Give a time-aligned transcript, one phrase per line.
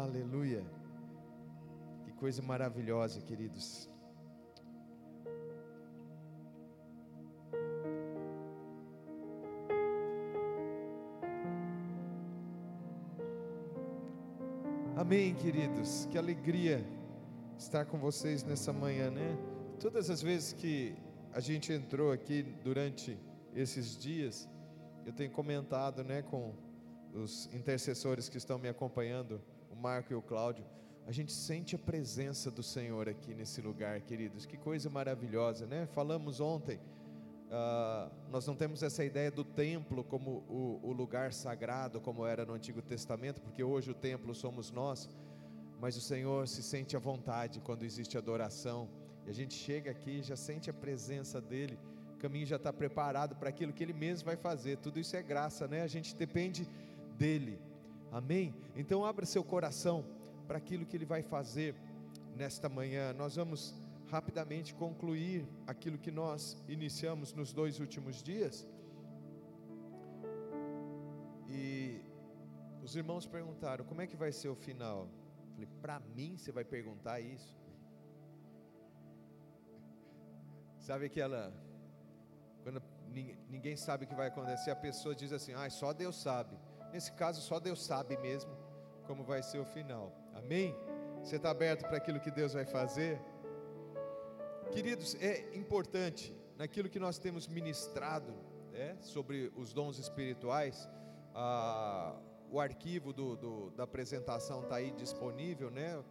[0.00, 0.64] Aleluia.
[2.04, 3.86] Que coisa maravilhosa, queridos.
[14.96, 16.08] Amém, queridos.
[16.10, 16.82] Que alegria
[17.58, 19.36] estar com vocês nessa manhã, né?
[19.78, 20.96] Todas as vezes que
[21.30, 23.18] a gente entrou aqui durante
[23.54, 24.48] esses dias,
[25.04, 26.54] eu tenho comentado, né, com
[27.12, 29.42] os intercessores que estão me acompanhando,
[29.80, 30.64] Marco e o Cláudio,
[31.06, 34.44] a gente sente a presença do Senhor aqui nesse lugar, queridos.
[34.44, 35.86] Que coisa maravilhosa, né?
[35.86, 41.98] Falamos ontem, uh, nós não temos essa ideia do templo como o, o lugar sagrado,
[41.98, 45.08] como era no Antigo Testamento, porque hoje o templo somos nós,
[45.80, 48.86] mas o Senhor se sente à vontade quando existe adoração,
[49.26, 51.78] e a gente chega aqui já sente a presença dEle,
[52.18, 55.66] caminho já está preparado para aquilo que Ele mesmo vai fazer, tudo isso é graça,
[55.66, 55.80] né?
[55.80, 56.68] A gente depende
[57.16, 57.58] dEle,
[58.10, 58.54] amém?
[58.74, 60.04] Então abra seu coração
[60.46, 61.74] para aquilo que Ele vai fazer
[62.36, 63.74] nesta manhã, nós vamos
[64.10, 68.66] rapidamente concluir aquilo que nós iniciamos nos dois últimos dias.
[71.48, 72.02] E
[72.82, 75.08] os irmãos perguntaram: como é que vai ser o final?
[75.42, 77.56] Eu falei: para mim você vai perguntar isso?
[80.78, 81.52] Sabe aquela.
[82.64, 82.82] Quando
[83.48, 86.56] ninguém sabe o que vai acontecer, a pessoa diz assim: ah, só Deus sabe.
[86.92, 88.52] Nesse caso, só Deus sabe mesmo
[89.06, 90.12] como vai ser o final.
[90.34, 90.74] Amém?
[91.22, 93.20] Você está aberto para aquilo que Deus vai fazer?
[94.70, 98.32] Queridos, é importante naquilo que nós temos ministrado
[98.72, 100.88] é, sobre os dons espirituais.
[101.34, 102.16] Ah,
[102.50, 106.02] o arquivo do, do, da apresentação está aí disponível, né?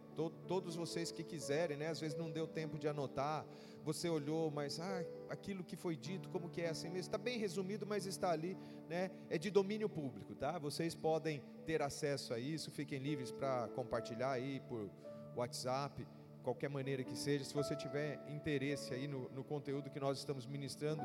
[0.46, 1.88] todos vocês que quiserem, né?
[1.88, 3.44] Às vezes não deu tempo de anotar,
[3.84, 7.00] você olhou, mas ah, aquilo que foi dito, como que é assim mesmo?
[7.00, 8.56] Está bem resumido, mas está ali,
[8.88, 9.10] né?
[9.28, 10.58] É de domínio público, tá?
[10.58, 14.90] Vocês podem ter acesso a isso, fiquem livres para compartilhar aí por
[15.36, 16.06] WhatsApp
[16.42, 20.46] qualquer maneira que seja, se você tiver interesse aí no, no conteúdo que nós estamos
[20.46, 21.02] ministrando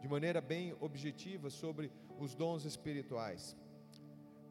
[0.00, 3.56] de maneira bem objetiva sobre os dons espirituais.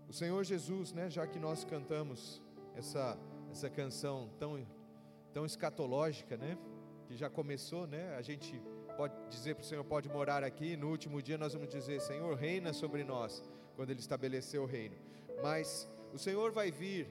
[0.10, 2.42] O Senhor Jesus, né, já que nós cantamos
[2.76, 3.18] essa,
[3.52, 4.66] essa canção tão,
[5.34, 6.58] tão escatológica, né,
[7.08, 8.62] que já começou, né, a gente
[8.96, 12.34] pode dizer para o Senhor, pode morar aqui, no último dia nós vamos dizer, Senhor,
[12.36, 13.44] reina sobre nós,
[13.76, 14.96] quando Ele estabeleceu o reino.
[15.44, 17.08] Mas o Senhor vai vir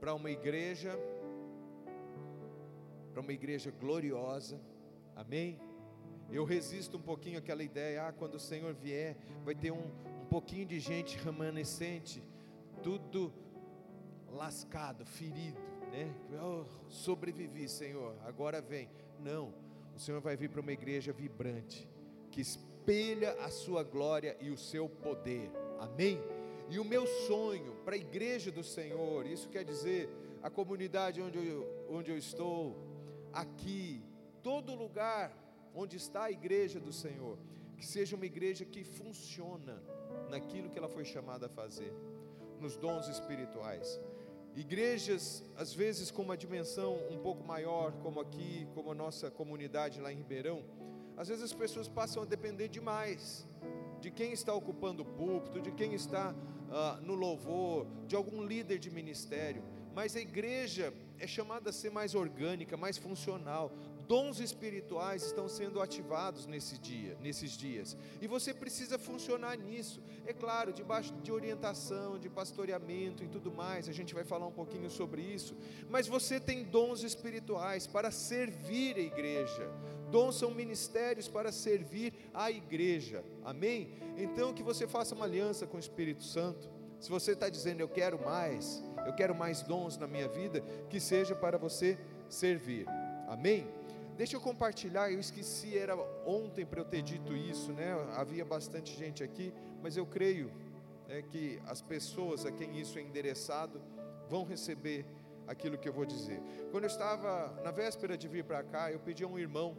[0.00, 0.98] para uma igreja
[3.12, 4.60] para uma igreja gloriosa,
[5.16, 5.60] amém?
[6.32, 9.90] Eu resisto um pouquinho àquela ideia, ah, quando o Senhor vier, vai ter um,
[10.22, 12.22] um pouquinho de gente remanescente,
[12.82, 13.32] tudo
[14.32, 15.58] lascado, ferido,
[15.90, 16.14] né?
[16.40, 18.88] Oh, sobrevivi, Senhor, agora vem.
[19.18, 19.52] Não,
[19.96, 21.88] o Senhor vai vir para uma igreja vibrante,
[22.30, 26.20] que espelha a sua glória e o seu poder, amém?
[26.68, 30.08] E o meu sonho para a igreja do Senhor, isso quer dizer
[30.40, 32.76] a comunidade onde eu, onde eu estou,
[33.32, 34.00] aqui,
[34.42, 35.39] todo lugar
[35.74, 37.38] onde está a igreja do Senhor,
[37.76, 39.82] que seja uma igreja que funciona
[40.28, 41.92] naquilo que ela foi chamada a fazer,
[42.58, 44.00] nos dons espirituais.
[44.54, 50.00] Igrejas, às vezes, com uma dimensão um pouco maior, como aqui, como a nossa comunidade
[50.00, 50.64] lá em Ribeirão,
[51.16, 53.46] às vezes as pessoas passam a depender demais
[54.00, 58.78] de quem está ocupando o púlpito, de quem está uh, no louvor, de algum líder
[58.78, 59.62] de ministério,
[59.94, 63.70] mas a igreja é chamada a ser mais orgânica, mais funcional.
[64.10, 67.96] Dons espirituais estão sendo ativados nesse dia, nesses dias.
[68.20, 70.02] E você precisa funcionar nisso.
[70.26, 73.88] É claro, debaixo de orientação, de pastoreamento e tudo mais.
[73.88, 75.56] A gente vai falar um pouquinho sobre isso.
[75.88, 79.70] Mas você tem dons espirituais para servir a igreja.
[80.10, 83.24] Dons são ministérios para servir a igreja.
[83.44, 83.94] Amém?
[84.16, 86.68] Então que você faça uma aliança com o Espírito Santo.
[86.98, 90.98] Se você está dizendo eu quero mais, eu quero mais dons na minha vida, que
[90.98, 91.96] seja para você
[92.28, 92.88] servir.
[93.28, 93.78] Amém?
[94.20, 97.92] Deixa eu compartilhar, eu esqueci, era ontem para eu ter dito isso, né?
[98.22, 99.50] Havia bastante gente aqui,
[99.82, 100.52] mas eu creio
[101.08, 103.80] né, que as pessoas a quem isso é endereçado
[104.28, 105.06] vão receber
[105.46, 106.38] aquilo que eu vou dizer.
[106.70, 109.74] Quando eu estava na véspera de vir para cá, eu pedi a um irmão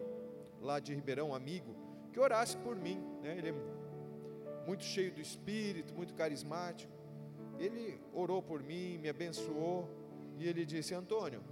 [0.60, 1.76] lá de Ribeirão, um amigo,
[2.12, 3.38] que orasse por mim, né?
[3.38, 6.92] Ele é muito cheio do espírito, muito carismático
[7.60, 9.88] ele orou por mim, me abençoou,
[10.40, 11.44] e ele disse: Antônio,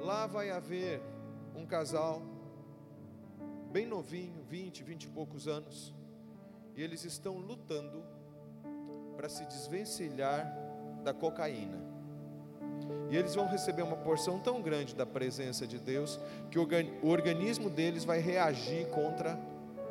[0.00, 1.02] lá vai haver
[1.54, 2.22] um casal,
[3.70, 5.94] bem novinho, 20, 20 e poucos anos,
[6.76, 8.02] e eles estão lutando
[9.16, 10.46] para se desvencilhar
[11.02, 11.78] da cocaína.
[13.10, 16.18] E eles vão receber uma porção tão grande da presença de Deus
[16.50, 19.38] que o organismo deles vai reagir contra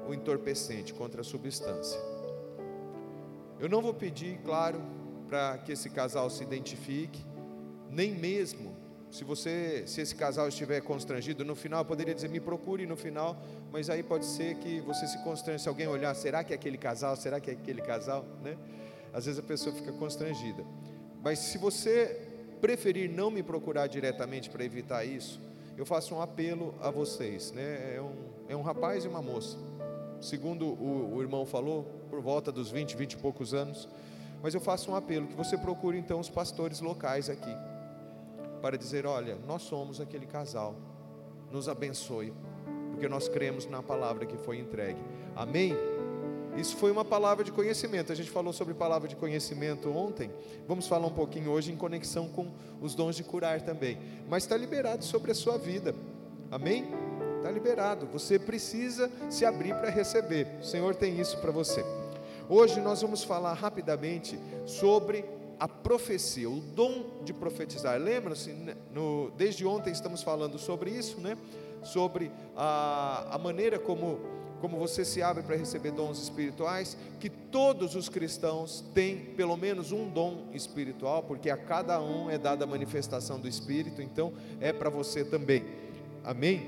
[0.07, 1.99] o entorpecente, contra a substância.
[3.59, 4.81] Eu não vou pedir, claro,
[5.27, 7.23] para que esse casal se identifique,
[7.89, 8.75] nem mesmo
[9.11, 13.35] se você, se esse casal estiver constrangido, no final poderia dizer, me procure no final,
[13.69, 16.77] mas aí pode ser que você se constrange, se alguém olhar, será que é aquele
[16.77, 18.57] casal, será que é aquele casal, né?
[19.13, 20.63] Às vezes a pessoa fica constrangida.
[21.21, 22.25] Mas se você
[22.61, 25.41] preferir não me procurar diretamente para evitar isso,
[25.77, 27.95] eu faço um apelo a vocês, né?
[27.97, 28.15] É um,
[28.47, 29.57] é um rapaz e uma moça,
[30.21, 33.89] segundo o, o irmão falou, por volta dos 20, 20 e poucos anos,
[34.41, 37.53] mas eu faço um apelo que você procure então os pastores locais aqui
[38.61, 40.75] para dizer: olha, nós somos aquele casal,
[41.51, 42.33] nos abençoe,
[42.91, 45.01] porque nós cremos na palavra que foi entregue.
[45.35, 45.75] Amém?
[46.57, 48.11] Isso foi uma palavra de conhecimento.
[48.11, 50.29] A gente falou sobre palavra de conhecimento ontem.
[50.67, 53.97] Vamos falar um pouquinho hoje em conexão com os dons de curar também.
[54.29, 55.95] Mas está liberado sobre a sua vida.
[56.51, 56.85] Amém?
[57.37, 58.05] Está liberado.
[58.07, 60.45] Você precisa se abrir para receber.
[60.59, 61.85] O Senhor tem isso para você.
[62.49, 65.23] Hoje nós vamos falar rapidamente sobre
[65.61, 67.95] a profecia, o dom de profetizar.
[68.01, 68.75] Lembra-se, né,
[69.37, 71.37] desde ontem estamos falando sobre isso, né?
[71.83, 74.19] Sobre a, a maneira como,
[74.59, 79.91] como você se abre para receber dons espirituais, que todos os cristãos têm pelo menos
[79.91, 84.73] um dom espiritual, porque a cada um é dada a manifestação do Espírito, então é
[84.73, 85.63] para você também.
[86.23, 86.65] Amém?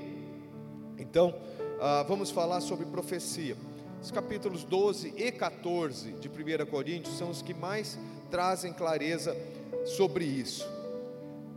[0.98, 1.34] Então,
[1.80, 3.56] ah, vamos falar sobre profecia.
[4.00, 7.98] Os capítulos 12 e 14 de 1 Coríntios são os que mais
[8.30, 9.36] trazem clareza
[9.84, 10.68] sobre isso.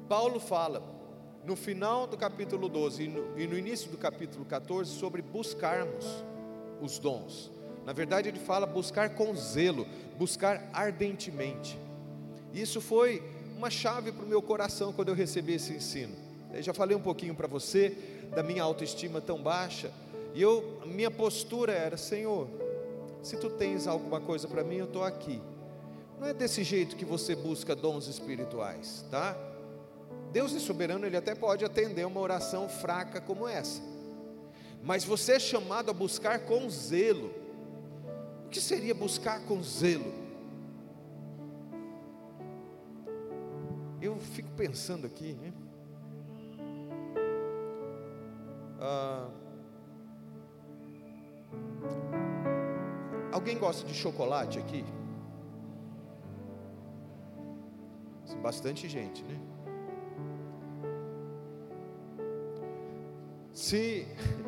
[0.08, 0.82] Paulo fala
[1.46, 6.06] no final do capítulo 12 e no, e no início do capítulo 14 sobre buscarmos
[6.82, 7.52] os dons.
[7.86, 9.88] Na verdade, ele fala buscar com zelo,
[10.18, 11.80] buscar ardentemente.
[12.54, 13.24] Isso foi
[13.56, 16.14] uma chave para o meu coração quando eu recebi esse ensino.
[16.54, 17.96] Eu já falei um pouquinho para você
[18.36, 19.92] da minha autoestima tão baixa,
[20.34, 22.48] e eu, minha postura era: Senhor,
[23.24, 25.42] se tu tens alguma coisa para mim, eu estou aqui.
[26.20, 29.38] Não é desse jeito que você busca dons espirituais, tá?
[30.32, 33.82] Deus é soberano, Ele até pode atender uma oração fraca como essa,
[34.84, 37.32] mas você é chamado a buscar com zelo.
[38.46, 40.14] O que seria buscar com zelo?
[44.02, 45.54] Eu fico pensando aqui, né?
[48.80, 49.28] Ah,
[53.32, 54.86] alguém gosta de chocolate aqui?
[58.36, 59.40] Bastante gente, né?
[63.54, 64.08] Se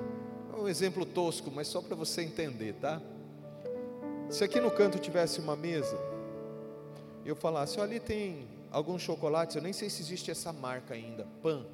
[0.57, 3.01] um exemplo tosco, mas só para você entender, tá?
[4.29, 5.97] Se aqui no canto tivesse uma mesa,
[7.25, 11.65] eu falasse, ali tem alguns chocolates, eu nem sei se existe essa marca ainda, Pan.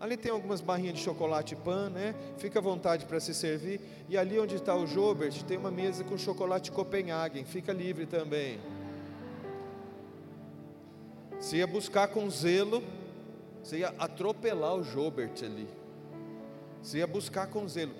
[0.00, 2.14] Ali tem algumas barrinhas de chocolate pan, né?
[2.36, 3.80] Fica à vontade para se servir.
[4.08, 8.60] E ali onde está o Jobert, tem uma mesa com chocolate Copenhagen, fica livre também.
[11.40, 12.82] Você ia buscar com zelo,
[13.62, 15.68] você ia atropelar o Jobert ali.
[16.82, 17.92] Você ia buscar com zelo.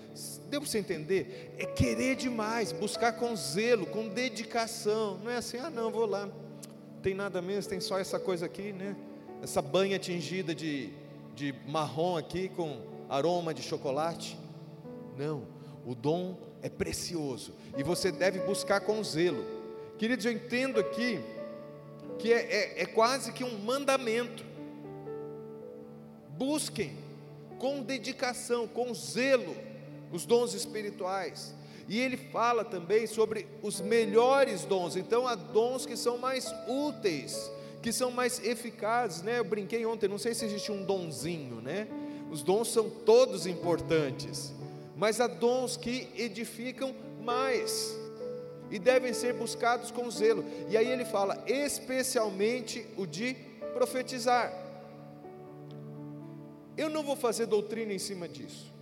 [0.49, 1.55] Deu para você entender?
[1.59, 5.19] É querer demais, buscar com zelo, com dedicação.
[5.19, 6.29] Não é assim, ah não, vou lá.
[7.03, 8.97] Tem nada mesmo, tem só essa coisa aqui, né?
[9.43, 10.91] Essa banha tingida de,
[11.35, 14.39] de marrom aqui com aroma de chocolate.
[15.17, 15.45] Não,
[15.87, 19.45] o dom é precioso e você deve buscar com zelo.
[19.97, 21.21] Queridos, eu entendo aqui
[22.19, 24.45] que é, é, é quase que um mandamento.
[26.31, 26.97] Busquem
[27.59, 29.57] com dedicação, com zelo,
[30.13, 31.55] os dons espirituais.
[31.89, 34.97] E ele fala também sobre os melhores dons.
[34.97, 37.51] Então há dons que são mais úteis,
[37.83, 39.39] que são mais eficazes, né?
[39.39, 41.89] Eu brinquei ontem, não sei se existe um donzinho, né?
[42.31, 44.53] Os dons são todos importantes,
[44.97, 47.97] mas há dons que edificam mais
[48.71, 50.45] e devem ser buscados com zelo.
[50.69, 53.35] E aí ele fala, especialmente o de
[53.73, 54.53] profetizar.
[56.77, 58.73] Eu não vou fazer doutrina em cima disso.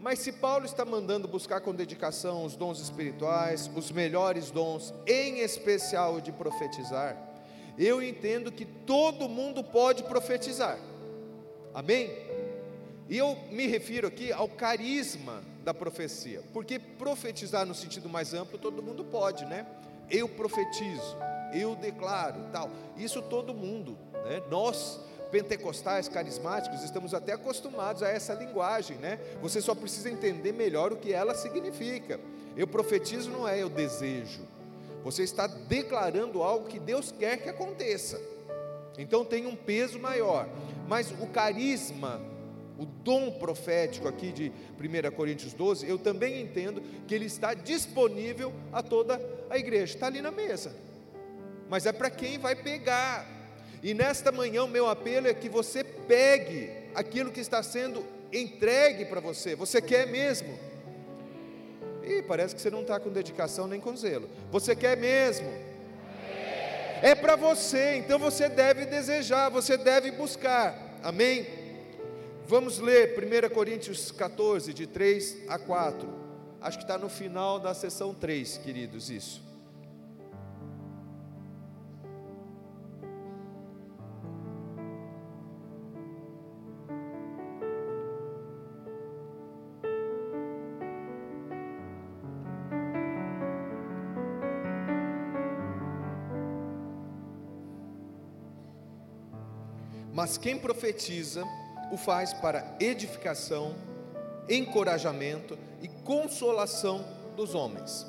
[0.00, 5.40] Mas se Paulo está mandando buscar com dedicação os dons espirituais, os melhores dons, em
[5.40, 7.16] especial o de profetizar,
[7.76, 10.78] eu entendo que todo mundo pode profetizar.
[11.74, 12.27] Amém?
[13.08, 18.58] E eu me refiro aqui ao carisma da profecia, porque profetizar no sentido mais amplo
[18.58, 19.66] todo mundo pode, né?
[20.10, 21.16] Eu profetizo,
[21.54, 22.70] eu declaro, tal.
[22.96, 24.42] Isso todo mundo, né?
[24.50, 25.00] Nós
[25.30, 29.18] pentecostais, carismáticos, estamos até acostumados a essa linguagem, né?
[29.40, 32.20] Você só precisa entender melhor o que ela significa.
[32.56, 34.40] Eu profetizo não é eu desejo.
[35.04, 38.20] Você está declarando algo que Deus quer que aconteça.
[38.98, 40.48] Então tem um peso maior.
[40.88, 42.20] Mas o carisma
[42.78, 48.52] o dom profético aqui de 1 Coríntios 12, eu também entendo que ele está disponível
[48.72, 49.20] a toda
[49.50, 50.74] a igreja, está ali na mesa,
[51.68, 53.26] mas é para quem vai pegar,
[53.82, 59.04] e nesta manhã o meu apelo é que você pegue aquilo que está sendo entregue
[59.04, 60.56] para você, você quer mesmo?
[62.04, 65.48] E parece que você não está com dedicação nem com zelo, você quer mesmo?
[67.02, 71.57] É para você, então você deve desejar, você deve buscar, amém?
[72.48, 76.08] Vamos ler 1 Coríntios 14, de 3 a 4.
[76.62, 79.46] Acho que está no final da sessão 3, queridos, isso.
[100.14, 101.44] Mas quem profetiza
[101.90, 103.74] o faz para edificação,
[104.48, 107.04] encorajamento e consolação
[107.36, 108.06] dos homens.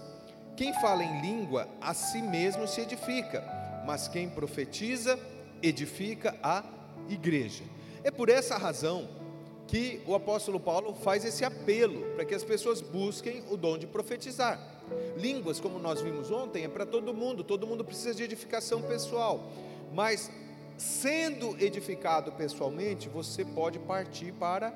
[0.56, 3.44] Quem fala em língua, a si mesmo se edifica,
[3.86, 5.18] mas quem profetiza,
[5.62, 6.64] edifica a
[7.08, 7.64] igreja.
[8.04, 9.08] É por essa razão
[9.68, 13.86] que o apóstolo Paulo faz esse apelo para que as pessoas busquem o dom de
[13.86, 14.60] profetizar.
[15.16, 19.52] Línguas, como nós vimos ontem, é para todo mundo, todo mundo precisa de edificação pessoal,
[19.94, 20.32] mas
[20.80, 24.74] sendo edificado pessoalmente, você pode partir para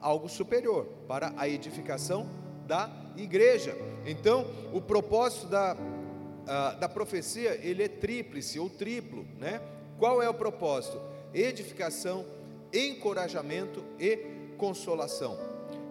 [0.00, 2.28] algo superior, para a edificação
[2.66, 3.74] da igreja.
[4.04, 9.60] Então, o propósito da, uh, da profecia, ele é tríplice ou triplo, né?
[9.98, 11.00] Qual é o propósito?
[11.32, 12.26] Edificação,
[12.72, 14.16] encorajamento e
[14.58, 15.38] consolação.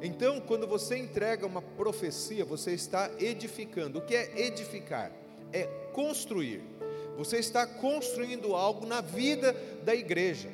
[0.01, 3.99] Então, quando você entrega uma profecia, você está edificando.
[3.99, 5.11] O que é edificar?
[5.51, 6.61] É construir
[7.17, 10.49] você está construindo algo na vida da igreja.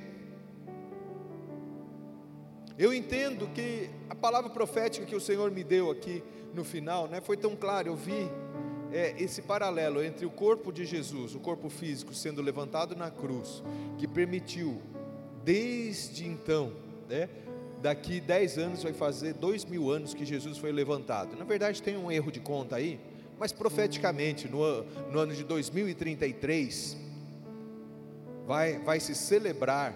[2.77, 7.21] Eu entendo que a palavra profética que o Senhor me deu aqui no final, né,
[7.21, 7.89] foi tão claro.
[7.89, 8.29] Eu vi
[8.91, 13.63] é, esse paralelo entre o corpo de Jesus, o corpo físico sendo levantado na cruz,
[13.97, 14.81] que permitiu,
[15.43, 16.73] desde então,
[17.07, 17.29] né,
[17.81, 21.35] daqui dez anos vai fazer dois mil anos que Jesus foi levantado.
[21.35, 22.99] Na verdade, tem um erro de conta aí,
[23.41, 26.95] mas profeticamente, no, no ano de 2033,
[28.45, 29.95] vai, vai se celebrar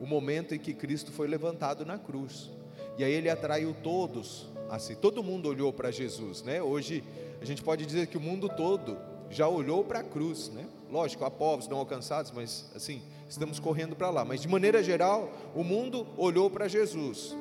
[0.00, 2.50] o momento em que Cristo foi levantado na cruz.
[2.98, 6.60] E aí ele atraiu todos, assim, todo mundo olhou para Jesus, né?
[6.60, 7.04] Hoje
[7.40, 8.98] a gente pode dizer que o mundo todo
[9.30, 10.66] já olhou para a cruz, né?
[10.90, 14.24] Lógico, há povos não alcançados, mas assim, estamos correndo para lá.
[14.24, 17.36] Mas de maneira geral, o mundo olhou para Jesus.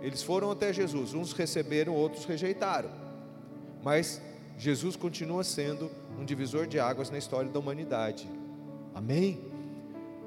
[0.00, 2.90] Eles foram até Jesus, uns receberam, outros rejeitaram.
[3.82, 4.18] Mas
[4.56, 8.28] Jesus continua sendo um divisor de águas na história da humanidade.
[8.94, 9.40] Amém?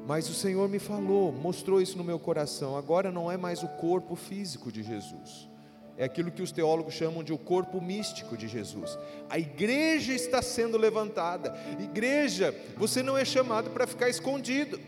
[0.05, 2.77] Mas o Senhor me falou, mostrou isso no meu coração.
[2.77, 5.49] Agora não é mais o corpo físico de Jesus.
[5.97, 8.97] É aquilo que os teólogos chamam de o corpo místico de Jesus.
[9.29, 11.57] A igreja está sendo levantada.
[11.79, 14.79] Igreja, você não é chamado para ficar escondido.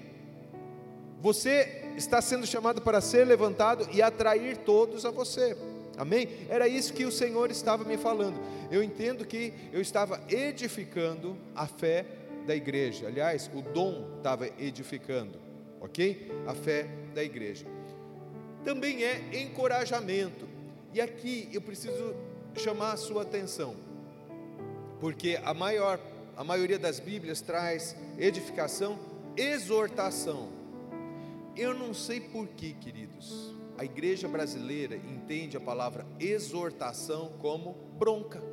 [1.20, 5.58] Você está sendo chamado para ser levantado e atrair todos a você.
[6.00, 6.30] Amém?
[6.48, 8.40] Era isso que o Senhor estava me falando.
[8.72, 12.06] Eu entendo que eu estava edificando a fé
[12.48, 13.08] da igreja.
[13.08, 15.38] Aliás, o dom estava edificando,
[15.82, 16.32] ok?
[16.48, 17.66] A fé da igreja.
[18.64, 20.48] Também é encorajamento.
[20.94, 22.16] E aqui eu preciso
[22.56, 23.76] chamar a sua atenção,
[25.02, 26.00] porque a maior,
[26.38, 28.98] a maioria das Bíblias traz edificação,
[29.36, 30.48] exortação.
[31.58, 38.44] Eu não sei porquê, queridos a igreja brasileira entende a palavra exortação como bronca,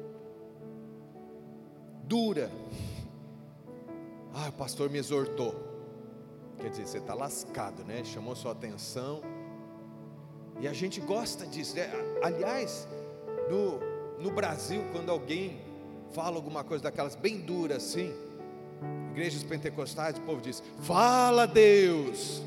[2.04, 2.49] dura.
[4.33, 5.52] Ah, o pastor me exortou.
[6.59, 8.04] Quer dizer, você está lascado, né?
[8.04, 9.21] Chamou sua atenção.
[10.61, 11.75] E a gente gosta disso.
[11.75, 11.90] Né?
[12.23, 12.87] Aliás,
[13.50, 13.80] no,
[14.23, 15.61] no Brasil, quando alguém
[16.12, 18.14] fala alguma coisa daquelas bem duras assim,
[19.11, 22.45] igrejas pentecostais, o povo diz: Fala Deus.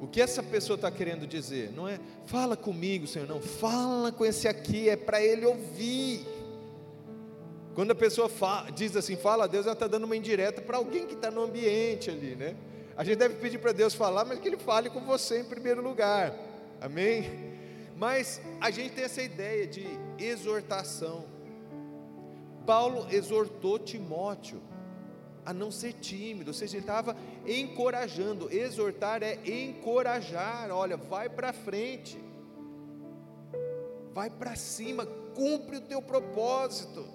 [0.00, 1.72] O que essa pessoa está querendo dizer?
[1.72, 6.26] Não é fala comigo, Senhor, não, fala com esse aqui, é para ele ouvir.
[7.74, 10.76] Quando a pessoa fala, diz assim, fala a Deus, ela está dando uma indireta para
[10.76, 12.56] alguém que está no ambiente ali, né?
[12.96, 15.82] A gente deve pedir para Deus falar, mas que Ele fale com você em primeiro
[15.82, 16.34] lugar,
[16.80, 17.54] amém?
[17.96, 19.86] Mas a gente tem essa ideia de
[20.18, 21.24] exortação.
[22.66, 24.60] Paulo exortou Timóteo
[25.46, 28.52] a não ser tímido, ou seja, ele estava encorajando.
[28.52, 30.68] Exortar é encorajar.
[30.72, 32.18] Olha, vai para frente,
[34.12, 37.06] vai para cima, cumpre o teu propósito.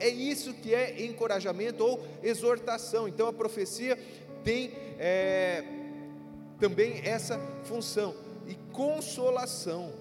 [0.00, 3.06] É isso que é encorajamento ou exortação.
[3.06, 3.96] Então a profecia
[4.42, 5.62] tem é,
[6.58, 8.12] também essa função.
[8.46, 9.92] e consolação,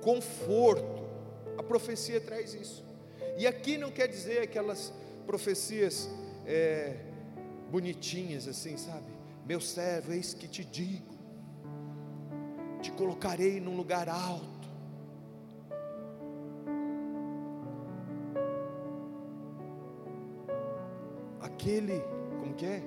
[0.00, 1.02] conforto.
[1.58, 2.84] A profecia traz isso.
[3.36, 4.92] E aqui não quer dizer aquelas
[5.24, 6.08] profecias
[6.46, 6.96] é,
[7.70, 9.14] bonitinhas assim, sabe?
[9.46, 11.14] Meu servo, eis que te digo,
[12.80, 14.54] te colocarei num lugar alto.
[21.40, 22.00] Aquele,
[22.40, 22.82] como que é?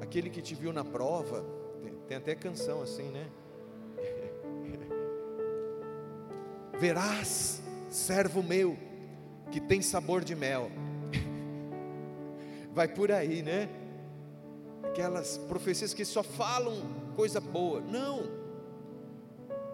[0.00, 1.44] Aquele que te viu na prova,
[1.82, 3.28] tem, tem até canção assim, né?
[6.78, 8.76] Verás, servo meu,
[9.50, 10.70] que tem sabor de mel.
[12.72, 13.68] Vai por aí, né?
[14.84, 16.74] Aquelas profecias que só falam
[17.14, 17.80] coisa boa.
[17.80, 18.22] Não.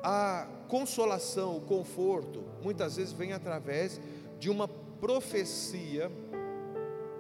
[0.02, 4.00] A consolação, o conforto, muitas vezes vem através
[4.38, 6.11] de uma profecia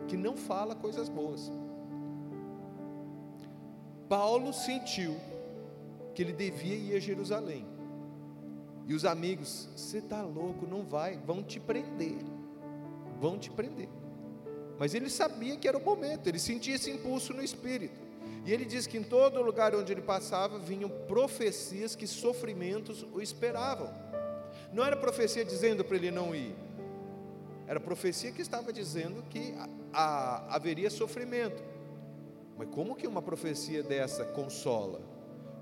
[0.06, 1.50] que não fala coisas boas.
[4.08, 5.16] Paulo sentiu
[6.14, 7.64] que ele devia ir a Jerusalém.
[8.86, 12.18] E os amigos, você está louco, não vai, vão te prender.
[13.20, 13.88] Vão te prender.
[14.78, 18.00] Mas ele sabia que era o momento, ele sentia esse impulso no espírito.
[18.44, 23.20] E ele diz que em todo lugar onde ele passava vinham profecias que sofrimentos o
[23.20, 23.92] esperavam.
[24.72, 26.54] Não era profecia dizendo para ele não ir,
[27.68, 31.62] era profecia que estava dizendo que a, a, haveria sofrimento.
[32.56, 35.02] Mas como que uma profecia dessa consola?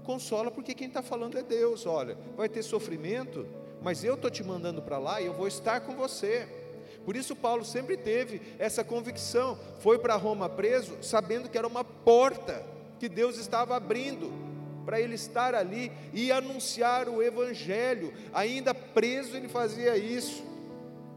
[0.04, 1.84] Consola porque quem está falando é Deus.
[1.84, 3.44] Olha, vai ter sofrimento,
[3.82, 6.46] mas eu estou te mandando para lá e eu vou estar com você.
[7.06, 9.56] Por isso, Paulo sempre teve essa convicção.
[9.78, 12.66] Foi para Roma preso, sabendo que era uma porta
[12.98, 14.28] que Deus estava abrindo
[14.84, 18.12] para ele estar ali e anunciar o Evangelho.
[18.34, 20.44] Ainda preso, ele fazia isso.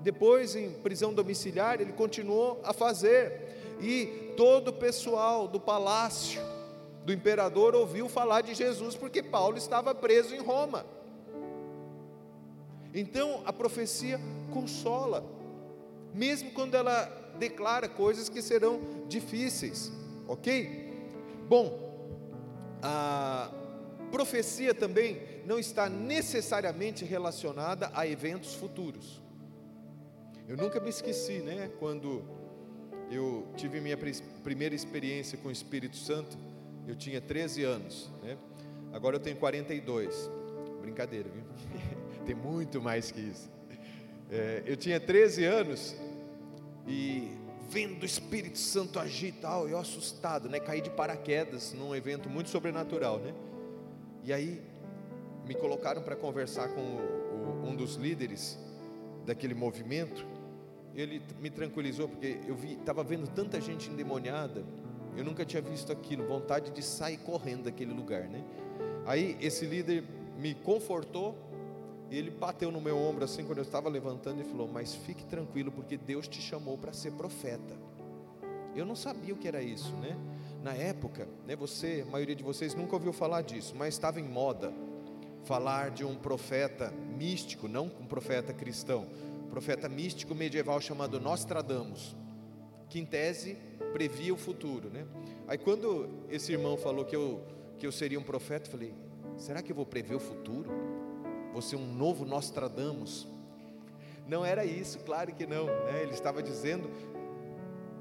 [0.04, 3.76] Depois, em prisão domiciliar, ele continuou a fazer.
[3.82, 6.40] E todo o pessoal do palácio
[7.04, 10.86] do imperador ouviu falar de Jesus, porque Paulo estava preso em Roma.
[12.94, 14.22] Então, a profecia
[14.54, 15.39] consola
[16.14, 17.06] mesmo quando ela
[17.38, 19.92] declara coisas que serão difíceis,
[20.28, 20.90] ok?
[21.48, 21.90] Bom,
[22.82, 23.52] a
[24.12, 29.22] profecia também não está necessariamente relacionada a eventos futuros.
[30.48, 31.70] Eu nunca me esqueci, né?
[31.80, 32.24] Quando
[33.12, 33.98] eu tive minha
[34.44, 36.38] primeira experiência com o Espírito Santo,
[36.88, 38.38] eu tinha 13 anos, né?
[38.92, 40.30] Agora eu tenho 42.
[40.82, 41.44] Brincadeira, viu?
[42.26, 43.50] Tem muito mais que isso.
[44.32, 45.96] É, eu tinha 13 anos
[46.88, 47.32] e
[47.70, 50.60] vendo o Espírito Santo agir e tal, eu assustado, né?
[50.60, 53.34] Caí de paraquedas num evento muito sobrenatural, né?
[54.24, 54.62] E aí
[55.46, 58.58] me colocaram para conversar com o, o, um dos líderes
[59.26, 60.26] daquele movimento.
[60.96, 64.64] Ele me tranquilizou porque eu vi, estava vendo tanta gente endemoniada.
[65.16, 68.44] Eu nunca tinha visto aquilo, vontade de sair correndo daquele lugar, né?
[69.06, 70.04] Aí esse líder
[70.38, 71.36] me confortou
[72.18, 75.72] ele bateu no meu ombro assim quando eu estava levantando e falou: Mas fique tranquilo,
[75.72, 77.76] porque Deus te chamou para ser profeta.
[78.76, 80.18] Eu não sabia o que era isso, né?
[80.64, 84.28] Na época, né, você, a maioria de vocês nunca ouviu falar disso, mas estava em
[84.28, 84.74] moda
[85.44, 89.08] falar de um profeta místico, não um profeta cristão,
[89.50, 92.16] profeta místico medieval chamado Nostradamus,
[92.90, 93.58] que em tese
[93.94, 95.06] previa o futuro, né?
[95.48, 97.42] Aí quando esse irmão falou que eu
[97.78, 98.94] que eu seria um profeta, eu falei:
[99.38, 100.70] será que eu vou prever o futuro?
[101.54, 103.28] Você um novo Nostradamus.
[104.28, 105.66] Não era isso, claro que não.
[105.66, 106.04] Né?
[106.04, 106.90] Ele estava dizendo,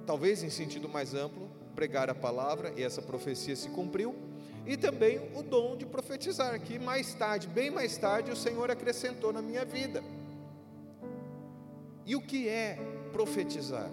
[0.06, 4.14] talvez em sentido mais amplo, pregar a palavra, e essa profecia se cumpriu,
[4.66, 9.32] e também o dom de profetizar, que mais tarde, bem mais tarde, o Senhor acrescentou
[9.32, 10.02] na minha vida.
[12.04, 12.78] E o que é
[13.12, 13.90] profetizar?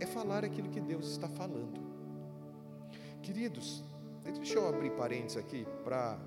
[0.00, 1.80] É falar aquilo que Deus está falando.
[3.22, 3.82] Queridos,
[4.22, 6.18] deixa eu abrir parênteses aqui para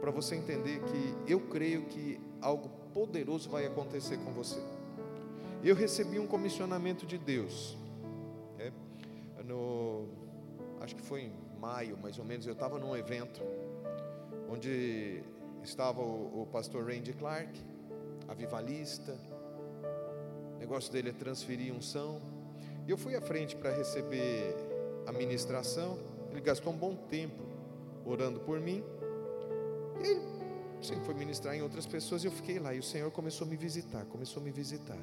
[0.00, 4.60] para você entender que eu creio que algo poderoso vai acontecer com você.
[5.62, 7.76] Eu recebi um comissionamento de Deus.
[8.58, 8.72] É,
[9.44, 10.06] no,
[10.80, 13.40] acho que foi em maio, mais ou menos, eu estava num evento
[14.48, 15.22] onde
[15.62, 17.60] estava o, o pastor Randy Clark,
[18.28, 19.16] avivalista.
[20.54, 22.20] O negócio dele é transferir unção.
[22.86, 24.54] Eu fui à frente para receber
[25.06, 25.98] a ministração.
[26.30, 27.42] Ele gastou um bom tempo
[28.04, 28.82] orando por mim.
[30.00, 30.20] Ele
[30.80, 32.74] sempre foi ministrar em outras pessoas e eu fiquei lá.
[32.74, 34.98] E o Senhor começou a me visitar, começou a me visitar.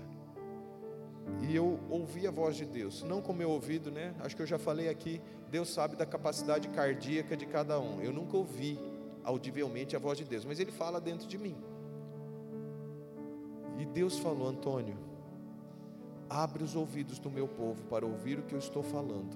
[1.41, 4.13] E eu ouvi a voz de Deus, não com meu ouvido, né?
[4.19, 5.21] Acho que eu já falei aqui.
[5.49, 8.01] Deus sabe da capacidade cardíaca de cada um.
[8.01, 8.79] Eu nunca ouvi
[9.23, 11.55] audivelmente a voz de Deus, mas Ele fala dentro de mim.
[13.77, 14.97] E Deus falou, Antônio,
[16.29, 19.35] abre os ouvidos do meu povo para ouvir o que eu estou falando,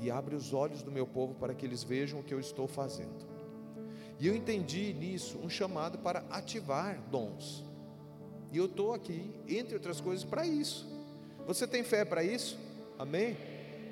[0.00, 2.66] e abre os olhos do meu povo para que eles vejam o que eu estou
[2.66, 3.27] fazendo.
[4.18, 7.64] E eu entendi nisso um chamado para ativar dons.
[8.50, 10.86] E eu estou aqui, entre outras coisas, para isso.
[11.46, 12.58] Você tem fé para isso?
[12.98, 13.36] Amém?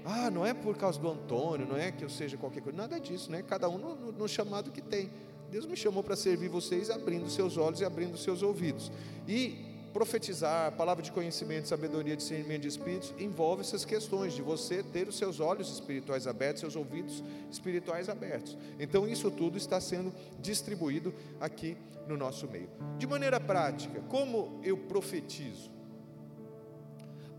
[0.04, 2.98] Ah, não é por causa do Antônio, não é que eu seja qualquer coisa, nada
[3.00, 3.42] disso, né?
[3.42, 5.10] Cada um no, no chamado que tem.
[5.50, 8.90] Deus me chamou para servir vocês, abrindo seus olhos e abrindo seus ouvidos.
[9.26, 9.65] E
[9.96, 15.16] profetizar, palavra de conhecimento, sabedoria, discernimento de espíritos, envolve essas questões de você ter os
[15.16, 18.58] seus olhos espirituais abertos, seus ouvidos espirituais abertos.
[18.78, 22.68] Então, isso tudo está sendo distribuído aqui no nosso meio.
[22.98, 25.70] De maneira prática, como eu profetizo?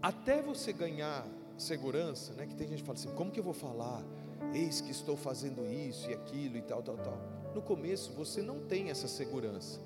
[0.02, 1.28] Até você ganhar
[1.60, 2.48] segurança, né?
[2.48, 4.04] Que tem gente que fala assim: como que eu vou falar?
[4.52, 7.22] Eis que estou fazendo isso e aquilo e tal, tal, tal.
[7.54, 9.80] No começo você não tem essa segurança.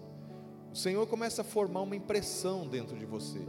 [0.71, 3.39] O Senhor começa a formar uma impressão dentro de você.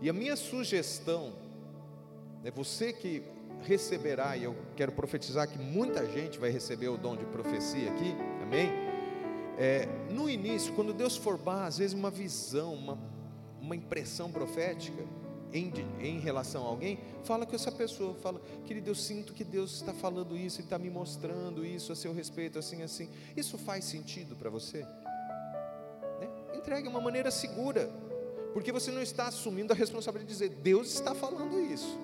[0.00, 1.32] E a minha sugestão,
[2.44, 3.22] é você que
[3.62, 8.14] receberá, e eu quero profetizar que muita gente vai receber o dom de profecia aqui,
[8.42, 8.70] amém?
[9.58, 12.98] É, no início, quando Deus formar, às vezes, uma visão, uma,
[13.60, 15.02] uma impressão profética
[15.52, 19.76] em, em relação a alguém, fala com essa pessoa, fala, querido, eu sinto que Deus
[19.76, 23.08] está falando isso, e está me mostrando isso a seu respeito, assim, assim.
[23.34, 24.84] Isso faz sentido para você?
[26.66, 27.88] Entregue de uma maneira segura,
[28.52, 31.96] porque você não está assumindo a responsabilidade de dizer, Deus está falando isso.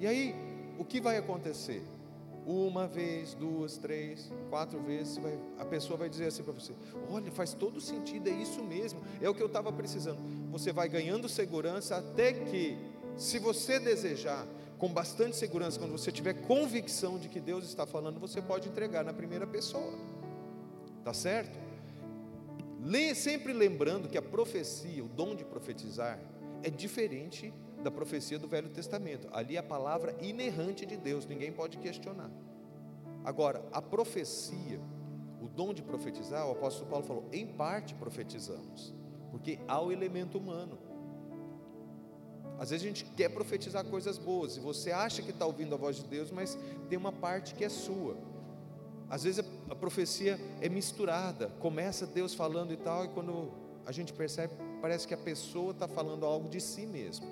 [0.00, 0.34] E aí,
[0.76, 1.82] o que vai acontecer?
[2.44, 6.72] Uma vez, duas, três, quatro vezes, vai, a pessoa vai dizer assim para você:
[7.08, 10.18] Olha, faz todo sentido, é isso mesmo, é o que eu estava precisando.
[10.50, 12.76] Você vai ganhando segurança até que,
[13.16, 14.44] se você desejar,
[14.76, 19.04] com bastante segurança, quando você tiver convicção de que Deus está falando, você pode entregar
[19.04, 19.94] na primeira pessoa,
[21.04, 21.71] tá certo?
[23.14, 26.18] Sempre lembrando que a profecia, o dom de profetizar,
[26.62, 29.28] é diferente da profecia do Velho Testamento.
[29.32, 32.30] Ali é a palavra inerrante de Deus, ninguém pode questionar.
[33.24, 34.80] Agora, a profecia,
[35.40, 38.94] o dom de profetizar, o apóstolo Paulo falou, em parte profetizamos,
[39.30, 40.78] porque há o elemento humano.
[42.58, 45.78] Às vezes a gente quer profetizar coisas boas, e você acha que está ouvindo a
[45.78, 48.16] voz de Deus, mas tem uma parte que é sua.
[49.12, 53.52] Às vezes a, profecia é misturada, começa Deus falando e tal, e quando
[53.84, 57.26] a gente percebe, parece que a pessoa está falando algo de si mesmo.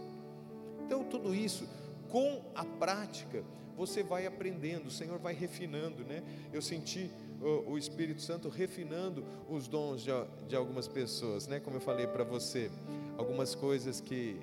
[0.85, 1.67] Então, tudo isso,
[2.11, 3.43] com a prática,
[3.79, 6.23] você vai aprendendo, o Senhor vai refinando, né?
[6.53, 10.11] Eu senti o, o Espírito Santo refinando os dons de,
[10.47, 11.61] de algumas pessoas, né?
[11.61, 12.71] Como eu falei para você,
[13.17, 14.39] algumas coisas que,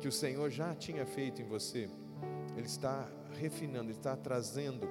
[0.00, 1.88] que o Senhor já tinha feito em você,
[2.54, 3.08] Ele está
[3.40, 4.86] refinando, Ele está trazendo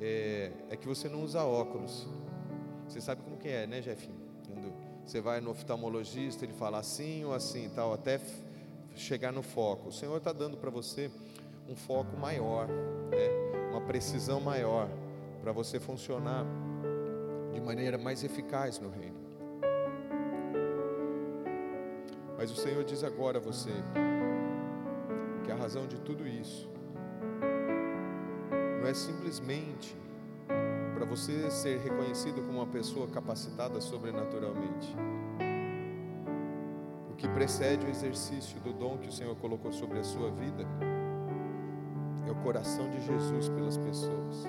[0.00, 2.06] é, é que você não usa óculos.
[2.88, 4.26] Você sabe como que é, né, Jefinho?
[5.04, 8.20] Você vai no oftalmologista, ele fala assim ou assim, tal, até
[8.96, 9.88] chegar no foco.
[9.88, 11.10] O Senhor está dando para você
[11.68, 13.70] um foco maior, né?
[13.70, 14.88] uma precisão maior,
[15.40, 16.44] para você funcionar
[17.52, 19.16] de maneira mais eficaz no reino.
[22.36, 23.70] Mas o Senhor diz agora a você
[25.44, 26.68] que a razão de tudo isso
[28.86, 29.96] não é simplesmente
[30.94, 34.94] para você ser reconhecido como uma pessoa capacitada sobrenaturalmente.
[37.10, 40.64] O que precede o exercício do dom que o Senhor colocou sobre a sua vida
[42.28, 44.44] é o coração de Jesus pelas pessoas.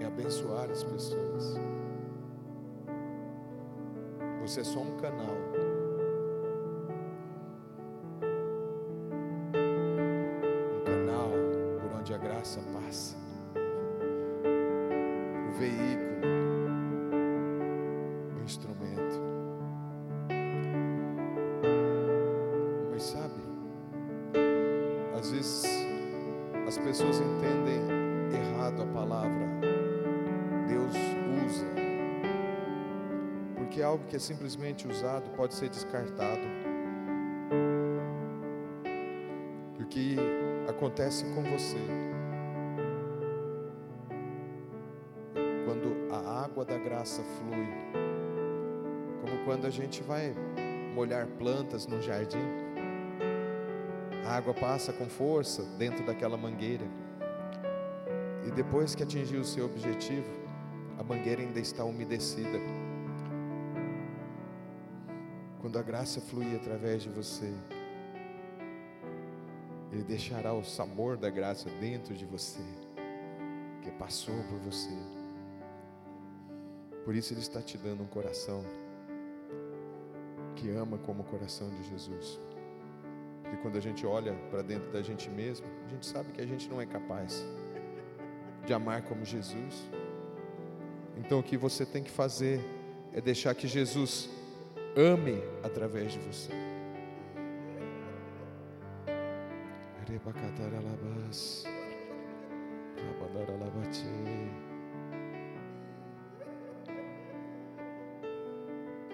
[0.00, 1.60] É abençoar as pessoas.
[4.42, 5.36] Você é só um canal
[34.16, 36.40] que é simplesmente usado pode ser descartado.
[39.78, 40.16] E o que
[40.66, 41.76] acontece com você
[46.46, 47.66] água da graça flui.
[49.20, 50.34] Como quando a gente vai
[50.94, 52.38] molhar plantas no jardim.
[54.24, 56.86] A água passa com força dentro daquela mangueira.
[58.46, 60.30] E depois que atingiu o seu objetivo,
[60.98, 62.85] a mangueira ainda está umedecida.
[65.66, 67.52] Quando a graça fluir através de você,
[69.90, 72.62] Ele deixará o sabor da graça dentro de você,
[73.82, 74.96] que passou por você.
[77.04, 78.64] Por isso Ele está te dando um coração
[80.54, 82.38] que ama como o coração de Jesus.
[83.42, 86.46] Porque quando a gente olha para dentro da gente mesmo, a gente sabe que a
[86.46, 87.44] gente não é capaz.
[88.64, 89.90] de amar como Jesus?
[91.16, 92.60] Então o que você tem que fazer
[93.12, 94.30] é deixar que Jesus
[94.96, 96.50] ame através de você.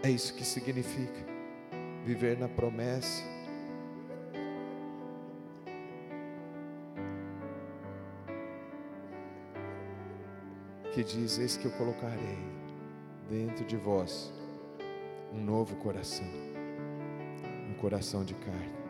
[0.05, 1.27] É isso que significa
[2.05, 3.23] viver na promessa.
[10.93, 12.39] Que diz: Eis que eu colocarei
[13.29, 14.33] dentro de vós
[15.33, 16.27] um novo coração,
[17.71, 18.83] um coração de carne.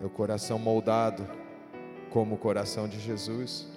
[0.00, 1.24] É o coração moldado
[2.10, 3.68] como o coração de Jesus.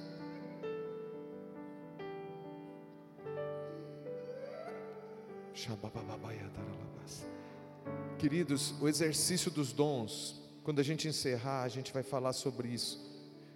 [8.17, 13.05] Queridos, o exercício dos dons, quando a gente encerrar, a gente vai falar sobre isso.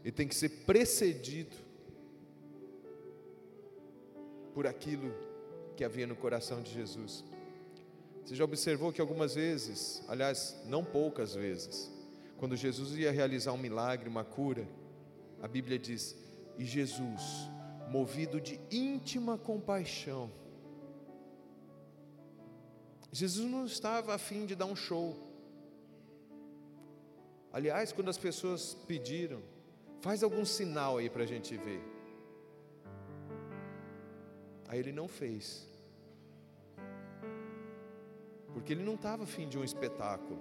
[0.03, 1.55] E tem que ser precedido
[4.53, 5.31] por aquilo
[5.82, 7.24] que havia no coração de Jesus.
[8.24, 11.91] Você já observou que algumas vezes, aliás, não poucas vezes,
[12.38, 14.67] quando Jesus ia realizar um milagre, uma cura,
[15.41, 16.15] a Bíblia diz:
[16.56, 17.24] "E Jesus,
[17.89, 20.32] movido de íntima compaixão,
[23.12, 25.17] Jesus não estava a fim de dar um show.
[27.52, 29.41] Aliás, quando as pessoas pediram,
[30.00, 31.82] faz algum sinal aí para a gente ver.
[34.67, 35.70] Aí ele não fez.
[38.53, 40.39] Porque ele não estava afim de um espetáculo.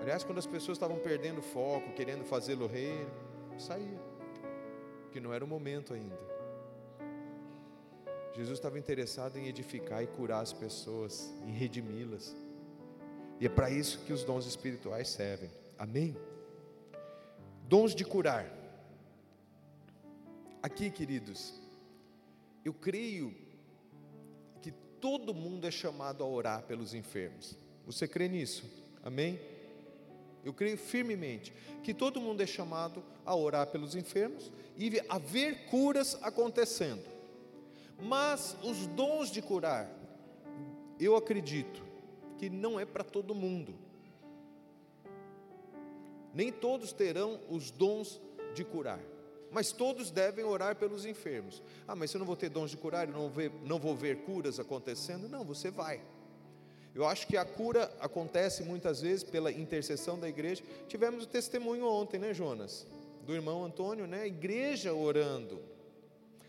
[0.00, 3.06] Aliás, quando as pessoas estavam perdendo foco, querendo fazê-lo rei,
[3.58, 4.00] saía.
[5.10, 6.18] Que não era o momento ainda.
[8.34, 12.36] Jesus estava interessado em edificar e curar as pessoas, em redimi-las.
[13.40, 15.50] E é para isso que os dons espirituais servem.
[15.78, 16.14] Amém?
[17.66, 18.46] Dons de curar.
[20.62, 21.60] Aqui, queridos,
[22.64, 23.34] eu creio
[25.00, 27.56] todo mundo é chamado a orar pelos enfermos.
[27.86, 28.64] Você crê nisso?
[29.02, 29.38] Amém?
[30.44, 35.66] Eu creio firmemente que todo mundo é chamado a orar pelos enfermos e a ver
[35.66, 37.04] curas acontecendo.
[38.00, 39.90] Mas os dons de curar,
[41.00, 41.82] eu acredito
[42.38, 43.74] que não é para todo mundo.
[46.34, 48.20] Nem todos terão os dons
[48.54, 49.00] de curar,
[49.56, 51.62] mas todos devem orar pelos enfermos.
[51.88, 54.18] Ah, mas eu não vou ter dons de curar, eu não, ver, não vou ver
[54.18, 55.28] curas acontecendo?
[55.28, 56.00] Não, você vai.
[56.94, 60.62] Eu acho que a cura acontece muitas vezes pela intercessão da igreja.
[60.88, 62.86] Tivemos o testemunho ontem, né, Jonas?
[63.24, 64.22] Do irmão Antônio, né?
[64.22, 65.58] A igreja orando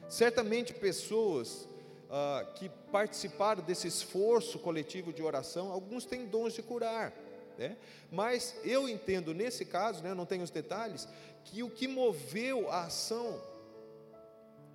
[0.09, 1.67] Certamente pessoas
[2.09, 7.13] ah, que participaram desse esforço coletivo de oração, alguns têm dons de curar,
[7.57, 7.77] né?
[8.11, 11.07] mas eu entendo nesse caso, né, não tenho os detalhes,
[11.43, 13.41] que o que moveu a ação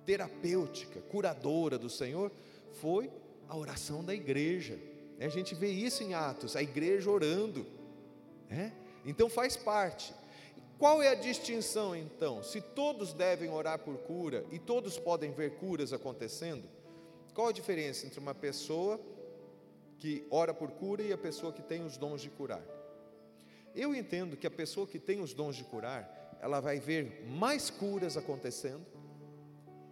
[0.05, 2.31] terapêutica, curadora do Senhor,
[2.73, 3.09] foi
[3.47, 4.77] a oração da igreja.
[5.19, 7.65] A gente vê isso em Atos, a igreja orando.
[8.49, 8.73] Né?
[9.05, 10.13] Então faz parte.
[10.77, 12.43] Qual é a distinção então?
[12.43, 16.63] Se todos devem orar por cura e todos podem ver curas acontecendo,
[17.33, 18.99] qual a diferença entre uma pessoa
[20.03, 22.61] que ora por cura e a pessoa que tem os dons de curar?
[23.73, 27.69] Eu entendo que a pessoa que tem os dons de curar, ela vai ver mais
[27.69, 28.85] curas acontecendo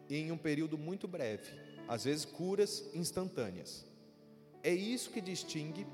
[0.10, 1.50] em um período muito breve,
[1.88, 3.86] às vezes curas instantâneas.
[4.62, 5.88] É isso que distingue,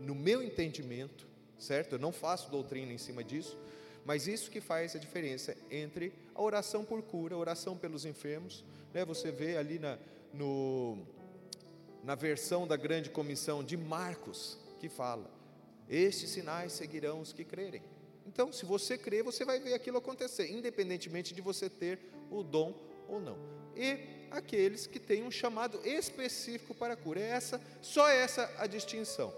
[0.00, 1.26] no meu entendimento,
[1.58, 1.96] certo?
[1.96, 3.58] Eu não faço doutrina em cima disso,
[4.06, 8.64] mas isso que faz a diferença entre a oração por cura, a oração pelos enfermos.
[8.94, 9.04] Né?
[9.04, 9.98] Você vê ali na,
[10.32, 11.06] no,
[12.02, 15.30] na versão da grande comissão de Marcos, que fala:
[15.88, 17.82] Estes sinais seguirão os que crerem.
[18.26, 21.98] Então, se você crer, você vai ver aquilo acontecer, independentemente de você ter
[22.30, 22.74] o dom
[23.08, 23.36] ou não.
[23.74, 23.98] E
[24.30, 27.20] aqueles que têm um chamado específico para a cura.
[27.20, 29.34] É essa, só essa a distinção.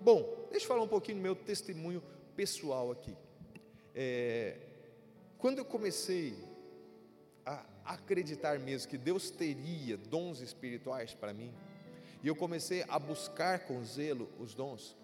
[0.00, 2.02] Bom, deixa eu falar um pouquinho do meu testemunho
[2.36, 3.16] pessoal aqui.
[3.94, 4.56] É,
[5.38, 6.36] quando eu comecei
[7.46, 11.54] a acreditar mesmo que Deus teria dons espirituais para mim,
[12.24, 14.96] e eu comecei a buscar com zelo os dons,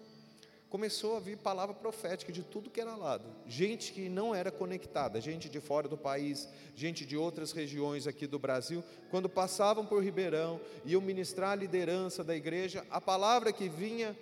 [0.71, 3.25] começou a vir palavra profética de tudo que era lado.
[3.45, 8.25] Gente que não era conectada, gente de fora do país, gente de outras regiões aqui
[8.25, 13.53] do Brasil, quando passavam por Ribeirão e iam ministrar a liderança da igreja, a palavra
[13.53, 14.17] que vinha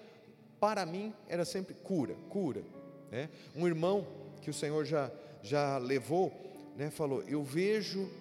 [0.59, 2.63] para mim era sempre cura, cura.
[3.09, 3.29] Né?
[3.55, 4.05] Um irmão
[4.41, 5.09] que o Senhor já,
[5.41, 6.33] já levou,
[6.75, 8.12] né, falou: Eu vejo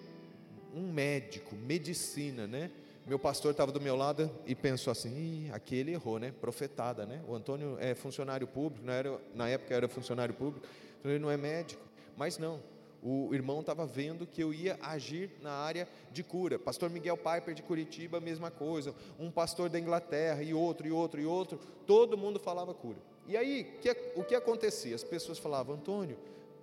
[0.73, 2.71] um médico, medicina, né?
[3.05, 6.33] Meu pastor estava do meu lado e pensou assim: aqui ele errou, né?
[6.39, 7.23] Profetada, né?
[7.27, 10.67] O Antônio é funcionário público, não era, na época era funcionário público,
[10.99, 11.81] então ele não é médico.
[12.15, 12.59] Mas não,
[13.01, 16.59] o irmão estava vendo que eu ia agir na área de cura.
[16.59, 18.93] Pastor Miguel Piper de Curitiba, mesma coisa.
[19.17, 21.59] Um pastor da Inglaterra e outro, e outro, e outro.
[21.87, 22.97] Todo mundo falava cura.
[23.27, 23.79] E aí,
[24.15, 24.95] o que acontecia?
[24.95, 26.17] As pessoas falavam, Antônio,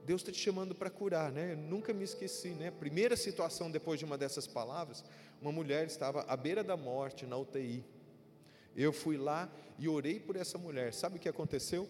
[0.07, 1.53] Deus está te chamando para curar, né?
[1.53, 2.71] Eu nunca me esqueci, né?
[2.71, 5.05] Primeira situação depois de uma dessas palavras,
[5.43, 7.85] uma mulher estava à beira da morte na UTI.
[8.77, 10.95] Eu fui lá e orei por essa mulher.
[10.95, 11.89] Sabe o que aconteceu?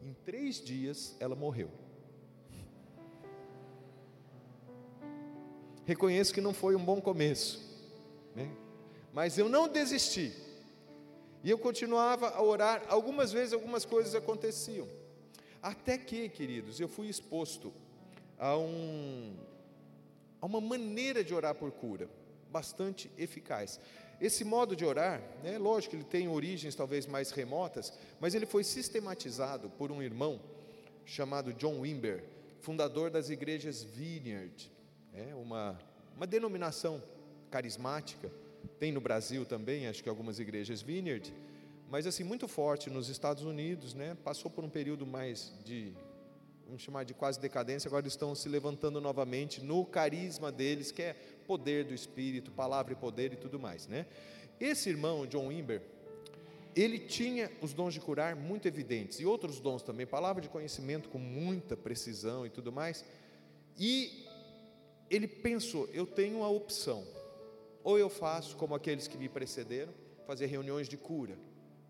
[0.00, 1.70] Em três dias ela morreu.
[5.84, 7.60] Reconheço que não foi um bom começo,
[8.34, 8.50] né?
[9.12, 10.32] mas eu não desisti.
[11.44, 12.82] E eu continuava a orar.
[12.88, 14.88] Algumas vezes algumas coisas aconteciam.
[15.62, 17.72] Até que, queridos, eu fui exposto
[18.38, 19.36] a, um,
[20.40, 22.08] a uma maneira de orar por cura
[22.50, 23.78] bastante eficaz.
[24.20, 28.64] Esse modo de orar, né, lógico ele tem origens talvez mais remotas, mas ele foi
[28.64, 30.40] sistematizado por um irmão
[31.04, 32.24] chamado John Wimber,
[32.60, 34.70] fundador das igrejas Vineyard
[35.14, 35.78] é uma,
[36.16, 37.02] uma denominação
[37.50, 38.30] carismática,
[38.78, 41.32] tem no Brasil também, acho que algumas igrejas Vineyard,
[41.90, 44.16] mas assim, muito forte nos Estados Unidos, né?
[44.22, 45.94] passou por um período mais de,
[46.66, 51.14] vamos chamar de quase decadência, agora estão se levantando novamente no carisma deles, que é
[51.46, 53.86] poder do Espírito, palavra e poder e tudo mais.
[53.86, 54.06] Né?
[54.60, 55.80] Esse irmão, John Wimber,
[56.76, 61.08] ele tinha os dons de curar muito evidentes, e outros dons também, palavra de conhecimento
[61.08, 63.04] com muita precisão e tudo mais,
[63.78, 64.26] e
[65.08, 67.02] ele pensou: eu tenho a opção,
[67.82, 69.92] ou eu faço como aqueles que me precederam,
[70.26, 71.38] fazer reuniões de cura,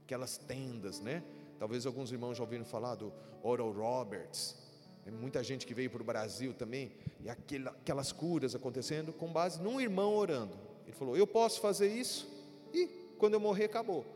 [0.09, 1.23] aquelas tendas, né?
[1.59, 4.57] Talvez alguns irmãos já ouviram falar do Oral Roberts,
[5.05, 9.61] tem muita gente que veio para o Brasil também, e aquelas curas acontecendo com base
[9.61, 10.57] num irmão orando.
[10.87, 12.27] Ele falou: Eu posso fazer isso,
[12.73, 12.87] e
[13.19, 14.07] quando eu morrer, acabou.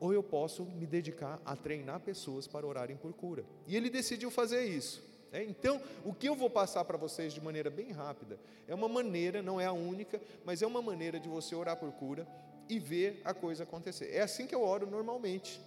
[0.00, 3.44] Ou eu posso me dedicar a treinar pessoas para orarem por cura.
[3.66, 5.04] E ele decidiu fazer isso.
[5.32, 8.88] É, então, o que eu vou passar para vocês de maneira bem rápida é uma
[8.88, 12.26] maneira, não é a única, mas é uma maneira de você orar por cura
[12.68, 14.10] e ver a coisa acontecer.
[14.12, 15.60] É assim que eu oro normalmente.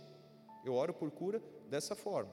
[0.66, 2.32] Eu oro por cura dessa forma.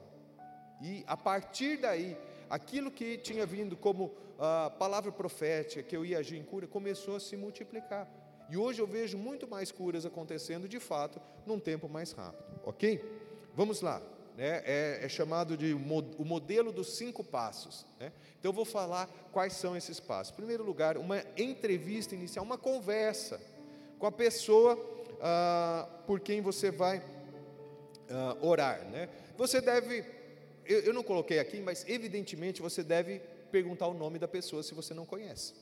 [0.81, 2.17] E a partir daí,
[2.49, 7.15] aquilo que tinha vindo como ah, palavra profética, que eu ia agir em cura, começou
[7.15, 8.07] a se multiplicar.
[8.49, 13.03] E hoje eu vejo muito mais curas acontecendo de fato num tempo mais rápido, ok?
[13.53, 14.01] Vamos lá
[14.37, 17.85] né, é, é, chamado de o modelo dos cinco passos.
[17.99, 18.13] Né?
[18.39, 20.31] Então eu vou falar quais são esses passos.
[20.31, 23.41] Em primeiro lugar, uma entrevista inicial, uma conversa
[23.97, 24.77] com a pessoa
[25.21, 27.03] ah, por quem você vai
[28.09, 28.85] ah, orar.
[28.89, 29.09] Né?
[29.37, 30.05] Você deve,
[30.65, 33.19] eu, eu não coloquei aqui, mas evidentemente você deve
[33.51, 35.53] perguntar o nome da pessoa se você não conhece.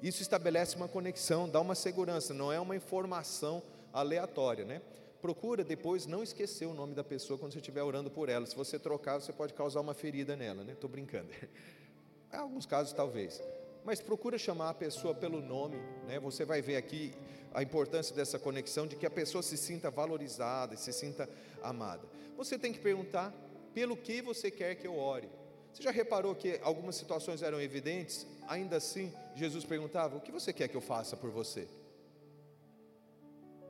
[0.00, 3.62] Isso estabelece uma conexão, dá uma segurança, não é uma informação
[3.92, 4.80] aleatória, né?
[5.20, 8.46] procura depois não esquecer o nome da pessoa quando você estiver orando por ela.
[8.46, 10.72] Se você trocar, você pode causar uma ferida nela, né?
[10.72, 11.28] Estou brincando.
[12.32, 13.42] Em alguns casos, talvez.
[13.88, 16.20] Mas procura chamar a pessoa pelo nome, né?
[16.20, 17.14] Você vai ver aqui
[17.54, 21.26] a importância dessa conexão, de que a pessoa se sinta valorizada, se sinta
[21.62, 22.06] amada.
[22.36, 23.32] Você tem que perguntar
[23.72, 25.30] pelo que você quer que eu ore.
[25.72, 28.26] Você já reparou que algumas situações eram evidentes?
[28.46, 31.66] Ainda assim, Jesus perguntava: O que você quer que eu faça por você?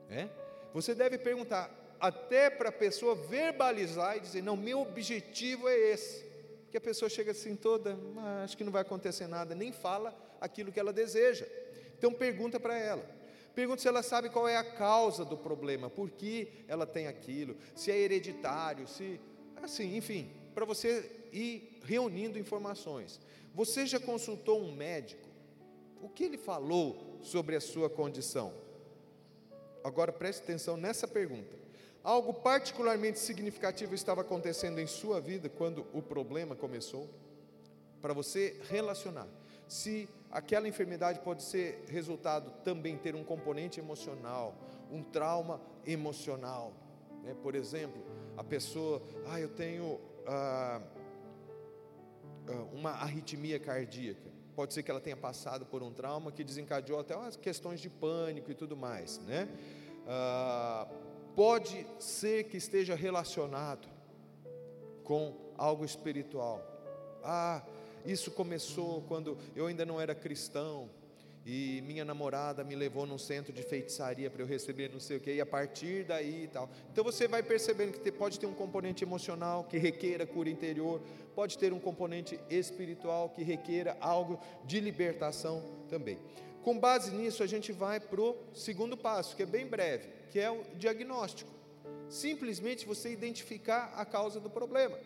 [0.09, 0.27] É?
[0.73, 6.28] Você deve perguntar, até para a pessoa verbalizar e dizer: Não, meu objetivo é esse.
[6.71, 10.15] Que a pessoa chega assim toda, ah, acho que não vai acontecer nada, nem fala
[10.39, 11.45] aquilo que ela deseja.
[11.97, 13.03] Então pergunta para ela.
[13.55, 17.57] Pergunta se ela sabe qual é a causa do problema, por que ela tem aquilo,
[17.75, 19.19] se é hereditário, se.
[19.61, 23.19] Assim, enfim, para você ir reunindo informações.
[23.53, 25.27] Você já consultou um médico?
[26.01, 28.53] O que ele falou sobre a sua condição?
[29.83, 31.58] Agora preste atenção nessa pergunta.
[32.03, 37.09] Algo particularmente significativo estava acontecendo em sua vida quando o problema começou?
[38.01, 39.27] Para você relacionar.
[39.67, 44.55] Se aquela enfermidade pode ser resultado também ter um componente emocional,
[44.89, 46.73] um trauma emocional.
[47.23, 47.35] Né?
[47.43, 48.01] Por exemplo,
[48.37, 50.81] a pessoa, ah, eu tenho ah,
[52.47, 54.29] ah uma arritmia cardíaca.
[54.55, 58.49] Pode ser que ela tenha passado por um trauma que desencadeou até questões de pânico
[58.51, 59.47] e tudo mais, né?
[60.07, 60.87] Ah,
[61.39, 63.87] pode ser que esteja relacionado
[65.05, 66.61] com algo espiritual.
[67.23, 67.63] Ah,
[68.05, 70.89] isso começou quando eu ainda não era cristão
[71.45, 75.21] e minha namorada me levou num centro de feitiçaria para eu receber não sei o
[75.21, 76.69] que, e a partir daí e tal.
[76.91, 81.01] Então você vai percebendo que pode ter um componente emocional que requeira cura interior,
[81.33, 86.19] pode ter um componente espiritual que requeira algo de libertação também.
[86.63, 90.39] Com base nisso, a gente vai para o segundo passo, que é bem breve, que
[90.39, 91.49] é o diagnóstico.
[92.09, 94.97] Simplesmente você identificar a causa do problema.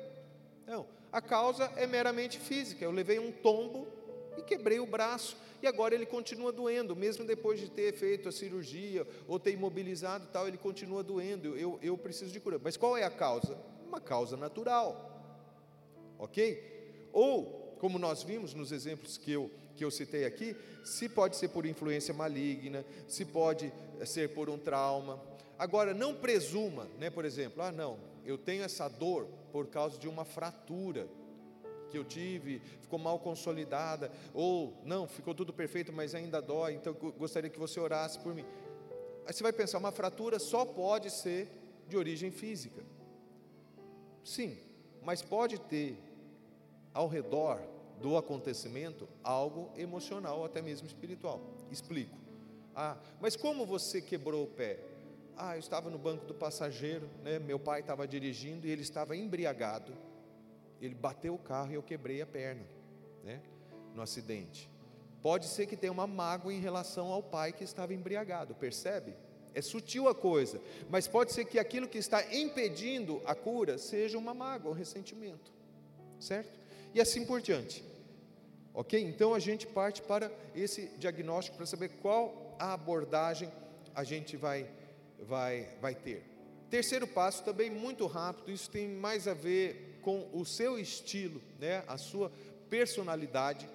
[0.63, 2.83] Então, A causa é meramente física.
[2.83, 3.87] Eu levei um tombo
[4.35, 8.31] e quebrei o braço e agora ele continua doendo, mesmo depois de ter feito a
[8.31, 11.55] cirurgia ou ter imobilizado tal, ele continua doendo.
[11.55, 12.59] Eu, eu preciso de cura.
[12.61, 13.55] Mas qual é a causa?
[13.87, 15.23] Uma causa natural,
[16.17, 17.07] ok?
[17.13, 21.49] Ou, como nós vimos nos exemplos que eu, que eu citei aqui, se pode ser
[21.49, 23.71] por influência maligna, se pode
[24.05, 25.21] ser por um trauma.
[25.57, 30.07] Agora, não presuma, né, por exemplo, ah, não, eu tenho essa dor por causa de
[30.07, 31.07] uma fratura
[31.89, 36.93] que eu tive, ficou mal consolidada, ou não, ficou tudo perfeito, mas ainda dói, então
[36.93, 38.45] gostaria que você orasse por mim.
[39.25, 41.47] Aí você vai pensar, uma fratura só pode ser
[41.87, 42.83] de origem física.
[44.23, 44.57] Sim,
[45.03, 45.97] mas pode ter
[46.93, 47.61] ao redor
[48.01, 51.41] do acontecimento algo emocional até mesmo espiritual.
[51.71, 52.17] Explico.
[52.75, 54.79] Ah, mas como você quebrou o pé?
[55.37, 57.39] Ah, eu estava no banco do passageiro, né?
[57.39, 59.93] meu pai estava dirigindo e ele estava embriagado
[60.85, 62.65] ele bateu o carro e eu quebrei a perna,
[63.23, 63.41] né?
[63.95, 64.69] No acidente.
[65.21, 69.15] Pode ser que tenha uma mágoa em relação ao pai que estava embriagado, percebe?
[69.53, 74.17] É sutil a coisa, mas pode ser que aquilo que está impedindo a cura seja
[74.17, 75.53] uma mágoa, um ressentimento,
[76.19, 76.59] certo?
[76.93, 77.83] E assim por diante.
[78.73, 78.99] Ok?
[79.01, 83.51] Então a gente parte para esse diagnóstico para saber qual a abordagem
[83.93, 84.69] a gente vai,
[85.19, 86.23] vai, vai ter.
[86.69, 91.83] Terceiro passo, também muito rápido, isso tem mais a ver com o seu estilo, né,
[91.87, 92.31] a sua
[92.69, 93.69] personalidade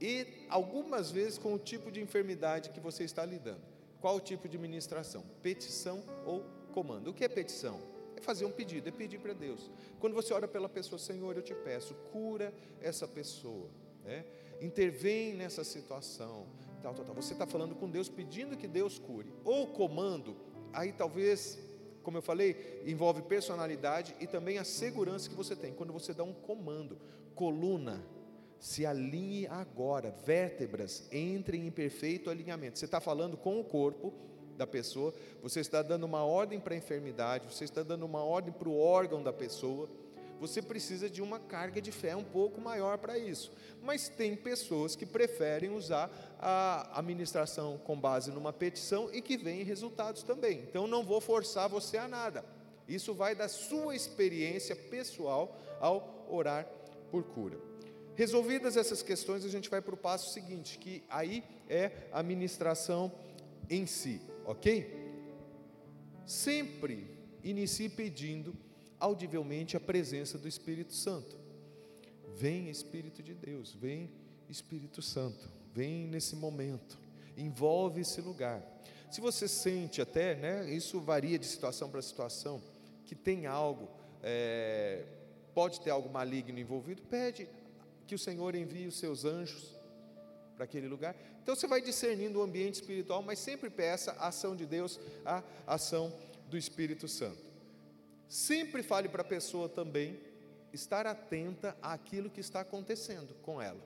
[0.00, 3.60] e algumas vezes com o tipo de enfermidade que você está lidando.
[4.00, 5.24] Qual o tipo de ministração?
[5.42, 7.10] Petição ou comando?
[7.10, 7.80] O que é petição?
[8.22, 9.70] Fazer um pedido, é pedir para Deus.
[10.00, 13.68] Quando você ora pela pessoa, Senhor, eu te peço, cura essa pessoa,
[14.04, 14.24] né?
[14.60, 16.46] intervém nessa situação,
[16.80, 17.14] tal, tal, tal.
[17.14, 19.32] Você está falando com Deus, pedindo que Deus cure.
[19.44, 20.36] Ou comando,
[20.72, 21.58] aí talvez
[22.02, 25.72] como eu falei, envolve personalidade e também a segurança que você tem.
[25.72, 26.98] Quando você dá um comando,
[27.34, 28.04] coluna,
[28.58, 32.78] se alinhe agora, vértebras entrem em perfeito alinhamento.
[32.78, 34.12] Você está falando com o corpo
[34.56, 38.52] da pessoa, você está dando uma ordem para a enfermidade, você está dando uma ordem
[38.52, 39.88] para o órgão da pessoa
[40.42, 43.52] você precisa de uma carga de fé um pouco maior para isso.
[43.80, 49.62] Mas tem pessoas que preferem usar a administração com base numa petição e que vêm
[49.62, 50.58] resultados também.
[50.68, 52.44] Então não vou forçar você a nada.
[52.88, 56.66] Isso vai da sua experiência pessoal ao orar
[57.12, 57.56] por cura.
[58.16, 63.12] Resolvidas essas questões, a gente vai para o passo seguinte, que aí é a administração
[63.70, 65.02] em si, ok?
[66.24, 67.06] Sempre
[67.42, 68.54] inicie pedindo
[68.98, 71.36] audivelmente a presença do Espírito Santo.
[72.36, 74.10] Vem Espírito de Deus, vem
[74.48, 76.98] Espírito Santo, vem nesse momento,
[77.36, 78.62] envolve esse lugar.
[79.10, 82.62] Se você sente até, né, isso varia de situação para situação,
[83.04, 83.88] que tem algo,
[84.22, 85.04] é,
[85.54, 87.48] pode ter algo maligno envolvido, pede
[88.06, 89.76] que o Senhor envie os seus anjos
[90.54, 91.16] para aquele lugar.
[91.42, 95.42] Então você vai discernindo o ambiente espiritual, mas sempre peça a ação de Deus, a
[95.66, 96.12] ação
[96.48, 97.50] do Espírito Santo.
[98.28, 100.20] Sempre fale para a pessoa também
[100.72, 103.80] estar atenta àquilo que está acontecendo com ela.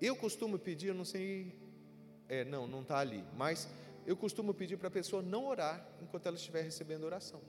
[0.00, 1.52] Eu costumo pedir, não sei,
[2.28, 3.68] é, não, não está ali, mas
[4.06, 7.40] eu costumo pedir para a pessoa não orar enquanto ela estiver recebendo oração.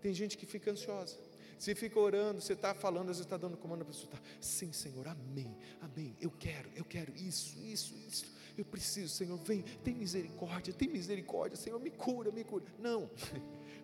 [0.00, 1.16] Tem gente que fica ansiosa.
[1.58, 5.08] Você fica orando, você está falando, vezes está dando comando, a pessoa está, sim, Senhor,
[5.08, 8.26] amém, amém, eu quero, eu quero isso, isso, isso,
[8.58, 12.64] eu preciso, Senhor, vem, tem misericórdia, tem misericórdia, Senhor, me cura, me cura.
[12.78, 13.10] Não,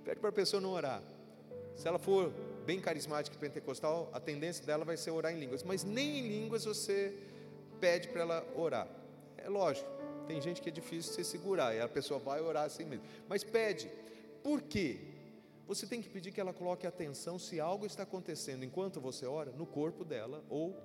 [0.05, 1.03] Pede para a pessoa não orar.
[1.77, 2.33] Se ela for
[2.67, 5.63] bem carismática e pentecostal, a tendência dela vai ser orar em línguas.
[5.63, 7.17] Mas nem em línguas você
[7.81, 8.89] pede para ela orar.
[9.37, 9.89] É lógico,
[10.27, 13.05] tem gente que é difícil você segurar, e a pessoa vai orar assim mesmo.
[13.29, 13.91] Mas pede.
[14.43, 14.99] Por quê?
[15.75, 19.53] Você tem que pedir que ela coloque atenção se algo está acontecendo enquanto você ora,
[19.53, 20.77] no corpo dela ou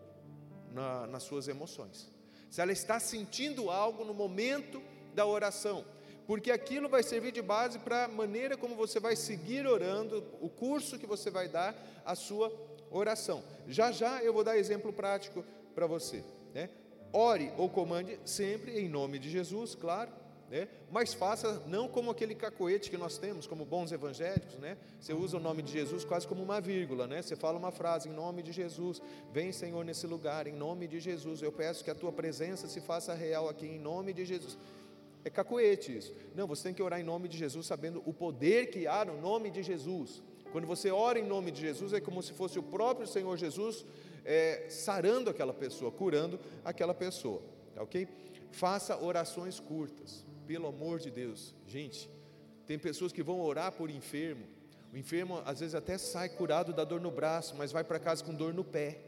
[0.71, 2.09] na, nas suas emoções.
[2.49, 4.81] Se ela está sentindo algo no momento
[5.13, 5.83] da oração,
[6.25, 10.47] porque aquilo vai servir de base para a maneira como você vai seguir orando, o
[10.47, 11.75] curso que você vai dar
[12.05, 12.49] à sua
[12.89, 13.43] oração.
[13.67, 15.43] Já já eu vou dar exemplo prático
[15.75, 16.23] para você.
[16.53, 16.69] Né?
[17.11, 20.13] Ore ou comande sempre em nome de Jesus, claro,
[20.49, 20.67] né?
[20.89, 24.77] mas faça não como aquele cacoete que nós temos, como bons evangélicos, né?
[24.99, 27.21] Você usa o nome de Jesus quase como uma vírgula, né?
[27.21, 29.01] Você fala uma frase em nome de Jesus,
[29.33, 31.41] vem Senhor nesse lugar, em nome de Jesus.
[31.41, 34.57] Eu peço que a tua presença se faça real aqui em nome de Jesus.
[35.25, 36.13] É cacoete isso.
[36.33, 39.19] Não, você tem que orar em nome de Jesus, sabendo o poder que há no
[39.19, 40.23] nome de Jesus.
[40.53, 43.85] Quando você ora em nome de Jesus, é como se fosse o próprio Senhor Jesus
[44.23, 47.41] é, sarando aquela pessoa, curando aquela pessoa.
[47.75, 48.07] Tá ok?
[48.51, 51.53] Faça orações curtas, pelo amor de Deus.
[51.67, 52.09] Gente,
[52.65, 54.45] tem pessoas que vão orar por enfermo.
[54.93, 58.23] O enfermo às vezes até sai curado da dor no braço, mas vai para casa
[58.23, 59.01] com dor no pé.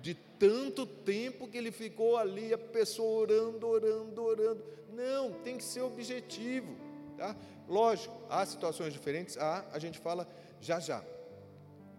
[0.00, 4.64] De tanto tempo que ele ficou ali, a pessoa orando, orando, orando.
[4.94, 6.74] Não, tem que ser objetivo.
[7.18, 7.36] Tá?
[7.68, 10.26] Lógico, há situações diferentes, há, a gente fala
[10.60, 11.04] já já.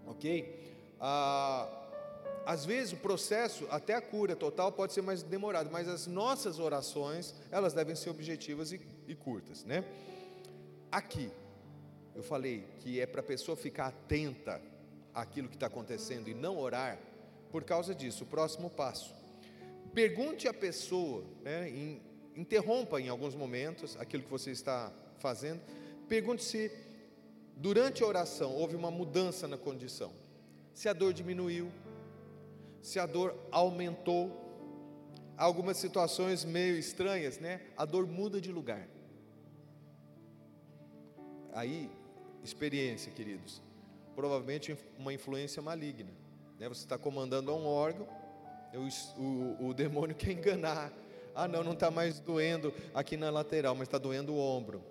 [0.08, 0.60] Ok?
[1.00, 1.81] Ah,
[2.46, 6.60] às vezes o processo, até a cura total, pode ser mais demorado, mas as nossas
[6.60, 9.84] orações, elas devem ser objetivas e, e curtas, né?
[10.92, 11.32] Aqui,
[12.16, 14.62] eu falei que é para a pessoa ficar atenta
[15.14, 16.98] àquilo que está acontecendo e não orar,
[17.52, 19.14] por causa disso, o próximo passo.
[19.94, 22.02] Pergunte à pessoa, né, em,
[22.36, 25.62] interrompa em alguns momentos aquilo que você está fazendo,
[26.08, 26.72] pergunte se
[27.58, 30.12] durante a oração houve uma mudança na condição,
[30.74, 31.70] se a dor diminuiu,
[32.82, 34.40] se a dor aumentou,
[35.38, 37.62] algumas situações meio estranhas, né?
[37.78, 38.88] A dor muda de lugar.
[41.54, 41.90] Aí,
[42.44, 43.62] experiência, queridos,
[44.16, 46.12] provavelmente uma influência maligna.
[46.60, 46.70] Né?
[46.70, 48.08] Você está comandando um órgão,
[48.74, 50.92] o, o, o demônio quer enganar.
[51.34, 54.84] Ah, não, não está mais doendo aqui na lateral, mas está doendo o ombro.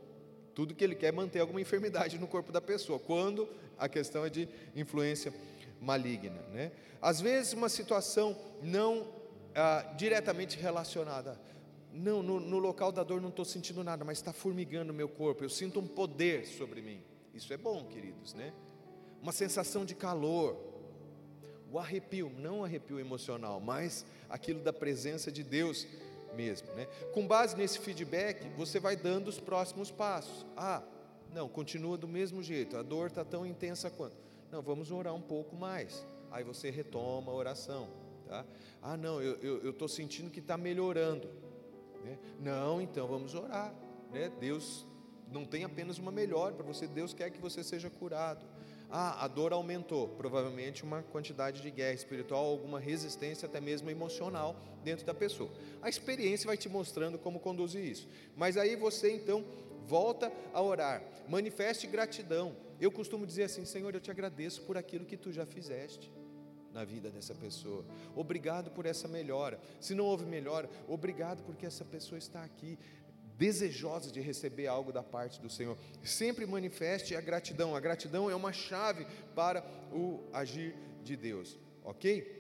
[0.55, 4.25] Tudo que ele quer é manter alguma enfermidade no corpo da pessoa, quando a questão
[4.25, 5.60] é de influência maligna.
[6.53, 6.73] Né?
[7.01, 9.09] Às vezes, uma situação não
[9.55, 11.41] ah, diretamente relacionada.
[11.93, 15.09] Não, no, no local da dor não estou sentindo nada, mas está formigando o meu
[15.09, 17.03] corpo, eu sinto um poder sobre mim.
[17.35, 18.53] Isso é bom, queridos, né?
[19.21, 20.57] Uma sensação de calor,
[21.71, 25.87] o arrepio, não o arrepio emocional, mas aquilo da presença de Deus
[26.35, 26.87] mesmo, né?
[27.13, 30.47] Com base nesse feedback, você vai dando os próximos passos.
[30.57, 30.83] Ah,
[31.33, 34.30] não, continua do mesmo jeito, a dor está tão intensa quanto.
[34.51, 36.05] Não, vamos orar um pouco mais.
[36.31, 37.89] Aí você retoma a oração.
[38.27, 38.45] Tá?
[38.83, 41.29] Ah, não, eu estou sentindo que está melhorando.
[42.05, 42.19] Né?
[42.39, 43.75] Não, então vamos orar.
[44.13, 44.31] Né?
[44.41, 44.87] Deus
[45.31, 48.45] não tem apenas uma melhora para você, Deus quer que você seja curado.
[48.93, 54.57] Ah, a dor aumentou, provavelmente uma quantidade de guerra espiritual, alguma resistência até mesmo emocional
[54.83, 55.49] dentro da pessoa.
[55.81, 58.09] A experiência vai te mostrando como conduzir isso.
[58.37, 59.45] Mas aí você então
[59.91, 62.55] volta a orar, manifeste gratidão.
[62.81, 66.13] Eu costumo dizer assim: Senhor, eu te agradeço por aquilo que tu já fizeste
[66.73, 67.85] na vida dessa pessoa.
[68.15, 69.59] Obrigado por essa melhora.
[69.81, 72.79] Se não houve melhora, obrigado porque essa pessoa está aqui
[73.37, 75.77] desejosa de receber algo da parte do Senhor.
[76.05, 77.75] Sempre manifeste a gratidão.
[77.75, 82.39] A gratidão é uma chave para o agir de Deus, ok?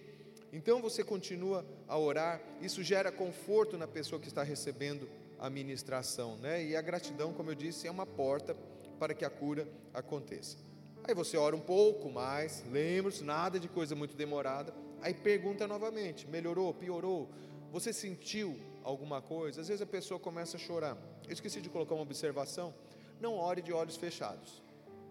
[0.52, 5.08] Então você continua a orar, isso gera conforto na pessoa que está recebendo
[5.40, 6.62] a ministração, né?
[6.62, 8.54] E a gratidão, como eu disse, é uma porta
[8.98, 10.58] para que a cura aconteça.
[11.02, 14.74] Aí você ora um pouco mais, lembra-se, nada de coisa muito demorada.
[15.00, 17.30] Aí pergunta novamente: melhorou, piorou?
[17.72, 19.62] Você sentiu alguma coisa?
[19.62, 20.96] Às vezes a pessoa começa a chorar.
[21.26, 22.74] Eu esqueci de colocar uma observação.
[23.18, 24.62] Não ore de olhos fechados,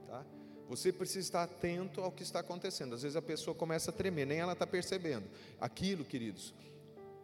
[0.07, 0.23] tá?
[0.67, 2.93] Você precisa estar atento ao que está acontecendo.
[2.93, 5.27] Às vezes a pessoa começa a tremer, nem ela está percebendo.
[5.59, 6.53] Aquilo, queridos,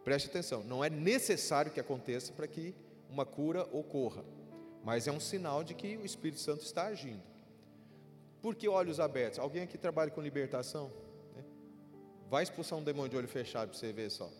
[0.04, 2.74] preste atenção, não é necessário que aconteça para que
[3.10, 4.24] uma cura ocorra,
[4.84, 7.22] mas é um sinal de que o Espírito Santo está agindo.
[8.40, 9.38] Por que olhos abertos?
[9.38, 10.92] Alguém aqui trabalha com libertação?
[11.34, 11.44] Né?
[12.30, 14.30] Vai expulsar um demônio de olho fechado para você ver só.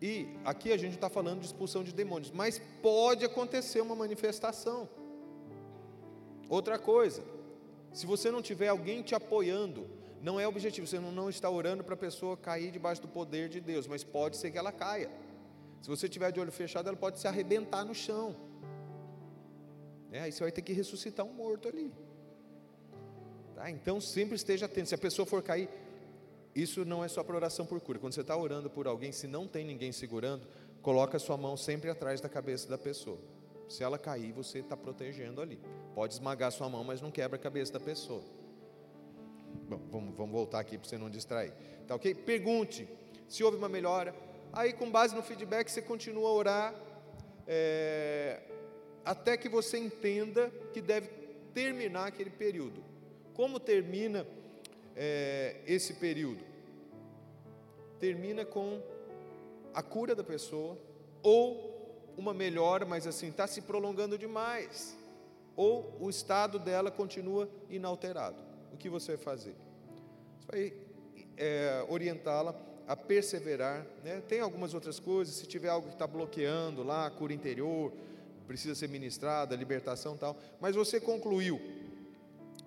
[0.00, 4.88] E aqui a gente está falando de expulsão de demônios, mas pode acontecer uma manifestação.
[6.48, 7.22] Outra coisa,
[7.92, 9.88] se você não tiver alguém te apoiando,
[10.20, 13.60] não é objetivo, você não está orando para a pessoa cair debaixo do poder de
[13.60, 15.10] Deus, mas pode ser que ela caia.
[15.82, 18.36] Se você tiver de olho fechado, ela pode se arrebentar no chão.
[20.12, 21.92] É, aí você vai ter que ressuscitar um morto ali.
[23.56, 23.68] Tá?
[23.68, 24.88] Então sempre esteja atento.
[24.88, 25.68] Se a pessoa for cair,
[26.54, 27.98] isso não é só para oração por cura.
[27.98, 30.46] Quando você está orando por alguém, se não tem ninguém segurando,
[30.82, 33.18] coloca a sua mão sempre atrás da cabeça da pessoa.
[33.68, 35.58] Se ela cair, você está protegendo ali.
[35.96, 38.22] Pode esmagar sua mão, mas não quebra a cabeça da pessoa.
[39.68, 41.52] Bom, vamos, vamos voltar aqui para você não distrair.
[41.88, 42.14] Tá ok?
[42.14, 42.88] Pergunte
[43.26, 44.14] se houve uma melhora
[44.52, 46.74] Aí, com base no feedback, você continua a orar
[47.46, 48.42] é,
[49.02, 51.08] até que você entenda que deve
[51.54, 52.84] terminar aquele período.
[53.32, 54.26] Como termina
[54.94, 56.44] é, esse período?
[57.98, 58.82] Termina com
[59.72, 60.76] a cura da pessoa
[61.22, 64.94] ou uma melhora, mas assim está se prolongando demais,
[65.56, 68.36] ou o estado dela continua inalterado.
[68.70, 69.54] O que você vai fazer?
[70.40, 70.74] Você vai
[71.38, 72.52] é, orientá-la
[72.86, 73.86] a perseverar.
[74.04, 74.22] Né?
[74.28, 77.92] Tem algumas outras coisas, se tiver algo que está bloqueando lá, cura interior,
[78.46, 81.60] precisa ser ministrada, libertação tal, mas você concluiu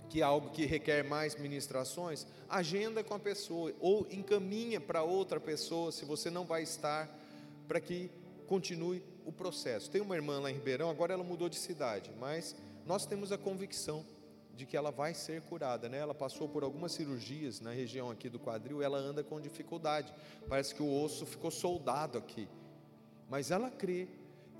[0.10, 5.40] que é algo que requer mais ministrações, agenda com a pessoa ou encaminha para outra
[5.40, 7.10] pessoa, se você não vai estar,
[7.68, 8.10] para que
[8.48, 9.90] continue o processo.
[9.90, 12.56] Tem uma irmã lá em Ribeirão, agora ela mudou de cidade, mas
[12.86, 14.06] nós temos a convicção
[14.56, 15.98] de que ela vai ser curada, né?
[15.98, 20.14] Ela passou por algumas cirurgias na região aqui do quadril, ela anda com dificuldade.
[20.48, 22.48] Parece que o osso ficou soldado aqui.
[23.30, 24.08] Mas ela crê.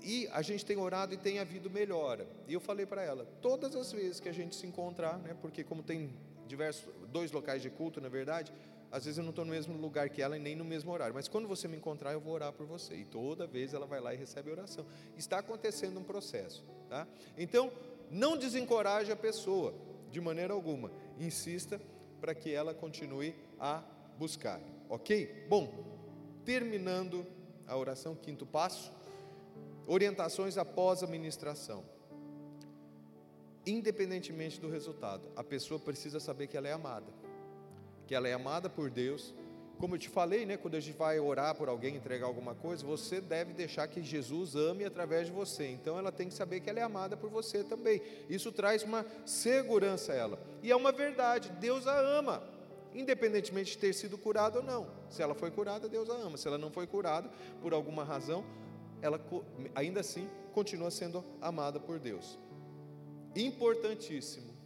[0.02, 2.26] E a gente tem orado e tem havido melhora.
[2.46, 5.34] E eu falei para ela, todas as vezes que a gente se encontrar, né?
[5.40, 6.10] Porque como tem
[6.46, 8.52] diversos dois locais de culto, na verdade,
[8.92, 11.14] às vezes eu não estou no mesmo lugar que ela e nem no mesmo horário,
[11.14, 12.94] mas quando você me encontrar, eu vou orar por você.
[12.94, 14.84] E toda vez ela vai lá e recebe oração.
[15.16, 17.06] Está acontecendo um processo, tá?
[17.36, 17.72] Então,
[18.10, 19.74] não desencoraje a pessoa
[20.10, 20.90] de maneira alguma.
[21.18, 21.80] Insista
[22.20, 23.82] para que ela continue a
[24.18, 25.46] buscar, ok?
[25.48, 25.72] Bom,
[26.44, 27.26] terminando
[27.66, 28.92] a oração, quinto passo,
[29.86, 31.84] orientações após a ministração.
[33.66, 37.12] Independentemente do resultado, a pessoa precisa saber que ela é amada,
[38.06, 39.34] que ela é amada por Deus
[39.78, 42.84] como eu te falei, né, quando a gente vai orar por alguém, entregar alguma coisa,
[42.84, 45.68] você deve deixar que Jesus ame através de você.
[45.68, 48.00] Então ela tem que saber que ela é amada por você também.
[48.28, 50.38] Isso traz uma segurança a ela.
[50.62, 52.42] E é uma verdade, Deus a ama,
[52.94, 54.86] independentemente de ter sido curada ou não.
[55.10, 56.38] Se ela foi curada, Deus a ama.
[56.38, 58.44] Se ela não foi curada por alguma razão,
[59.02, 59.20] ela
[59.74, 62.38] ainda assim continua sendo amada por Deus.
[63.34, 64.56] Importantíssimo.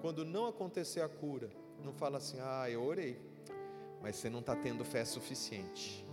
[0.00, 1.48] Quando não acontecer a cura,
[1.84, 3.35] não fala assim: "Ah, eu orei"
[4.06, 6.06] mas você não está tendo fé suficiente.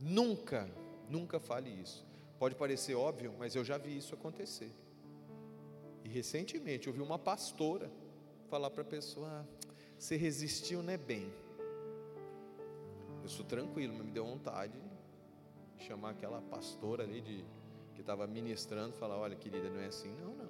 [0.00, 0.66] Nunca,
[1.06, 2.02] nunca fale isso.
[2.38, 4.72] Pode parecer óbvio, mas eu já vi isso acontecer.
[6.02, 7.90] E recentemente eu vi uma pastora
[8.48, 9.44] falar para a pessoa: ah,
[9.98, 11.30] você resistiu, né, bem?
[13.22, 14.80] Eu sou tranquilo, mas me deu vontade
[15.76, 17.44] de chamar aquela pastora ali de,
[17.94, 20.48] que estava ministrando, falar: olha, querida, não é assim, não, não.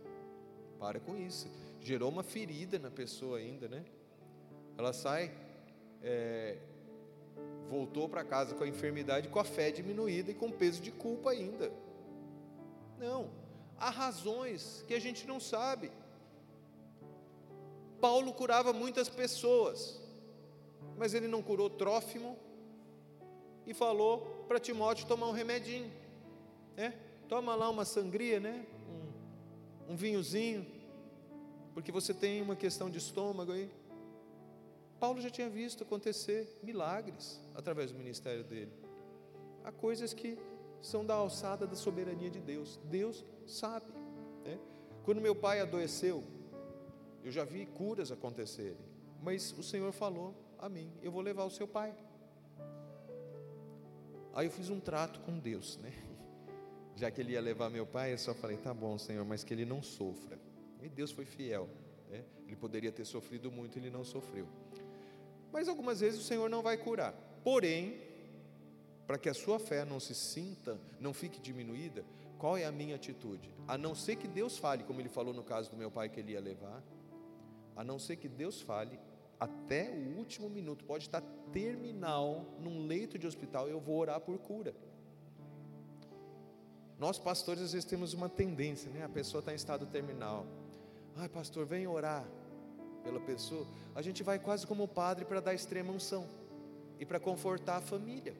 [0.79, 1.51] Para com isso.
[1.81, 3.85] Gerou uma ferida na pessoa ainda, né?
[4.79, 5.33] Ela sai,
[6.01, 6.57] é,
[7.68, 11.31] voltou para casa com a enfermidade, com a fé diminuída e com peso de culpa
[11.31, 11.72] ainda.
[12.97, 13.29] Não,
[13.76, 15.91] há razões que a gente não sabe.
[18.01, 20.01] Paulo curava muitas pessoas,
[20.97, 22.37] mas ele não curou Trófimo
[23.66, 25.91] e falou para Timóteo tomar um remedinho,
[26.76, 26.95] né?
[27.29, 28.64] Toma lá uma sangria, né?
[29.89, 30.64] Um, um vinhozinho,
[31.74, 33.68] porque você tem uma questão de estômago aí.
[34.99, 38.72] Paulo já tinha visto acontecer milagres através do ministério dele.
[39.64, 40.36] Há coisas que
[40.80, 42.78] são da alçada da soberania de Deus.
[42.84, 43.92] Deus sabe.
[44.44, 44.59] Né?
[45.05, 46.24] Quando meu pai adoeceu,
[47.22, 48.78] eu já vi curas acontecerem,
[49.22, 51.94] mas o Senhor falou a mim: eu vou levar o seu pai.
[54.34, 55.92] Aí eu fiz um trato com Deus, né?
[56.94, 59.53] Já que ele ia levar meu pai, eu só falei: tá bom, Senhor, mas que
[59.53, 60.38] ele não sofra.
[60.82, 61.68] E Deus foi fiel.
[62.09, 62.24] Né?
[62.46, 64.46] Ele poderia ter sofrido muito, ele não sofreu.
[65.53, 67.12] Mas algumas vezes o Senhor não vai curar.
[67.42, 68.01] Porém,
[69.07, 72.05] para que a sua fé não se sinta, não fique diminuída,
[72.38, 73.51] qual é a minha atitude?
[73.66, 76.20] A não ser que Deus fale, como ele falou no caso do meu pai que
[76.20, 76.82] ele ia levar,
[77.74, 78.99] a não ser que Deus fale,
[79.40, 81.22] até o último minuto, pode estar
[81.53, 84.74] terminal, num leito de hospital, eu vou orar por cura.
[86.99, 89.05] Nós pastores às vezes temos uma tendência, né?
[89.05, 90.44] A pessoa está em estado terminal.
[91.16, 92.28] Ai, pastor, vem orar
[93.09, 96.28] pela pessoa, a gente vai quase como o padre para dar extrema unção
[97.00, 98.34] e para confortar a família.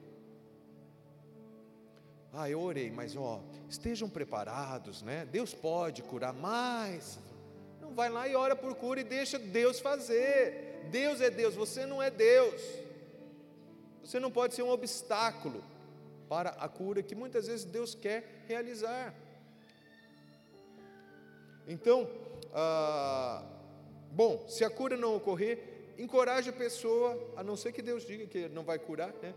[2.31, 5.25] Ah, eu orei, mas ó, estejam preparados, né?
[5.25, 7.17] Deus pode curar mais.
[7.81, 10.87] Não vai lá e ora por cura e deixa Deus fazer.
[10.91, 12.61] Deus é Deus, você não é Deus.
[14.03, 15.63] Você não pode ser um obstáculo
[16.27, 19.15] para a cura que muitas vezes Deus quer realizar.
[21.67, 22.07] Então,
[22.53, 23.43] ah,
[24.11, 28.25] Bom, se a cura não ocorrer, encoraje a pessoa, a não ser que Deus diga
[28.25, 29.33] que não vai curar, né?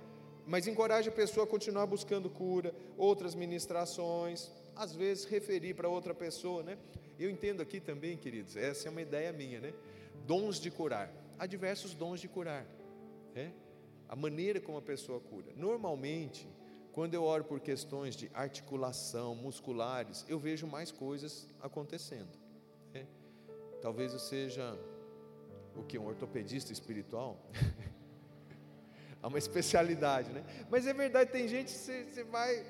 [0.47, 6.15] Mas encoraje a pessoa a continuar buscando cura, outras ministrações, às vezes referir para outra
[6.15, 6.79] pessoa, né?
[7.19, 9.73] Eu entendo aqui também, queridos, essa é uma ideia minha, né?
[10.27, 11.13] Dons de curar.
[11.39, 12.67] Há diversos dons de curar,
[13.35, 13.53] né?
[14.09, 15.53] A maneira como a pessoa cura.
[15.57, 16.49] Normalmente,
[16.93, 22.42] quando eu oro por questões de articulação, musculares, eu vejo mais coisas acontecendo.
[23.83, 24.79] Talvez eu seja
[25.75, 25.99] o que?
[25.99, 27.37] Um ortopedista espiritual?
[29.21, 30.45] Há uma especialidade, né?
[30.71, 32.65] Mas é verdade, tem gente que você, vai.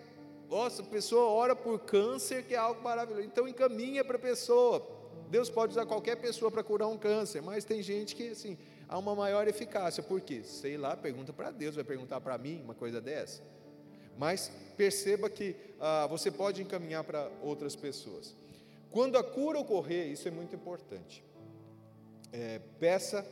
[0.48, 3.26] Nossa, a pessoa ora por câncer, que é algo maravilhoso.
[3.26, 4.86] Então encaminha para a pessoa.
[5.28, 8.58] Deus pode usar qualquer pessoa para curar um câncer, mas tem gente que, assim,
[8.88, 10.02] há uma maior eficácia.
[10.02, 10.42] Por quê?
[10.44, 13.42] Sei lá, pergunta para Deus, vai perguntar para mim uma coisa dessa.
[14.18, 18.34] Mas perceba que ah, você pode encaminhar para outras pessoas.
[18.92, 21.24] Quando a cura ocorrer, isso é muito importante.
[22.30, 23.26] É, peça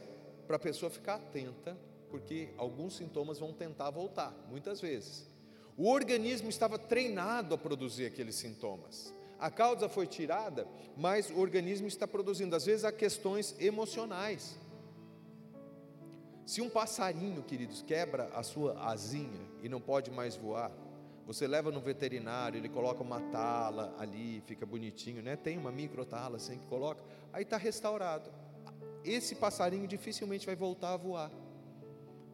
[0.46, 1.76] para a pessoa ficar atenta,
[2.10, 5.28] porque alguns sintomas vão tentar voltar, muitas vezes.
[5.76, 9.14] O organismo estava treinado a produzir aqueles sintomas.
[9.38, 12.54] a causa foi tirada, mas o organismo está produzindo.
[12.54, 14.58] Às vezes há questões emocionais.
[16.44, 20.70] Se um passarinho, queridos, quebra a sua asinha e não pode mais voar,
[21.32, 25.36] você leva no veterinário, ele coloca uma tala ali, fica bonitinho, né?
[25.36, 28.28] Tem uma micro tala assim que coloca, aí está restaurado.
[29.04, 31.30] Esse passarinho dificilmente vai voltar a voar,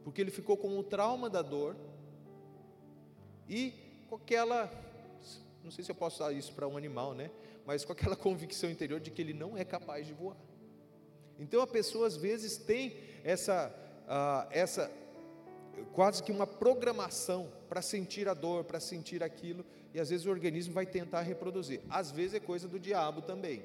[0.02, 1.76] porque ele ficou com o trauma da dor
[3.46, 3.74] e
[4.08, 4.72] com aquela,
[5.62, 7.30] não sei se eu posso usar isso para um animal, né?
[7.66, 10.38] Mas com aquela convicção interior de que ele não é capaz de voar.
[11.38, 13.70] Então a pessoa às vezes tem essa,
[14.06, 14.90] uh, essa
[15.92, 20.30] quase que uma programação para sentir a dor, para sentir aquilo, e às vezes o
[20.30, 21.80] organismo vai tentar reproduzir.
[21.88, 23.64] Às vezes é coisa do diabo também.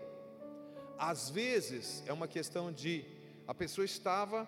[0.97, 3.05] Às vezes é uma questão de
[3.47, 4.47] a pessoa estava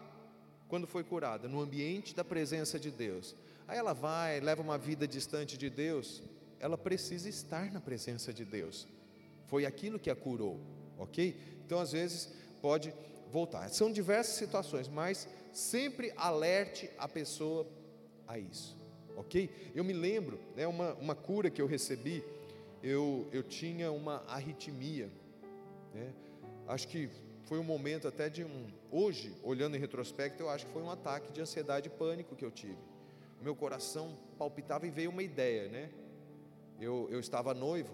[0.68, 3.36] quando foi curada no ambiente da presença de Deus.
[3.68, 6.22] Aí ela vai, leva uma vida distante de Deus,
[6.59, 8.88] ela precisa estar na presença de Deus.
[9.47, 10.59] Foi aquilo que a curou,
[10.97, 11.38] ok?
[11.66, 12.93] Então às vezes pode
[13.30, 13.68] voltar.
[13.70, 17.68] São diversas situações, mas sempre alerte a pessoa
[18.28, 18.76] a isso,
[19.16, 19.49] ok?
[19.76, 22.24] Eu me lembro, né, uma, uma cura que eu recebi,
[22.82, 25.10] eu, eu tinha uma arritmia,
[25.93, 26.12] né?
[26.68, 27.10] acho que
[27.43, 30.89] foi um momento até de um, hoje, olhando em retrospecto, eu acho que foi um
[30.89, 32.78] ataque de ansiedade e pânico que eu tive.
[33.41, 35.89] Meu coração palpitava e veio uma ideia, né?
[36.80, 37.93] Eu, eu estava noivo,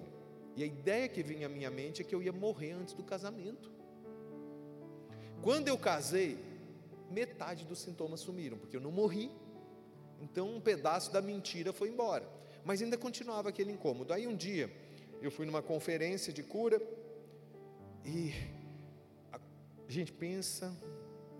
[0.55, 3.03] e a ideia que vinha à minha mente é que eu ia morrer antes do
[3.03, 3.71] casamento.
[5.41, 6.37] Quando eu casei,
[7.11, 9.31] metade dos sintomas sumiram, porque eu não morri.
[10.21, 12.27] Então um pedaço da mentira foi embora.
[12.63, 14.13] Mas ainda continuava aquele incômodo.
[14.13, 14.71] Aí um dia
[15.21, 16.81] eu fui numa conferência de cura
[18.05, 18.33] e
[19.31, 19.39] a
[19.87, 20.75] gente pensa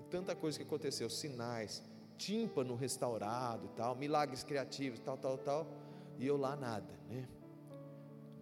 [0.10, 1.84] tanta coisa que aconteceu, sinais,
[2.18, 5.68] tímpano restaurado e tal, milagres criativos, tal, tal, tal,
[6.18, 7.28] e eu lá nada, né?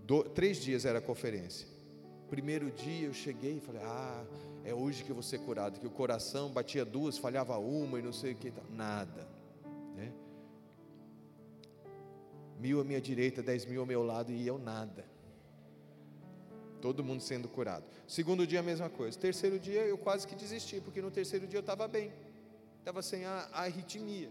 [0.03, 1.67] Do, três dias era a conferência.
[2.29, 4.25] Primeiro dia eu cheguei e falei, ah,
[4.67, 8.11] é hoje que vou ser curado, que o coração batia duas, falhava uma e não
[8.11, 9.25] sei o que, nada,
[9.95, 10.11] né?
[12.59, 15.05] Mil à minha direita, dez mil ao meu lado e eu nada.
[16.81, 17.85] Todo mundo sendo curado.
[18.05, 19.17] Segundo dia a mesma coisa.
[19.17, 22.11] Terceiro dia eu quase que desisti, porque no terceiro dia eu estava bem,
[22.79, 24.29] estava sem a, a arritmia.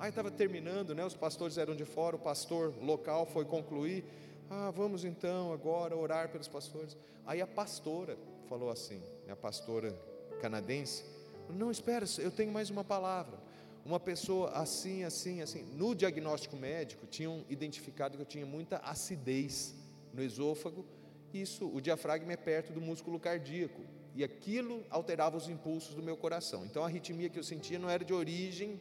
[0.00, 1.06] Aí estava terminando, né?
[1.06, 4.04] Os pastores eram de fora, o pastor local foi concluir.
[4.50, 6.96] Ah, vamos então agora orar pelos pastores.
[7.24, 9.92] Aí a pastora falou assim, a pastora
[10.40, 11.04] canadense,
[11.48, 13.38] não espera, eu tenho mais uma palavra.
[13.84, 15.62] Uma pessoa assim, assim, assim.
[15.74, 19.74] No diagnóstico médico tinham identificado que eu tinha muita acidez
[20.12, 20.86] no esôfago.
[21.34, 23.82] Isso, o diafragma é perto do músculo cardíaco
[24.14, 26.64] e aquilo alterava os impulsos do meu coração.
[26.64, 28.80] Então a arritmia que eu sentia não era de origem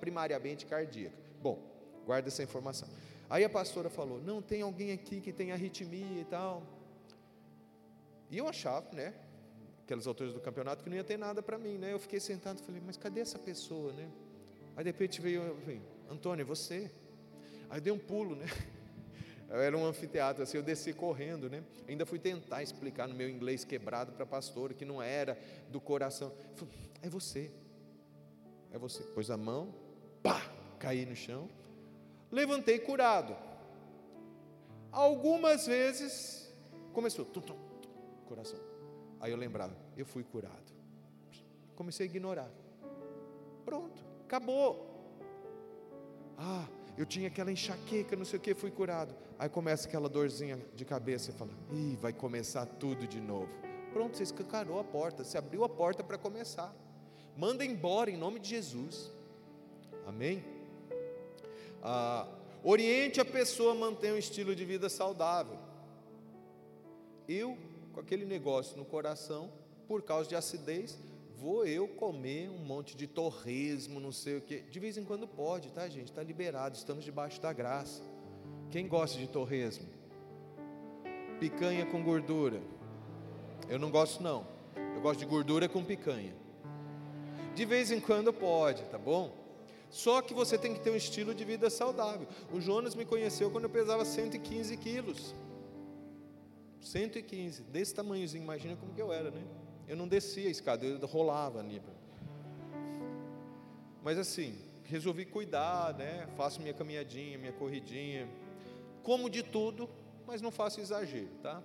[0.00, 1.16] primariamente cardíaca.
[1.40, 1.58] Bom,
[2.04, 2.88] guarda essa informação.
[3.30, 6.62] Aí a pastora falou: "Não tem alguém aqui que tem arritmia e tal?"
[8.32, 9.12] E eu achava, né,
[9.84, 11.92] aquelas alturas do campeonato, que não ia ter nada para mim, né?
[11.92, 14.10] Eu fiquei sentado e falei, mas cadê essa pessoa, né?
[14.74, 16.90] Aí de repente veio, falei, Antônio, é você?
[17.68, 18.46] Aí eu dei um pulo, né?
[19.50, 21.62] Era um anfiteatro, assim, eu desci correndo, né?
[21.86, 25.78] Ainda fui tentar explicar no meu inglês quebrado para a pastora que não era do
[25.78, 26.32] coração.
[26.54, 27.50] Falei, é você,
[28.70, 29.02] é você.
[29.02, 29.74] Pôs a mão,
[30.22, 30.40] pá,
[30.78, 31.50] caí no chão,
[32.30, 33.36] levantei curado.
[34.90, 36.50] Algumas vezes
[36.94, 37.61] começou, tum, tum,
[38.32, 38.58] coração.
[39.20, 40.72] Aí eu lembrava, eu fui curado.
[41.76, 42.50] Comecei a ignorar.
[43.64, 44.70] Pronto, acabou.
[46.38, 46.66] Ah,
[46.96, 49.14] eu tinha aquela enxaqueca, não sei o que, fui curado.
[49.38, 53.52] Aí começa aquela dorzinha de cabeça e fala, ih, vai começar tudo de novo.
[53.92, 56.74] Pronto, você escancarou a porta, você abriu a porta para começar.
[57.36, 59.12] Manda embora em nome de Jesus.
[60.06, 60.42] Amém?
[61.82, 62.26] Ah,
[62.64, 65.58] oriente a pessoa a manter um estilo de vida saudável.
[67.28, 67.56] Eu
[67.92, 69.50] com aquele negócio no coração,
[69.86, 70.98] por causa de acidez,
[71.36, 74.60] vou eu comer um monte de torresmo, não sei o que.
[74.60, 76.10] De vez em quando pode, tá, gente?
[76.10, 78.02] Está liberado, estamos debaixo da graça.
[78.70, 79.86] Quem gosta de torresmo?
[81.38, 82.62] Picanha com gordura.
[83.68, 84.46] Eu não gosto, não.
[84.94, 86.34] Eu gosto de gordura com picanha.
[87.54, 89.42] De vez em quando pode, tá bom?
[89.90, 92.26] Só que você tem que ter um estilo de vida saudável.
[92.50, 95.34] O Jonas me conheceu quando eu pesava 115 quilos.
[96.82, 99.42] 115, desse tamanhozinho, imagina como que eu era, né?
[99.86, 101.80] Eu não descia a escada, eu rolava ali.
[104.02, 106.28] Mas assim, resolvi cuidar, né?
[106.36, 108.28] Faço minha caminhadinha, minha corridinha.
[109.02, 109.88] Como de tudo,
[110.26, 111.62] mas não faço exagero, tá?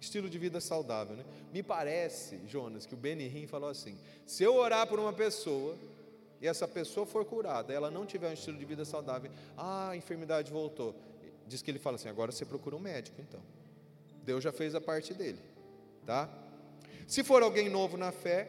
[0.00, 1.24] Estilo de vida saudável, né?
[1.52, 5.76] Me parece, Jonas, que o Benihim falou assim: se eu orar por uma pessoa
[6.40, 9.96] e essa pessoa for curada, ela não tiver um estilo de vida saudável, ah, a
[9.96, 10.94] enfermidade voltou.
[11.46, 13.40] Diz que ele fala assim: agora você procura um médico, então.
[14.24, 15.38] Deus já fez a parte dele,
[16.06, 16.28] tá?
[17.06, 18.48] Se for alguém novo na fé,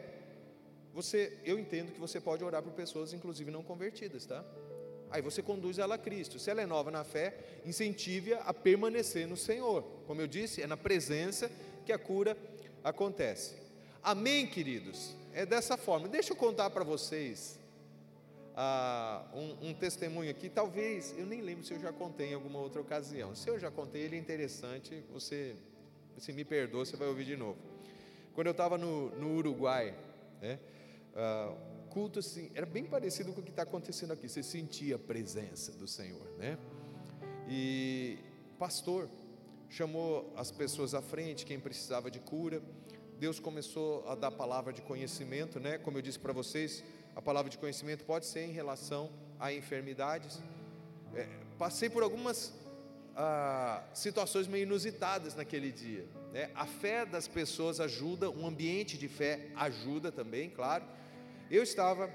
[0.92, 4.42] você, eu entendo que você pode orar por pessoas, inclusive não convertidas, tá?
[5.10, 6.38] Aí você conduz ela a Cristo.
[6.38, 9.82] Se ela é nova na fé, incentive-a a permanecer no Senhor.
[10.06, 11.50] Como eu disse, é na presença
[11.84, 12.36] que a cura
[12.82, 13.56] acontece.
[14.02, 15.14] Amém, queridos?
[15.32, 16.08] É dessa forma.
[16.08, 17.58] Deixa eu contar para vocês
[18.56, 20.48] ah, um, um, testemunho aqui.
[20.48, 23.34] Talvez, eu nem lembro se eu já contei em alguma outra ocasião.
[23.34, 25.04] Se eu já contei, ele é interessante.
[25.12, 25.54] Você,
[26.16, 27.58] se me perdoa, você vai ouvir de novo.
[28.34, 29.94] Quando eu estava no, no, Uruguai,
[30.40, 30.58] né,
[31.14, 31.54] ah,
[31.90, 34.26] culto assim, era bem parecido com o que está acontecendo aqui.
[34.26, 36.58] Você sentia a presença do Senhor, né?
[37.48, 38.18] E
[38.58, 39.08] pastor
[39.68, 42.62] chamou as pessoas à frente, quem precisava de cura.
[43.18, 45.76] Deus começou a dar palavra de conhecimento, né?
[45.76, 46.82] Como eu disse para vocês,
[47.16, 49.10] a palavra de conhecimento pode ser em relação
[49.40, 50.38] a enfermidades.
[51.14, 51.26] É,
[51.58, 52.52] passei por algumas
[53.16, 56.06] ah, situações meio inusitadas naquele dia.
[56.30, 56.50] Né?
[56.54, 60.84] A fé das pessoas ajuda, um ambiente de fé ajuda também, claro.
[61.50, 62.10] Eu estava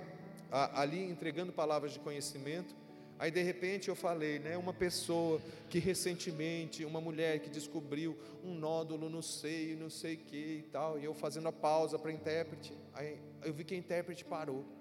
[0.51, 2.75] ah, ali entregando palavras de conhecimento,
[3.17, 8.53] aí de repente eu falei, né, uma pessoa que recentemente, uma mulher que descobriu um
[8.53, 12.11] nódulo no seio, não sei o que e tal, e eu fazendo a pausa para
[12.11, 14.80] a intérprete, aí eu vi que a intérprete parou.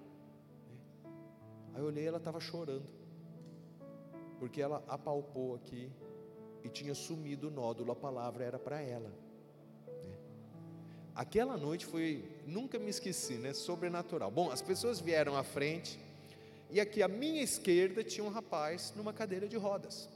[1.73, 2.89] Aí eu olhei, ela estava chorando,
[4.39, 5.91] porque ela apalpou aqui
[6.63, 9.11] e tinha sumido o nódulo, a palavra era para ela.
[11.13, 13.53] Aquela noite foi, nunca me esqueci, né?
[13.53, 14.31] Sobrenatural.
[14.31, 15.99] Bom, as pessoas vieram à frente
[16.69, 20.09] e aqui à minha esquerda tinha um rapaz numa cadeira de rodas.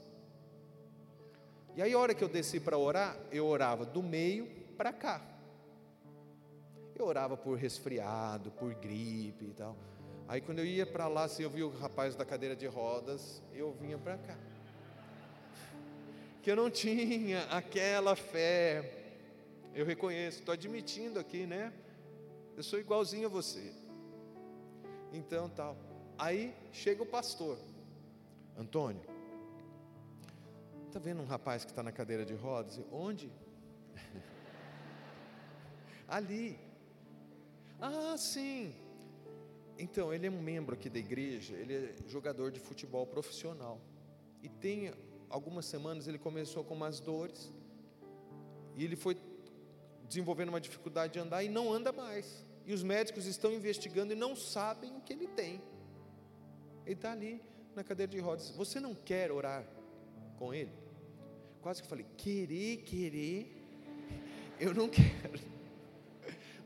[1.76, 4.46] E aí, a hora que eu desci para orar, eu orava do meio
[4.78, 5.20] para cá.
[6.94, 9.76] Eu orava por resfriado, por gripe e tal.
[10.28, 12.66] Aí, quando eu ia para lá, se assim, eu via o rapaz da cadeira de
[12.66, 14.36] rodas, eu vinha para cá.
[16.42, 18.96] Que eu não tinha aquela fé
[19.76, 21.70] eu reconheço, estou admitindo aqui, né?
[22.56, 23.74] Eu sou igualzinho a você.
[25.12, 25.76] Então, tal.
[26.16, 27.58] Aí chega o pastor,
[28.56, 29.02] Antônio.
[30.86, 32.80] Está vendo um rapaz que está na cadeira de rodas?
[32.90, 33.30] Onde?
[36.08, 36.58] Ali.
[37.78, 38.74] Ah, sim.
[39.78, 43.80] Então, ele é um membro aqui da igreja, ele é jogador de futebol profissional.
[44.42, 44.92] E tem
[45.28, 47.52] algumas semanas ele começou com umas dores.
[48.74, 49.16] E ele foi
[50.08, 52.44] desenvolvendo uma dificuldade de andar e não anda mais.
[52.64, 55.60] E os médicos estão investigando e não sabem o que ele tem.
[56.84, 57.42] Ele está ali
[57.74, 58.50] na cadeira de rodas.
[58.50, 59.66] Você não quer orar
[60.38, 60.72] com ele?
[61.60, 63.52] Quase que falei, querer, querer,
[64.58, 65.40] eu não quero.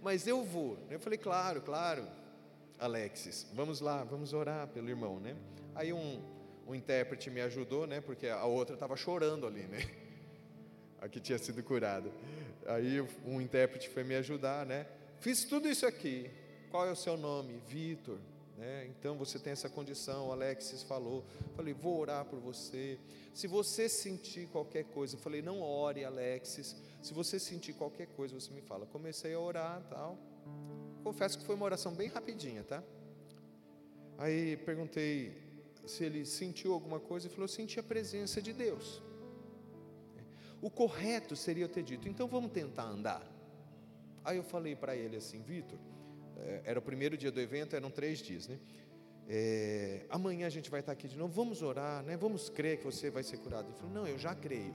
[0.02, 0.78] Mas eu vou.
[0.90, 2.06] Eu falei, claro, claro,
[2.80, 5.36] Alexis, vamos lá, vamos orar pelo irmão, né?
[5.74, 6.22] Aí um,
[6.66, 8.00] um intérprete me ajudou, né?
[8.00, 9.78] Porque a outra estava chorando ali, né?
[10.98, 12.10] A que tinha sido curada.
[12.66, 14.86] Aí um intérprete foi me ajudar, né?
[15.18, 16.30] Fiz tudo isso aqui.
[16.70, 17.60] Qual é o seu nome?
[17.68, 18.18] Vitor.
[18.56, 18.86] Né?
[18.88, 21.24] Então você tem essa condição, o Alexis falou.
[21.56, 22.98] Falei, vou orar por você.
[23.34, 26.76] Se você sentir qualquer coisa, eu falei, não ore, Alexis.
[27.02, 28.86] Se você sentir qualquer coisa, você me fala.
[28.86, 30.18] Comecei a orar, tal.
[31.02, 32.82] Confesso que foi uma oração bem rapidinha, tá?
[34.18, 35.50] Aí perguntei
[35.86, 39.02] se ele sentiu alguma coisa e falou: senti a presença de Deus.
[40.60, 43.26] O correto seria eu ter dito, então vamos tentar andar.
[44.22, 45.78] Aí eu falei para ele assim, Vitor,
[46.36, 48.58] é, era o primeiro dia do evento, eram três dias, né?
[49.26, 52.16] É, amanhã a gente vai estar aqui de novo, vamos orar, né?
[52.16, 53.68] Vamos crer que você vai ser curado.
[53.68, 54.74] Ele falou, não, eu já creio.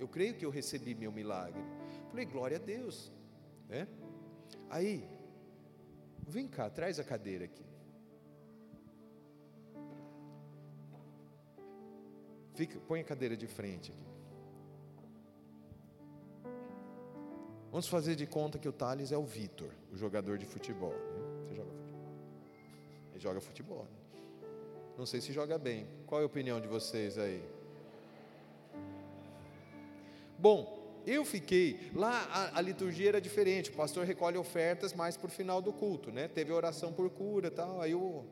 [0.00, 1.60] Eu creio que eu recebi meu milagre.
[1.60, 3.12] Eu falei, glória a Deus,
[3.68, 3.86] né?
[4.68, 5.06] Aí,
[6.30, 7.64] vem cá, traz a cadeira aqui.
[12.54, 14.04] Fica, põe a cadeira de frente aqui.
[17.70, 20.92] Vamos fazer de conta que o Thales é o Vitor, o jogador de futebol.
[20.92, 21.48] Né?
[21.48, 22.04] Você joga futebol?
[23.10, 23.82] Ele joga futebol.
[23.82, 24.04] Né?
[24.96, 25.88] Não sei se joga bem.
[26.06, 27.42] Qual é a opinião de vocês aí?
[30.38, 31.90] Bom, eu fiquei.
[31.94, 33.70] Lá a, a, liturgia era diferente.
[33.70, 36.28] O pastor recolhe ofertas mais por final do culto, né?
[36.28, 37.80] Teve oração por cura tal.
[37.80, 38.24] Aí o,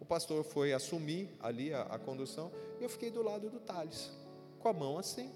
[0.00, 2.50] o pastor foi assumir ali a, a condução.
[2.80, 4.10] E eu fiquei do lado do Thales,
[4.58, 5.32] com a mão assim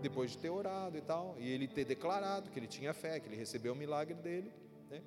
[0.00, 3.28] depois de ter orado e tal, e ele ter declarado que ele tinha fé, que
[3.28, 4.50] ele recebeu o milagre dele.
[4.90, 5.02] Né?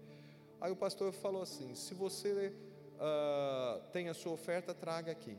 [0.62, 2.54] Aí o pastor falou assim: se você
[2.96, 5.36] uh, tem a sua oferta, traga aqui.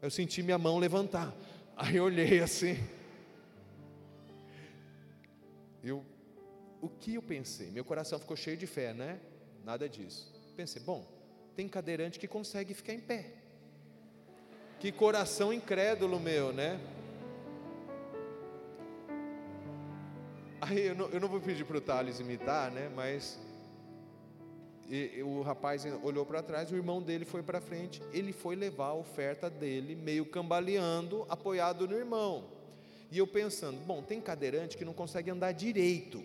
[0.00, 1.34] Eu senti minha mão levantar.
[1.76, 2.76] Aí eu olhei assim.
[5.82, 6.04] Eu,
[6.80, 7.70] o que eu pensei?
[7.70, 9.20] Meu coração ficou cheio de fé, né?
[9.64, 10.32] Nada disso.
[10.56, 11.06] Pensei, bom,
[11.56, 13.32] tem cadeirante que consegue ficar em pé.
[14.78, 16.80] Que coração incrédulo meu, né?
[20.60, 22.90] Aí eu não, eu não vou pedir para o Thales imitar, né?
[22.94, 23.38] Mas
[24.90, 28.56] e, e o rapaz olhou para trás, o irmão dele foi para frente, ele foi
[28.56, 32.44] levar a oferta dele, meio cambaleando, apoiado no irmão.
[33.10, 36.24] E eu pensando, bom, tem cadeirante que não consegue andar direito,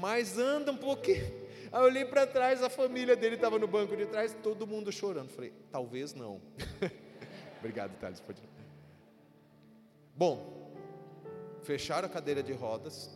[0.00, 1.24] mas anda um pouquinho.
[1.70, 4.90] Aí eu olhei para trás, a família dele estava no banco de trás, todo mundo
[4.90, 5.28] chorando.
[5.28, 6.40] Falei, talvez não.
[7.60, 8.20] Obrigado, Thales.
[8.20, 8.42] Pode...
[10.16, 10.72] Bom,
[11.62, 13.10] fecharam a cadeira de rodas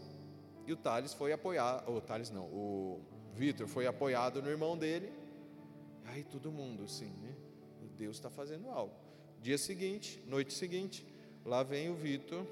[0.66, 3.00] e o Thales foi apoiar, o Thales não, o
[3.32, 5.12] Vitor foi apoiado no irmão dele.
[6.04, 7.34] Aí todo mundo assim, né?
[7.96, 8.94] Deus está fazendo algo.
[9.40, 11.06] Dia seguinte, noite seguinte,
[11.44, 12.44] lá vem o Vitor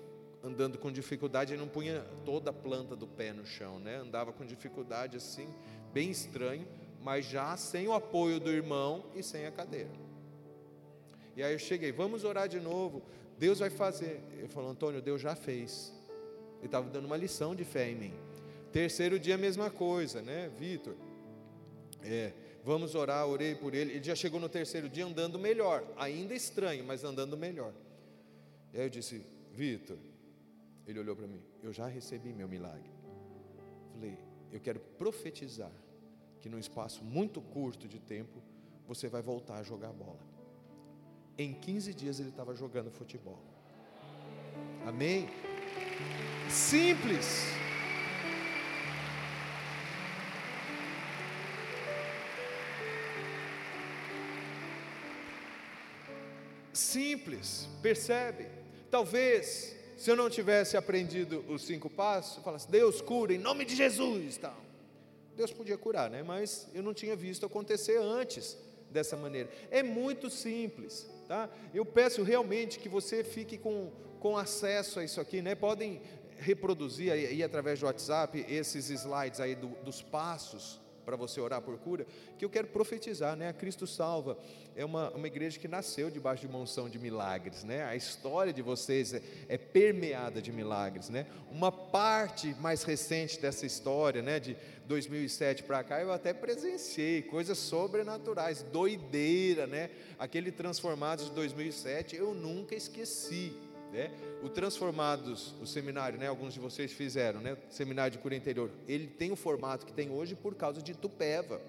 [0.42, 3.96] andando com dificuldade, ele não punha toda a planta do pé no chão, né?
[3.96, 5.48] Andava com dificuldade assim,
[5.92, 6.66] bem estranho,
[7.00, 9.90] mas já sem o apoio do irmão e sem a cadeira.
[11.36, 13.02] E aí eu cheguei, vamos orar de novo.
[13.38, 14.20] Deus vai fazer.
[14.36, 15.92] Ele falou, Antônio, Deus já fez.
[16.58, 18.14] Ele estava dando uma lição de fé em mim.
[18.72, 20.94] Terceiro dia, a mesma coisa, né, Vitor?
[22.02, 22.32] É,
[22.64, 23.92] vamos orar, orei por ele.
[23.92, 27.72] Ele já chegou no terceiro dia andando melhor, ainda estranho, mas andando melhor.
[28.72, 29.98] E aí eu disse, Vitor,
[30.86, 32.90] ele olhou para mim, eu já recebi meu milagre.
[33.92, 34.18] Falei,
[34.50, 35.72] eu quero profetizar
[36.40, 38.42] que num espaço muito curto de tempo
[38.86, 40.20] você vai voltar a jogar bola.
[41.38, 43.38] Em 15 dias ele estava jogando futebol.
[44.86, 45.28] Amém?
[46.48, 47.52] Simples.
[56.92, 58.61] simples, percebe?
[58.92, 63.64] Talvez, se eu não tivesse aprendido os cinco passos, eu falasse, Deus cura em nome
[63.64, 64.62] de Jesus, tal.
[65.34, 66.22] Deus podia curar, né?
[66.22, 68.54] Mas eu não tinha visto acontecer antes
[68.90, 69.48] dessa maneira.
[69.70, 71.48] É muito simples, tá?
[71.72, 73.90] Eu peço realmente que você fique com,
[74.20, 75.54] com acesso a isso aqui, né?
[75.54, 76.02] Podem
[76.36, 81.60] reproduzir aí, aí através do WhatsApp esses slides aí do, dos passos para você orar
[81.60, 82.06] por cura,
[82.38, 83.48] que eu quero profetizar, né?
[83.48, 84.38] A Cristo Salva
[84.74, 87.84] é uma, uma igreja que nasceu debaixo de uma unção de milagres, né?
[87.84, 91.26] A história de vocês é, é, permeada de milagres, né?
[91.50, 94.40] Uma parte mais recente dessa história, né?
[94.40, 99.90] De 2007 para cá, eu até presenciei coisas sobrenaturais, doideira, né?
[100.18, 103.52] Aquele Transformados de 2007 eu nunca esqueci,
[103.92, 104.10] né?
[104.42, 109.06] O Transformados, o seminário, né, alguns de vocês fizeram, né, seminário de cura interior, ele
[109.06, 111.60] tem o formato que tem hoje por causa de Tupéva.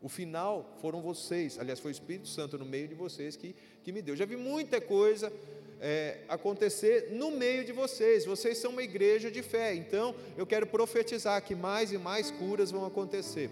[0.00, 3.92] O final foram vocês, aliás, foi o Espírito Santo no meio de vocês que, que
[3.92, 4.16] me deu.
[4.16, 5.32] Já vi muita coisa
[5.80, 8.24] é, acontecer no meio de vocês.
[8.24, 12.70] Vocês são uma igreja de fé, então eu quero profetizar que mais e mais curas
[12.70, 13.50] vão acontecer.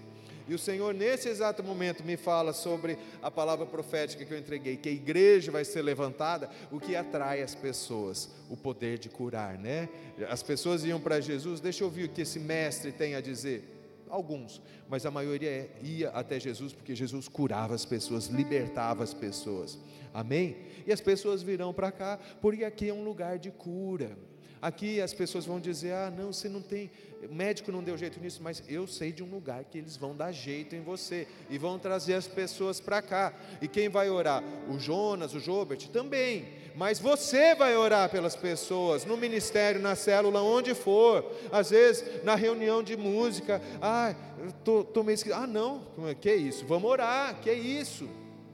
[0.49, 4.77] E o Senhor, nesse exato momento, me fala sobre a palavra profética que eu entreguei,
[4.77, 9.59] que a igreja vai ser levantada, o que atrai as pessoas, o poder de curar,
[9.59, 9.89] né?
[10.29, 13.73] As pessoas iam para Jesus, deixa eu ouvir o que esse mestre tem a dizer.
[14.09, 19.77] Alguns, mas a maioria ia até Jesus porque Jesus curava as pessoas, libertava as pessoas.
[20.15, 20.57] Amém?
[20.87, 24.17] E as pessoas virão para cá, porque aqui é um lugar de cura.
[24.61, 26.91] Aqui as pessoas vão dizer: ah, não, você não tem,
[27.29, 30.17] o médico não deu jeito nisso, mas eu sei de um lugar que eles vão
[30.17, 33.33] dar jeito em você e vão trazer as pessoas para cá.
[33.61, 34.43] E quem vai orar?
[34.69, 36.67] O Jonas, o Jobert também.
[36.75, 41.25] Mas você vai orar pelas pessoas, no ministério, na célula, onde for.
[41.51, 43.63] Às vezes, na reunião de música.
[43.81, 44.15] Ah,
[44.63, 45.39] tô, tô meio esquisito.
[45.39, 45.87] Ah, não,
[46.21, 46.67] que isso?
[46.67, 48.07] Vamos orar, que é isso?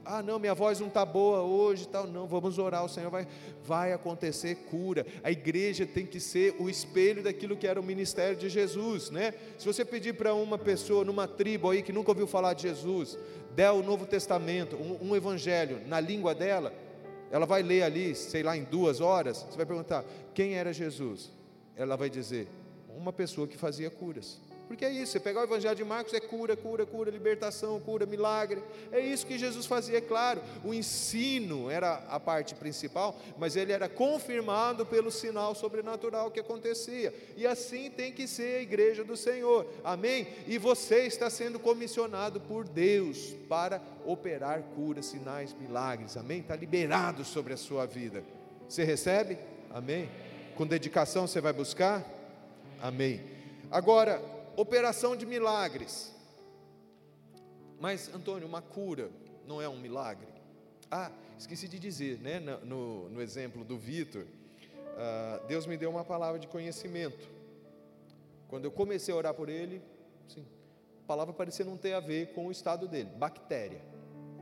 [0.05, 2.07] Ah, não, minha voz não está boa hoje, tal.
[2.07, 2.85] Não, vamos orar.
[2.85, 3.27] O Senhor vai,
[3.65, 5.07] vai acontecer cura.
[5.23, 9.35] A igreja tem que ser o espelho daquilo que era o ministério de Jesus, né?
[9.59, 13.17] Se você pedir para uma pessoa numa tribo aí que nunca ouviu falar de Jesus,
[13.55, 16.73] der o Novo Testamento, um, um evangelho na língua dela,
[17.31, 19.47] ela vai ler ali, sei lá, em duas horas.
[19.49, 21.31] Você vai perguntar quem era Jesus.
[21.77, 22.49] Ela vai dizer
[22.97, 24.41] uma pessoa que fazia curas.
[24.69, 28.07] Porque é isso, você pegar o Evangelho de Marcos é cura, cura, cura, libertação, cura,
[28.07, 28.63] milagre.
[28.91, 30.41] É isso que Jesus fazia, é claro.
[30.65, 37.13] O ensino era a parte principal, mas ele era confirmado pelo sinal sobrenatural que acontecia.
[37.37, 39.67] E assim tem que ser a igreja do Senhor.
[39.85, 40.27] Amém?
[40.47, 46.17] E você está sendo comissionado por Deus para operar curas, sinais, milagres.
[46.17, 46.41] Amém?
[46.41, 48.25] Está liberado sobre a sua vida.
[48.69, 49.39] Você recebe?
[49.71, 50.09] Amém?
[50.55, 52.05] Com dedicação você vai buscar?
[52.81, 53.21] Amém.
[53.71, 54.23] Agora,
[54.57, 56.15] operação de milagres.
[57.81, 59.11] Mas, Antônio, uma cura
[59.47, 60.29] não é um milagre?
[60.91, 66.05] Ah, esqueci de dizer, né, no, no exemplo do Vitor, uh, Deus me deu uma
[66.05, 67.29] palavra de conhecimento.
[68.49, 69.83] Quando eu comecei a orar por ele,
[70.29, 70.47] sim,
[71.03, 73.81] a palavra parecia não ter a ver com o estado dele, bactéria.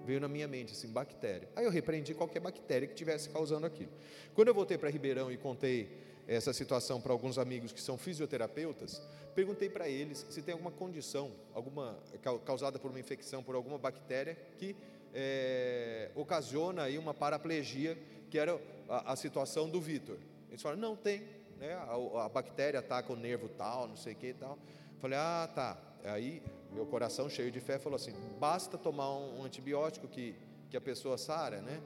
[0.05, 1.49] Veio na minha mente assim, bactéria.
[1.55, 3.91] Aí eu repreendi qualquer bactéria que estivesse causando aquilo.
[4.35, 5.89] Quando eu voltei para Ribeirão e contei
[6.27, 9.03] essa situação para alguns amigos que são fisioterapeutas,
[9.35, 11.99] perguntei para eles se tem alguma condição, alguma
[12.45, 14.77] causada por uma infecção por alguma bactéria que
[15.15, 17.99] é, ocasiona aí uma paraplegia,
[18.31, 20.17] que era a, a situação do Vitor.
[20.49, 21.23] Eles falaram, não tem,
[21.59, 21.75] né?
[21.75, 24.59] A, a, bactéria ataca o nervo tal, não sei o que e tal.
[25.01, 25.79] Falei, ah, tá.
[26.05, 26.43] Aí
[26.73, 30.35] meu coração cheio de fé falou assim: basta tomar um, um antibiótico que,
[30.71, 31.81] que a pessoa sara, né?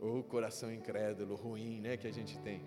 [0.00, 2.62] O coração incrédulo, ruim, né, que a gente tem.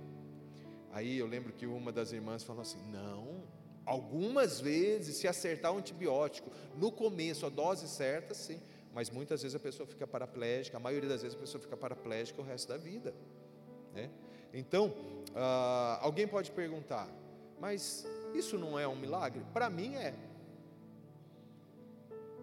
[0.91, 3.43] Aí eu lembro que uma das irmãs falou assim: não,
[3.85, 8.61] algumas vezes, se acertar o antibiótico no começo, a dose certa, sim,
[8.93, 12.39] mas muitas vezes a pessoa fica paraplégica, a maioria das vezes a pessoa fica paraplégica
[12.39, 13.13] o resto da vida.
[13.93, 14.11] Né?
[14.53, 14.93] Então,
[15.35, 17.09] ah, alguém pode perguntar,
[17.59, 18.05] mas
[18.35, 19.43] isso não é um milagre?
[19.51, 20.13] Para mim é.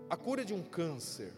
[0.08, 1.32] A cura de um câncer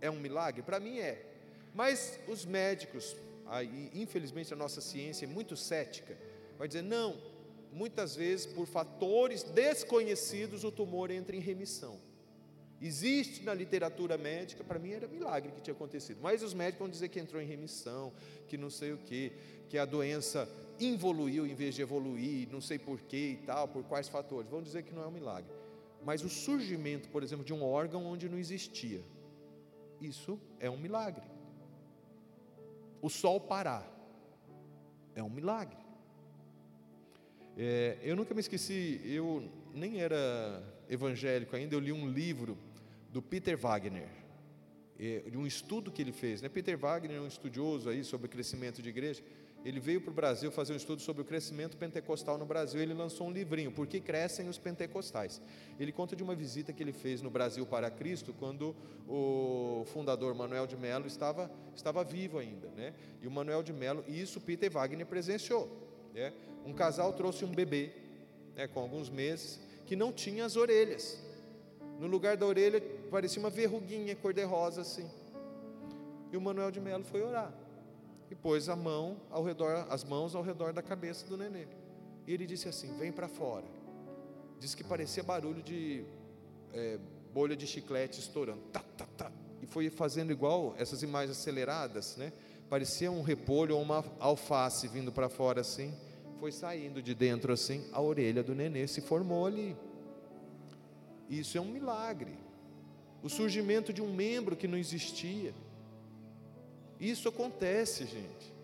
[0.00, 0.62] é um milagre?
[0.62, 1.35] Para mim é.
[1.76, 3.14] Mas os médicos,
[3.44, 6.16] aí, infelizmente a nossa ciência é muito cética,
[6.56, 7.20] vai dizer: não,
[7.70, 12.00] muitas vezes por fatores desconhecidos o tumor entra em remissão.
[12.80, 16.88] Existe na literatura médica, para mim era milagre que tinha acontecido, mas os médicos vão
[16.88, 18.10] dizer que entrou em remissão,
[18.48, 19.32] que não sei o que,
[19.68, 20.48] que a doença
[20.80, 24.82] involuiu em vez de evoluir, não sei porquê e tal, por quais fatores, vão dizer
[24.82, 25.50] que não é um milagre.
[26.02, 29.02] Mas o surgimento, por exemplo, de um órgão onde não existia,
[30.00, 31.35] isso é um milagre.
[33.00, 33.86] O sol parar
[35.14, 35.76] é um milagre.
[37.56, 42.58] É, eu nunca me esqueci, eu nem era evangélico ainda, eu li um livro
[43.10, 44.08] do Peter Wagner,
[44.98, 46.42] é, de um estudo que ele fez.
[46.42, 46.48] Né?
[46.48, 49.22] Peter Wagner é um estudioso aí sobre crescimento de igreja.
[49.66, 52.80] Ele veio para o Brasil fazer um estudo sobre o crescimento pentecostal no Brasil.
[52.80, 55.42] Ele lançou um livrinho, Por que crescem os pentecostais?
[55.80, 58.76] Ele conta de uma visita que ele fez no Brasil para Cristo, quando
[59.08, 62.68] o fundador Manuel de Melo estava, estava vivo ainda.
[62.76, 62.94] Né?
[63.20, 65.68] E o Manuel de Melo, e isso Peter Wagner presenciou.
[66.14, 66.32] Né?
[66.64, 67.90] Um casal trouxe um bebê,
[68.54, 71.20] né, com alguns meses, que não tinha as orelhas.
[71.98, 75.10] No lugar da orelha parecia uma verruguinha cor-de-rosa assim.
[76.32, 77.65] E o Manuel de Melo foi orar
[78.30, 81.66] e pôs a mão ao redor, as mãos ao redor da cabeça do nenê.
[82.26, 83.66] E ele disse assim: Vem para fora.
[84.58, 86.04] Diz que parecia barulho de
[86.72, 86.98] é,
[87.32, 88.62] bolha de chiclete estourando.
[88.72, 89.32] Tá, tá, tá.
[89.62, 92.32] E foi fazendo igual essas imagens aceleradas, né?
[92.68, 95.94] Parecia um repolho ou uma alface vindo para fora assim.
[96.40, 99.76] Foi saindo de dentro assim, a orelha do nenê se formou ali.
[101.30, 102.38] Isso é um milagre.
[103.22, 105.54] O surgimento de um membro que não existia
[107.00, 108.54] isso acontece, gente.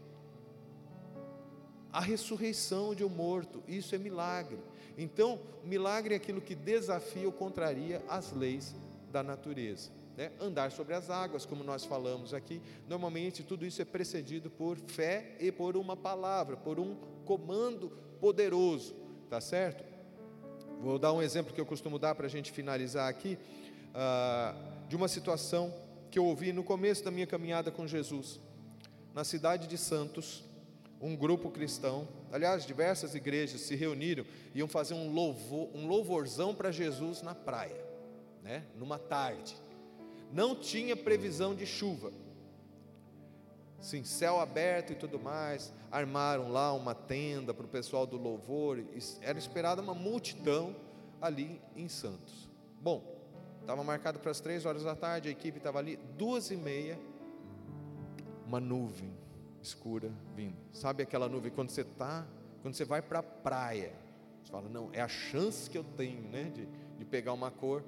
[1.93, 4.59] A ressurreição de um morto, isso é milagre.
[4.97, 8.75] Então, milagre é aquilo que desafia ou contraria as leis
[9.11, 9.91] da natureza.
[10.17, 10.31] Né?
[10.41, 15.37] Andar sobre as águas, como nós falamos aqui, normalmente tudo isso é precedido por fé
[15.39, 18.95] e por uma palavra, por um comando poderoso,
[19.29, 19.85] tá certo?
[20.81, 23.39] Vou dar um exemplo que eu costumo dar para a gente finalizar aqui,
[23.91, 25.73] uh, de uma situação
[26.13, 28.39] que eu ouvi no começo da minha caminhada com Jesus.
[29.15, 30.45] Na cidade de Santos,
[31.01, 36.55] um grupo cristão, aliás, diversas igrejas se reuniram e iam fazer um louvor, um louvorzão
[36.55, 37.83] para Jesus na praia,
[38.43, 38.63] né?
[38.77, 39.57] Numa tarde.
[40.31, 42.13] Não tinha previsão de chuva.
[43.81, 45.73] Sim, céu aberto e tudo mais.
[45.91, 48.85] Armaram lá uma tenda para o pessoal do louvor.
[49.23, 50.77] Era esperada uma multidão
[51.23, 52.51] ali em Santos.
[52.83, 53.12] Bom,
[53.63, 56.99] Estava marcado para as três horas da tarde, a equipe estava ali, duas e meia,
[58.45, 59.15] uma nuvem
[59.63, 60.57] escura vindo.
[60.73, 62.27] Sabe aquela nuvem quando você tá,
[62.61, 63.93] quando você vai para a praia,
[64.43, 66.67] você fala, não, é a chance que eu tenho, né, de,
[66.99, 67.85] de pegar uma cor,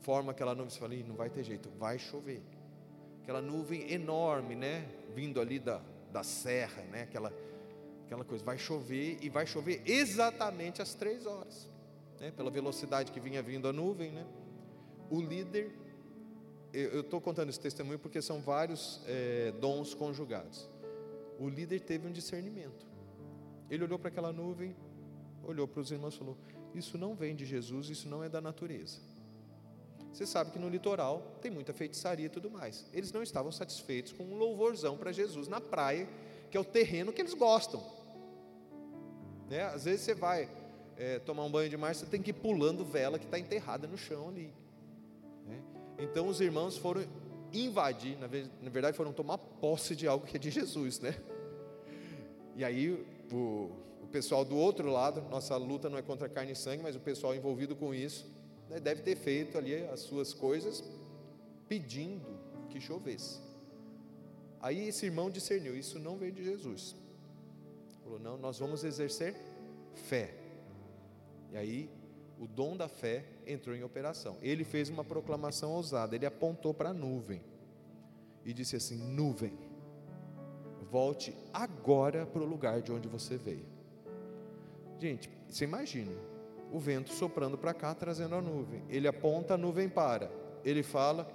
[0.00, 2.42] forma aquela nuvem, você fala, não vai ter jeito, vai chover.
[3.22, 5.80] Aquela nuvem enorme, né, vindo ali da,
[6.12, 7.32] da serra, né, aquela,
[8.04, 11.70] aquela coisa, vai chover e vai chover exatamente às três horas,
[12.20, 14.26] né, pela velocidade que vinha vindo a nuvem, né
[15.10, 15.72] o líder,
[16.72, 20.68] eu estou contando esse testemunho porque são vários é, dons conjugados.
[21.38, 22.86] O líder teve um discernimento.
[23.70, 24.74] Ele olhou para aquela nuvem,
[25.44, 26.36] olhou para os irmãos e falou:
[26.74, 28.98] Isso não vem de Jesus, isso não é da natureza.
[30.12, 32.86] Você sabe que no litoral tem muita feitiçaria e tudo mais.
[32.92, 36.08] Eles não estavam satisfeitos com um louvorzão para Jesus na praia,
[36.50, 37.84] que é o terreno que eles gostam.
[39.50, 39.62] Né?
[39.64, 40.48] Às vezes você vai
[40.96, 43.86] é, tomar um banho de mar, você tem que ir pulando vela que está enterrada
[43.86, 44.50] no chão ali.
[45.98, 47.04] Então os irmãos foram
[47.52, 48.26] invadir, na
[48.70, 51.16] verdade foram tomar posse de algo que é de Jesus, né?
[52.54, 52.90] E aí
[53.32, 53.70] o,
[54.02, 57.00] o pessoal do outro lado, nossa luta não é contra carne e sangue, mas o
[57.00, 58.26] pessoal envolvido com isso,
[58.68, 60.82] né, deve ter feito ali as suas coisas
[61.68, 62.26] pedindo
[62.70, 63.40] que chovesse.
[64.60, 66.94] Aí esse irmão discerniu, isso não veio de Jesus.
[68.02, 69.34] Falou: não, nós vamos exercer
[69.94, 70.34] fé.
[71.52, 71.90] E aí,
[72.38, 74.36] o dom da fé entrou em operação.
[74.42, 77.42] Ele fez uma proclamação ousada, ele apontou para a nuvem
[78.44, 79.52] e disse assim: Nuvem,
[80.90, 83.66] volte agora para o lugar de onde você veio.
[84.98, 86.12] Gente, você imagina,
[86.72, 88.82] o vento soprando para cá, trazendo a nuvem.
[88.88, 90.30] Ele aponta, a nuvem para.
[90.64, 91.28] Ele fala,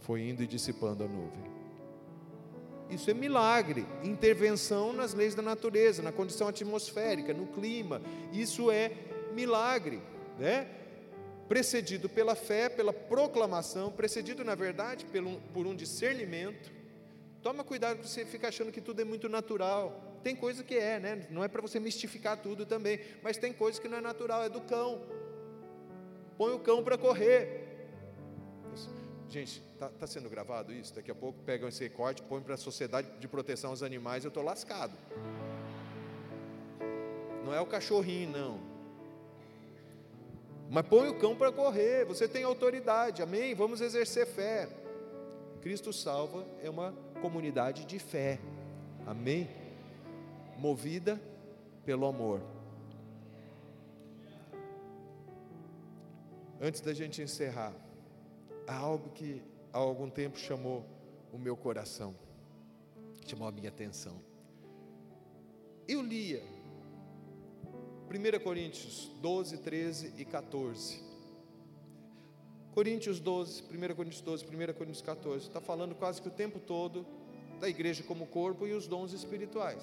[0.00, 1.46] foi indo e dissipando a nuvem.
[2.88, 8.00] Isso é milagre, intervenção nas leis da natureza, na condição atmosférica, no clima.
[8.32, 8.92] Isso é
[9.36, 10.02] milagre,
[10.38, 10.66] né?
[11.46, 16.72] Precedido pela fé, pela proclamação, precedido, na verdade, pelo, por um discernimento.
[17.42, 20.18] Toma cuidado que você fica achando que tudo é muito natural.
[20.24, 21.26] Tem coisa que é, né?
[21.30, 24.48] Não é para você mistificar tudo também, mas tem coisa que não é natural, é
[24.48, 25.02] do cão.
[26.36, 27.64] Põe o cão para correr.
[29.28, 30.94] Gente, está tá sendo gravado isso?
[30.94, 34.28] Daqui a pouco pegam esse recorte, põe para a Sociedade de Proteção aos Animais, eu
[34.28, 34.96] estou lascado.
[37.44, 38.75] Não é o cachorrinho, não.
[40.68, 43.54] Mas põe o cão para correr, você tem autoridade, amém?
[43.54, 44.68] Vamos exercer fé.
[45.60, 48.38] Cristo salva é uma comunidade de fé,
[49.06, 49.48] amém?
[50.58, 51.20] Movida
[51.84, 52.40] pelo amor.
[56.60, 57.74] Antes da gente encerrar,
[58.66, 60.84] há algo que há algum tempo chamou
[61.32, 62.14] o meu coração,
[63.26, 64.20] chamou a minha atenção.
[65.86, 66.42] Eu lia
[68.08, 71.02] 1 Coríntios 12, 13 e 14.
[72.72, 77.06] Coríntios 12, 1 Coríntios 12, 1 Coríntios 14, está falando quase que o tempo todo
[77.58, 79.82] da igreja como corpo e os dons espirituais.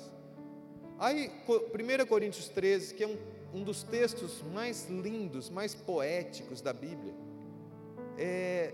[0.99, 3.17] Aí, 1 Coríntios 13, que é um,
[3.53, 7.13] um dos textos mais lindos, mais poéticos da Bíblia,
[8.17, 8.73] é,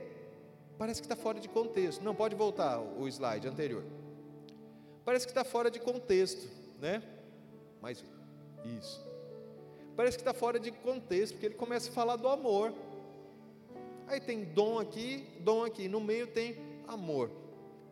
[0.78, 2.04] parece que está fora de contexto.
[2.04, 3.84] Não, pode voltar o slide anterior.
[5.06, 6.48] Parece que está fora de contexto,
[6.80, 7.02] né?
[7.82, 8.04] Mais
[8.78, 9.09] isso.
[10.00, 12.74] Parece que está fora de contexto, porque ele começa a falar do amor.
[14.08, 16.56] Aí tem dom aqui, dom aqui, no meio tem
[16.88, 17.30] amor.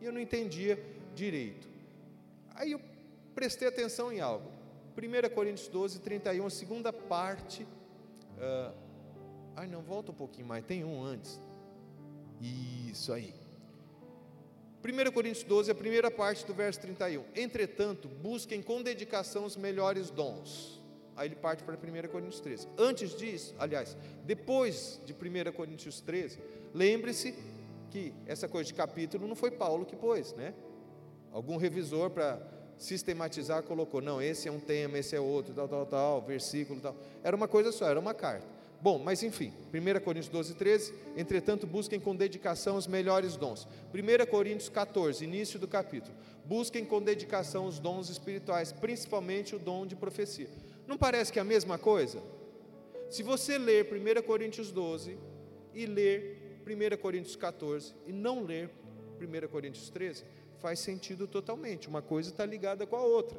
[0.00, 0.82] E eu não entendia
[1.14, 1.68] direito.
[2.54, 2.80] Aí eu
[3.34, 4.50] prestei atenção em algo.
[4.96, 7.64] 1 Coríntios 12, 31, a segunda parte.
[7.64, 8.72] Uh,
[9.54, 11.38] ai, não, volta um pouquinho mais, tem um antes.
[12.40, 13.34] Isso aí.
[14.82, 17.22] 1 Coríntios 12, a primeira parte do verso 31.
[17.36, 20.77] Entretanto, busquem com dedicação os melhores dons.
[21.18, 22.68] Aí ele parte para 1 Coríntios 13.
[22.78, 26.38] Antes disso, aliás, depois de 1 Coríntios 13,
[26.72, 27.34] lembre-se
[27.90, 30.54] que essa coisa de capítulo não foi Paulo que pôs, né?
[31.32, 32.40] Algum revisor para
[32.76, 36.94] sistematizar colocou, não, esse é um tema, esse é outro, tal, tal, tal, versículo, tal.
[37.24, 38.46] Era uma coisa só, era uma carta.
[38.80, 43.66] Bom, mas enfim, 1 Coríntios 12, 13, entretanto busquem com dedicação os melhores dons.
[43.92, 46.14] 1 Coríntios 14, início do capítulo,
[46.44, 50.48] busquem com dedicação os dons espirituais, principalmente o dom de profecia.
[50.88, 52.22] Não parece que é a mesma coisa?
[53.10, 55.18] Se você ler 1 Coríntios 12
[55.74, 58.70] e ler 1 Coríntios 14 e não ler
[59.20, 60.24] 1 Coríntios 13,
[60.58, 63.38] faz sentido totalmente, uma coisa está ligada com a outra.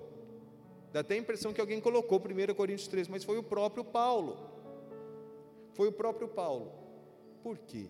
[0.93, 4.37] Dá até a impressão que alguém colocou 1 Coríntios 13, mas foi o próprio Paulo.
[5.73, 6.71] Foi o próprio Paulo.
[7.41, 7.87] Por quê?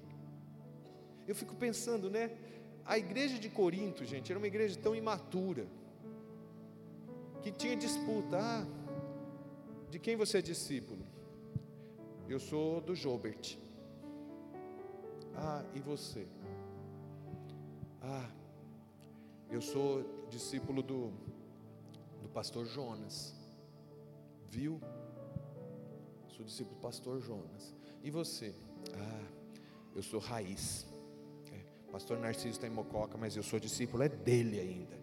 [1.28, 2.32] Eu fico pensando, né?
[2.86, 5.68] A igreja de Corinto, gente, era uma igreja tão imatura,
[7.42, 8.38] que tinha disputa.
[8.40, 8.66] Ah,
[9.90, 11.06] de quem você é discípulo?
[12.28, 13.58] Eu sou do Jobert.
[15.36, 16.28] Ah, e você?
[18.02, 18.30] Ah,
[19.50, 21.12] eu sou discípulo do,
[22.22, 23.36] do pastor Jonas.
[24.48, 24.80] Viu?
[26.28, 27.74] Sou discípulo do pastor Jonas.
[28.04, 28.54] E você?
[28.94, 29.26] Ah,
[29.96, 30.86] eu sou raiz.
[31.52, 34.96] É, pastor Narciso está em Mococa, mas eu sou discípulo, é dele ainda.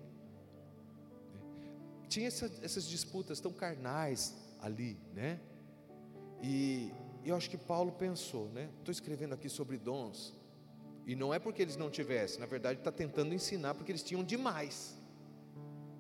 [1.35, 2.07] É.
[2.09, 5.41] Tinha essa, essas disputas tão carnais ali, né?
[6.43, 6.93] E
[7.25, 8.69] eu acho que Paulo pensou, né?
[8.79, 10.35] Estou escrevendo aqui sobre dons,
[11.07, 14.25] e não é porque eles não tivessem, na verdade está tentando ensinar porque eles tinham
[14.25, 14.97] demais.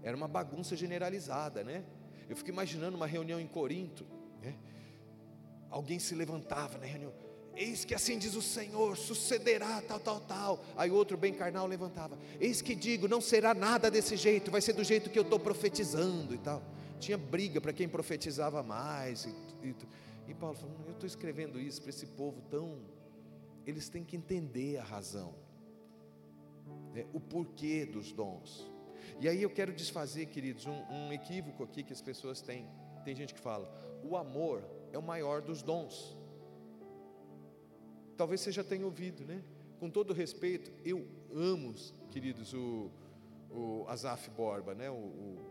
[0.02, 1.84] Era uma bagunça generalizada, né?
[2.28, 4.04] Eu fico imaginando uma reunião em Corinto,
[4.42, 4.56] né?
[5.70, 7.12] alguém se levantava na reunião,
[7.54, 10.64] eis que assim diz o Senhor, sucederá tal, tal, tal.
[10.76, 14.72] Aí outro bem carnal levantava, eis que digo, não será nada desse jeito, vai ser
[14.72, 16.62] do jeito que eu estou profetizando e tal.
[16.98, 19.24] Tinha briga para quem profetizava mais.
[19.24, 19.74] E, e,
[20.28, 22.78] e Paulo falou: eu estou escrevendo isso para esse povo tão.
[23.66, 25.34] Eles têm que entender a razão,
[26.94, 28.70] né, o porquê dos dons.
[29.20, 32.68] E aí eu quero desfazer, queridos, um, um equívoco aqui que as pessoas têm.
[33.04, 33.70] Tem gente que fala:
[34.02, 34.62] o amor
[34.92, 36.16] é o maior dos dons.
[38.16, 39.42] Talvez você já tenha ouvido, né?
[39.78, 41.74] Com todo respeito, eu amo,
[42.10, 42.90] queridos, o,
[43.50, 44.90] o Azaf Borba, né?
[44.90, 45.45] O, o,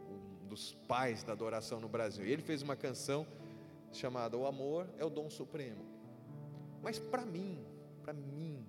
[0.45, 2.25] dos pais da adoração no Brasil.
[2.25, 3.25] E ele fez uma canção
[3.91, 5.83] chamada O Amor é o Dom Supremo.
[6.81, 7.65] Mas para mim,
[8.03, 8.65] para mim,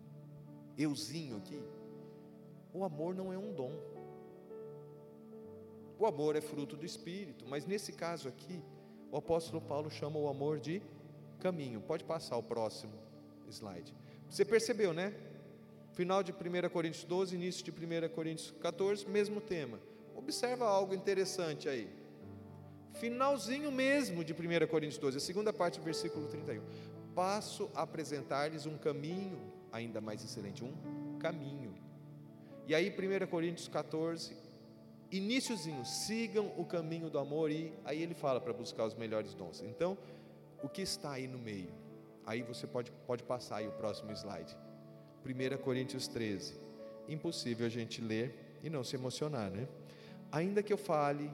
[0.78, 1.62] euzinho aqui,
[2.72, 3.72] o amor não é um dom.
[5.98, 8.62] O amor é fruto do Espírito, mas nesse caso aqui,
[9.10, 10.82] o apóstolo Paulo chama o amor de
[11.40, 11.80] caminho.
[11.80, 12.92] Pode passar o próximo
[13.48, 13.94] slide.
[14.28, 15.14] Você percebeu, né?
[15.92, 19.78] Final de 1 Coríntios 12, início de 1 Coríntios 14, mesmo tema.
[20.16, 21.88] Observa algo interessante aí.
[22.94, 26.62] Finalzinho mesmo de 1 Coríntios 12, a segunda parte do versículo 31.
[27.14, 29.38] Passo a apresentar-lhes um caminho
[29.70, 31.74] ainda mais excelente, um caminho.
[32.66, 34.34] E aí 1 Coríntios 14,
[35.12, 39.62] iníciozinho, sigam o caminho do amor e aí ele fala para buscar os melhores dons.
[39.62, 39.96] Então,
[40.62, 41.72] o que está aí no meio?
[42.24, 44.56] Aí você pode, pode passar aí o próximo slide.
[45.24, 46.58] 1 Coríntios 13.
[47.08, 49.68] Impossível a gente ler e não se emocionar, né?
[50.30, 51.30] Ainda que eu fale,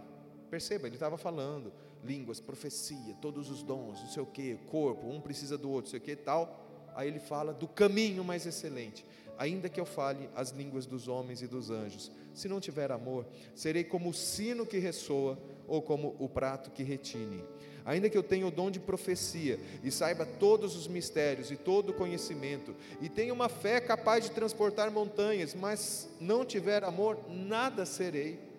[0.50, 1.72] perceba, ele estava falando
[2.04, 5.90] línguas, profecia, todos os dons, não sei o que, corpo, um precisa do outro, não
[5.90, 6.90] sei o que tal.
[6.94, 9.04] Aí ele fala do caminho mais excelente.
[9.38, 13.26] Ainda que eu fale as línguas dos homens e dos anjos, se não tiver amor,
[13.54, 17.42] serei como o sino que ressoa ou como o prato que retine
[17.84, 21.90] ainda que eu tenha o dom de profecia e saiba todos os mistérios e todo
[21.90, 27.84] o conhecimento, e tenha uma fé capaz de transportar montanhas, mas não tiver amor, nada
[27.84, 28.51] serei.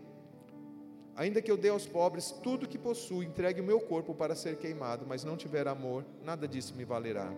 [1.16, 4.58] Ainda que eu dê aos pobres tudo que possuo, entregue o meu corpo para ser
[4.58, 7.32] queimado, mas não tiver amor, nada disso me valerá.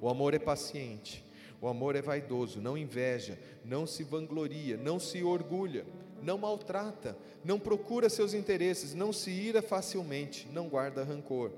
[0.00, 1.24] O amor é paciente,
[1.60, 5.86] o amor é vaidoso, não inveja, não se vangloria, não se orgulha
[6.22, 11.50] não maltrata, não procura seus interesses, não se ira facilmente, não guarda rancor.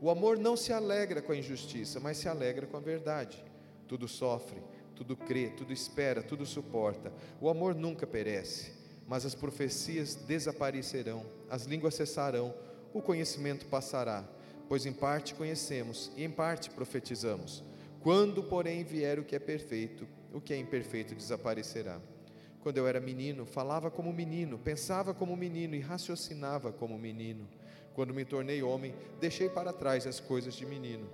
[0.00, 3.44] O amor não se alegra com a injustiça, mas se alegra com a verdade.
[3.88, 4.62] Tudo sofre,
[4.94, 7.12] tudo crê, tudo espera, tudo suporta.
[7.40, 8.72] O amor nunca perece,
[9.08, 12.54] mas as profecias desaparecerão, as línguas cessarão,
[12.92, 14.22] o conhecimento passará,
[14.68, 17.64] pois em parte conhecemos e em parte profetizamos.
[18.02, 21.98] Quando, porém, vier o que é perfeito, o que é imperfeito desaparecerá.
[22.60, 27.48] Quando eu era menino, falava como menino, pensava como menino e raciocinava como menino.
[27.94, 31.08] Quando me tornei homem, deixei para trás as coisas de menino.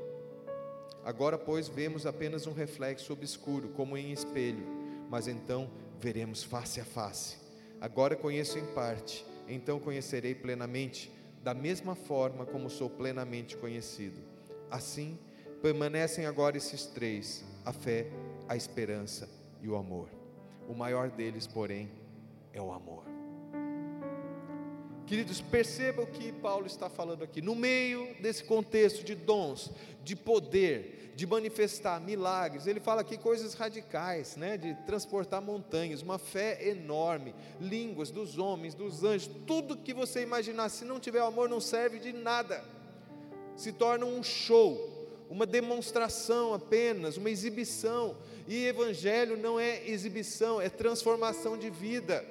[1.04, 4.66] Agora, pois, vemos apenas um reflexo obscuro, como em espelho,
[5.08, 7.43] mas então veremos face a face.
[7.84, 11.12] Agora conheço em parte, então conhecerei plenamente,
[11.42, 14.18] da mesma forma como sou plenamente conhecido.
[14.70, 15.18] Assim,
[15.60, 18.06] permanecem agora esses três: a fé,
[18.48, 19.28] a esperança
[19.60, 20.08] e o amor.
[20.66, 21.90] O maior deles, porém,
[22.54, 23.13] é o amor.
[25.06, 27.42] Queridos, perceba o que Paulo está falando aqui.
[27.42, 29.70] No meio desse contexto de dons,
[30.02, 34.56] de poder, de manifestar milagres, ele fala aqui coisas radicais, né?
[34.56, 40.70] De transportar montanhas, uma fé enorme, línguas dos homens, dos anjos, tudo que você imaginar.
[40.70, 42.64] Se não tiver amor, não serve de nada.
[43.56, 48.16] Se torna um show, uma demonstração apenas, uma exibição.
[48.48, 52.24] E evangelho não é exibição, é transformação de vida,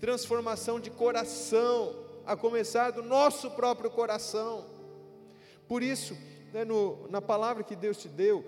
[0.00, 1.94] transformação de coração,
[2.24, 4.66] a começar do nosso próprio coração.
[5.68, 6.16] Por isso,
[6.52, 8.44] né, no, na palavra que Deus te deu,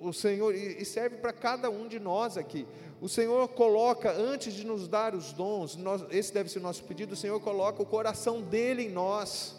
[0.00, 2.66] o Senhor, e serve para cada um de nós aqui,
[3.00, 6.84] o Senhor coloca, antes de nos dar os dons, nós, esse deve ser o nosso
[6.84, 9.56] pedido, o Senhor coloca o coração dele em nós.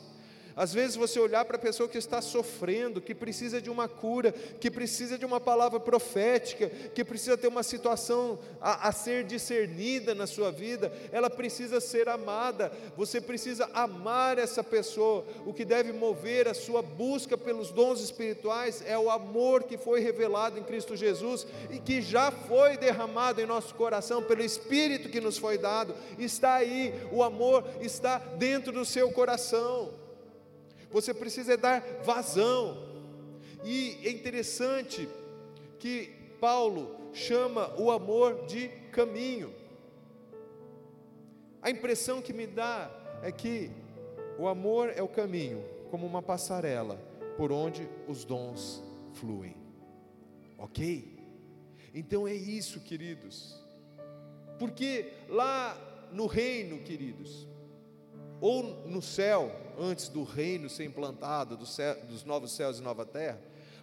[0.56, 4.32] Às vezes você olhar para a pessoa que está sofrendo, que precisa de uma cura,
[4.32, 10.14] que precisa de uma palavra profética, que precisa ter uma situação a, a, ser discernida
[10.14, 12.72] na sua vida, ela precisa ser amada.
[12.96, 15.26] Você precisa amar essa pessoa.
[15.46, 20.02] O que deve mover a sua busca pelos dons espirituais é o amor que foi
[20.02, 25.22] revelado em Cristo Jesus e que já foi derramado em nosso coração pelo Espírito que
[25.22, 25.96] nos foi dado.
[26.20, 30.03] Está aí, o amor está dentro do seu coração
[30.94, 32.78] você precisa dar vazão.
[33.64, 35.10] E é interessante
[35.80, 39.52] que Paulo chama o amor de caminho.
[41.62, 42.92] A impressão que me dá
[43.24, 43.72] é que
[44.38, 46.98] o amor é o caminho, como uma passarela
[47.38, 48.84] por onde os dons
[49.14, 49.56] fluem.
[50.60, 51.18] Ok?
[51.94, 53.60] Então é isso, queridos.
[54.60, 55.76] Porque lá
[56.12, 57.48] no reino, queridos,
[58.44, 59.50] ou no céu,
[59.80, 63.40] antes do reino ser implantado, do céu, dos novos céus e nova terra,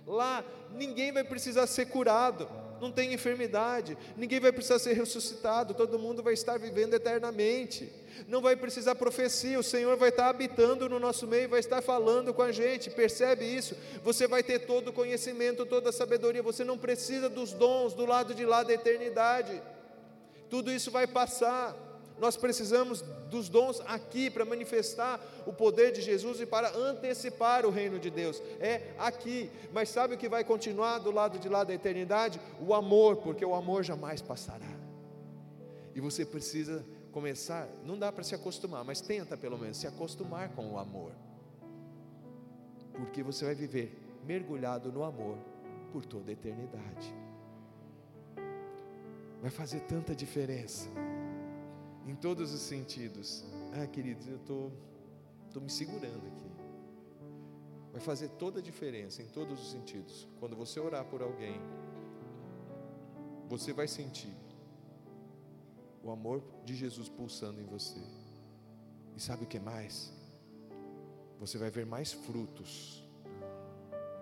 [0.07, 2.47] lá ninguém vai precisar ser curado,
[2.79, 7.91] não tem enfermidade, ninguém vai precisar ser ressuscitado, todo mundo vai estar vivendo eternamente,
[8.29, 12.35] não vai precisar profecia, o Senhor vai estar habitando no nosso meio, vai estar falando
[12.35, 13.75] com a gente, percebe isso?
[14.05, 18.05] Você vai ter todo o conhecimento, toda a sabedoria, você não precisa dos dons do
[18.05, 19.63] lado de lá da eternidade,
[20.51, 21.75] tudo isso vai passar
[22.21, 27.71] Nós precisamos dos dons aqui para manifestar o poder de Jesus e para antecipar o
[27.71, 28.43] reino de Deus.
[28.61, 29.51] É aqui.
[29.73, 32.39] Mas sabe o que vai continuar do lado de lá da eternidade?
[32.61, 34.69] O amor, porque o amor jamais passará.
[35.95, 40.51] E você precisa começar, não dá para se acostumar, mas tenta pelo menos se acostumar
[40.51, 41.13] com o amor.
[42.93, 45.39] Porque você vai viver mergulhado no amor
[45.91, 47.15] por toda a eternidade.
[49.41, 50.87] Vai fazer tanta diferença
[52.07, 53.45] em todos os sentidos.
[53.73, 54.71] Ah, queridos, eu estou
[55.51, 56.51] tô, tô me segurando aqui.
[57.93, 60.29] Vai fazer toda a diferença em todos os sentidos.
[60.39, 61.61] Quando você orar por alguém,
[63.49, 64.35] você vai sentir
[66.03, 68.01] o amor de Jesus pulsando em você.
[69.17, 70.13] E sabe o que mais?
[71.39, 73.05] Você vai ver mais frutos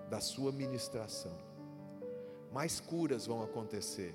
[0.08, 1.36] da sua ministração,
[2.52, 4.14] mais curas vão acontecer.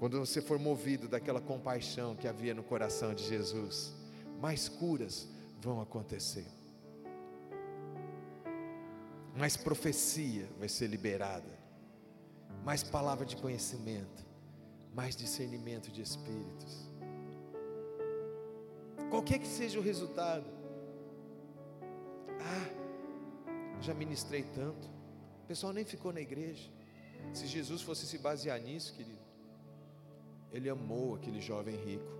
[0.00, 3.92] Quando você for movido daquela compaixão que havia no coração de Jesus,
[4.40, 5.28] mais curas
[5.60, 6.46] vão acontecer.
[9.36, 11.52] Mais profecia vai ser liberada,
[12.64, 14.24] mais palavra de conhecimento,
[14.94, 16.88] mais discernimento de espíritos.
[19.10, 20.46] Qualquer que seja o resultado,
[22.40, 24.88] ah, já ministrei tanto,
[25.44, 26.70] o pessoal nem ficou na igreja.
[27.34, 29.19] Se Jesus fosse se basear nisso, querido,
[30.52, 32.12] ele amou aquele jovem rico,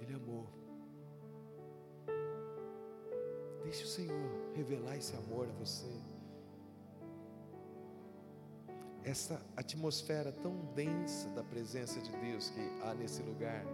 [0.00, 0.46] ele amou.
[3.62, 5.90] Deixe o Senhor revelar esse amor a você.
[9.04, 13.64] Essa atmosfera tão densa da presença de Deus que há nesse lugar,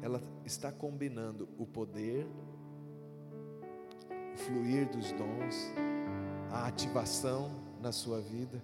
[0.00, 2.26] ela está combinando o poder,
[4.34, 5.72] o fluir dos dons,
[6.50, 7.50] a ativação
[7.80, 8.62] na sua vida,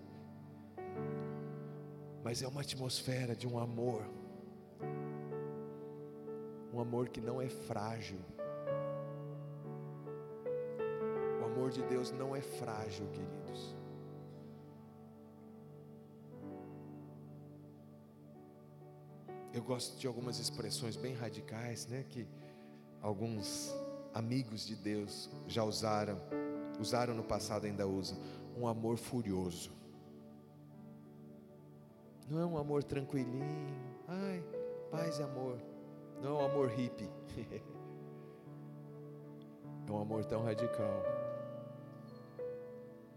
[2.23, 4.05] mas é uma atmosfera de um amor,
[6.73, 8.19] um amor que não é frágil.
[11.41, 13.77] O amor de Deus não é frágil, queridos.
[19.53, 22.29] Eu gosto de algumas expressões bem radicais, né, que
[23.01, 23.75] alguns
[24.15, 26.21] amigos de Deus já usaram,
[26.79, 28.19] usaram no passado ainda usam.
[28.57, 29.73] Um amor furioso.
[32.31, 33.75] Não é um amor tranquilinho,
[34.07, 34.45] ai,
[34.91, 35.59] paz e amor.
[36.21, 37.09] Não é um amor hippie.
[39.87, 41.03] é um amor tão radical.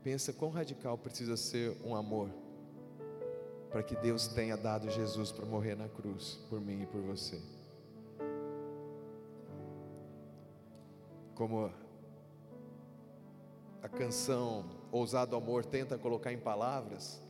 [0.03, 2.29] Pensa quão radical precisa ser um amor
[3.69, 7.41] para que Deus tenha dado Jesus para morrer na cruz por mim e por você.
[11.35, 11.71] Como
[13.81, 17.21] a canção Ousado Amor tenta colocar em palavras,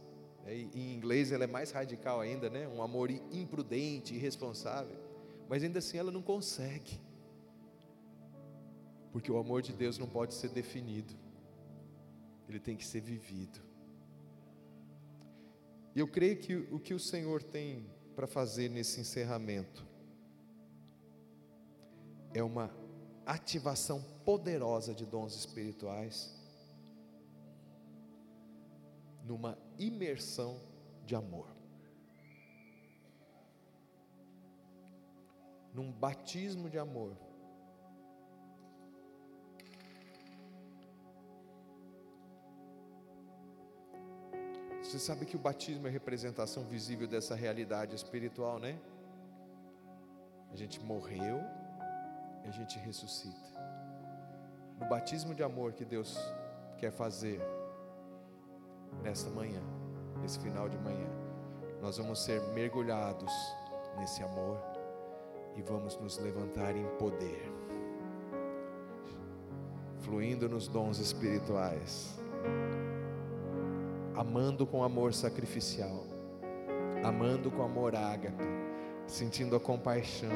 [0.47, 2.67] em inglês ela é mais radical ainda, né?
[2.67, 4.97] Um amor imprudente, irresponsável,
[5.47, 6.99] mas ainda assim ela não consegue,
[9.11, 11.13] porque o amor de Deus não pode ser definido,
[12.47, 13.59] ele tem que ser vivido.
[15.95, 17.85] E eu creio que o que o Senhor tem
[18.15, 19.85] para fazer nesse encerramento
[22.33, 22.73] é uma
[23.25, 26.40] ativação poderosa de dons espirituais,
[29.23, 30.59] numa imersão
[31.05, 31.47] de amor,
[35.73, 37.15] num batismo de amor.
[44.83, 48.77] Você sabe que o batismo é representação visível dessa realidade espiritual, né?
[50.51, 51.39] A gente morreu
[52.43, 53.49] e a gente ressuscita.
[54.77, 56.17] No batismo de amor que Deus
[56.77, 57.39] quer fazer
[59.03, 59.61] nesta manhã,
[60.21, 61.07] nesse final de manhã,
[61.81, 63.31] nós vamos ser mergulhados
[63.97, 64.57] nesse amor
[65.55, 67.51] e vamos nos levantar em poder,
[69.99, 72.21] fluindo nos dons espirituais
[74.21, 76.05] amando com amor sacrificial,
[77.03, 78.43] amando com amor ágape,
[79.07, 80.29] sentindo a compaixão.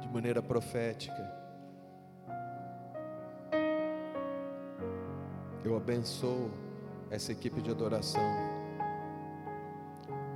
[0.00, 1.14] De maneira profética,
[5.62, 6.50] eu abençoo
[7.10, 8.22] essa equipe de adoração.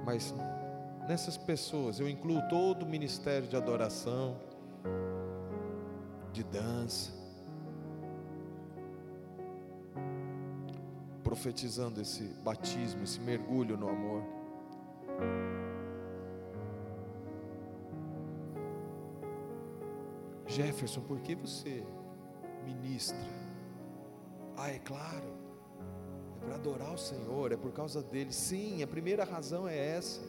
[0.05, 0.35] Mas
[1.09, 4.37] nessas pessoas eu incluo todo o ministério de adoração,
[6.31, 7.13] de dança,
[11.23, 14.40] profetizando esse batismo, esse mergulho no amor.
[20.61, 21.83] Jefferson, por que você
[22.67, 23.17] ministra?
[24.59, 25.25] Ah, é claro,
[26.37, 28.31] é para adorar o Senhor, é por causa dele.
[28.31, 30.21] Sim, a primeira razão é essa.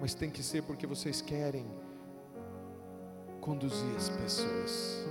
[0.00, 1.66] Mas tem que ser porque vocês querem
[3.40, 5.04] conduzir as pessoas.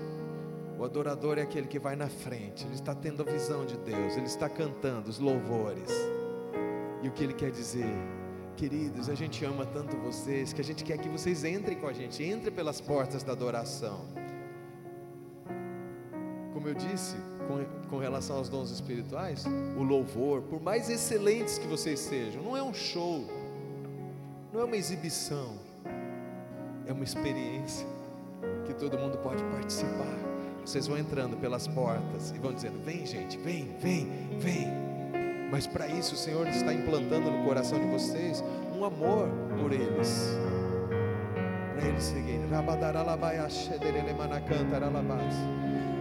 [0.80, 4.15] O adorador é aquele que vai na frente, ele está tendo a visão de Deus,
[4.15, 5.91] ele está cantando os louvores.
[7.03, 7.91] E o que ele quer dizer?
[8.57, 11.93] Queridos, a gente ama tanto vocês que a gente quer que vocês entrem com a
[11.93, 14.03] gente, entrem pelas portas da adoração.
[16.51, 17.15] Como eu disse,
[17.47, 19.45] com, com relação aos dons espirituais,
[19.77, 23.27] o louvor, por mais excelentes que vocês sejam, não é um show,
[24.51, 25.53] não é uma exibição,
[26.88, 27.85] é uma experiência
[28.65, 30.17] que todo mundo pode participar.
[30.65, 34.07] Vocês vão entrando pelas portas e vão dizendo: Vem, gente, vem, vem,
[34.39, 34.86] vem.
[35.49, 38.44] Mas para isso o Senhor está implantando no coração de vocês
[38.78, 39.30] um amor
[39.60, 40.38] por eles.
[41.76, 42.38] Para eles seguirem.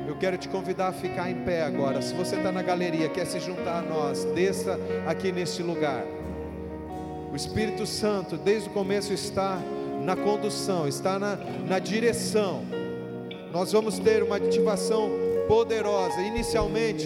[0.07, 2.01] Eu quero te convidar a ficar em pé agora.
[2.01, 6.05] Se você está na galeria, quer se juntar a nós, desça aqui neste lugar.
[7.33, 9.61] O Espírito Santo, desde o começo, está
[10.03, 11.37] na condução, está na,
[11.69, 12.65] na direção.
[13.53, 15.11] Nós vamos ter uma ativação
[15.49, 16.21] poderosa.
[16.23, 16.95] Inicialmente,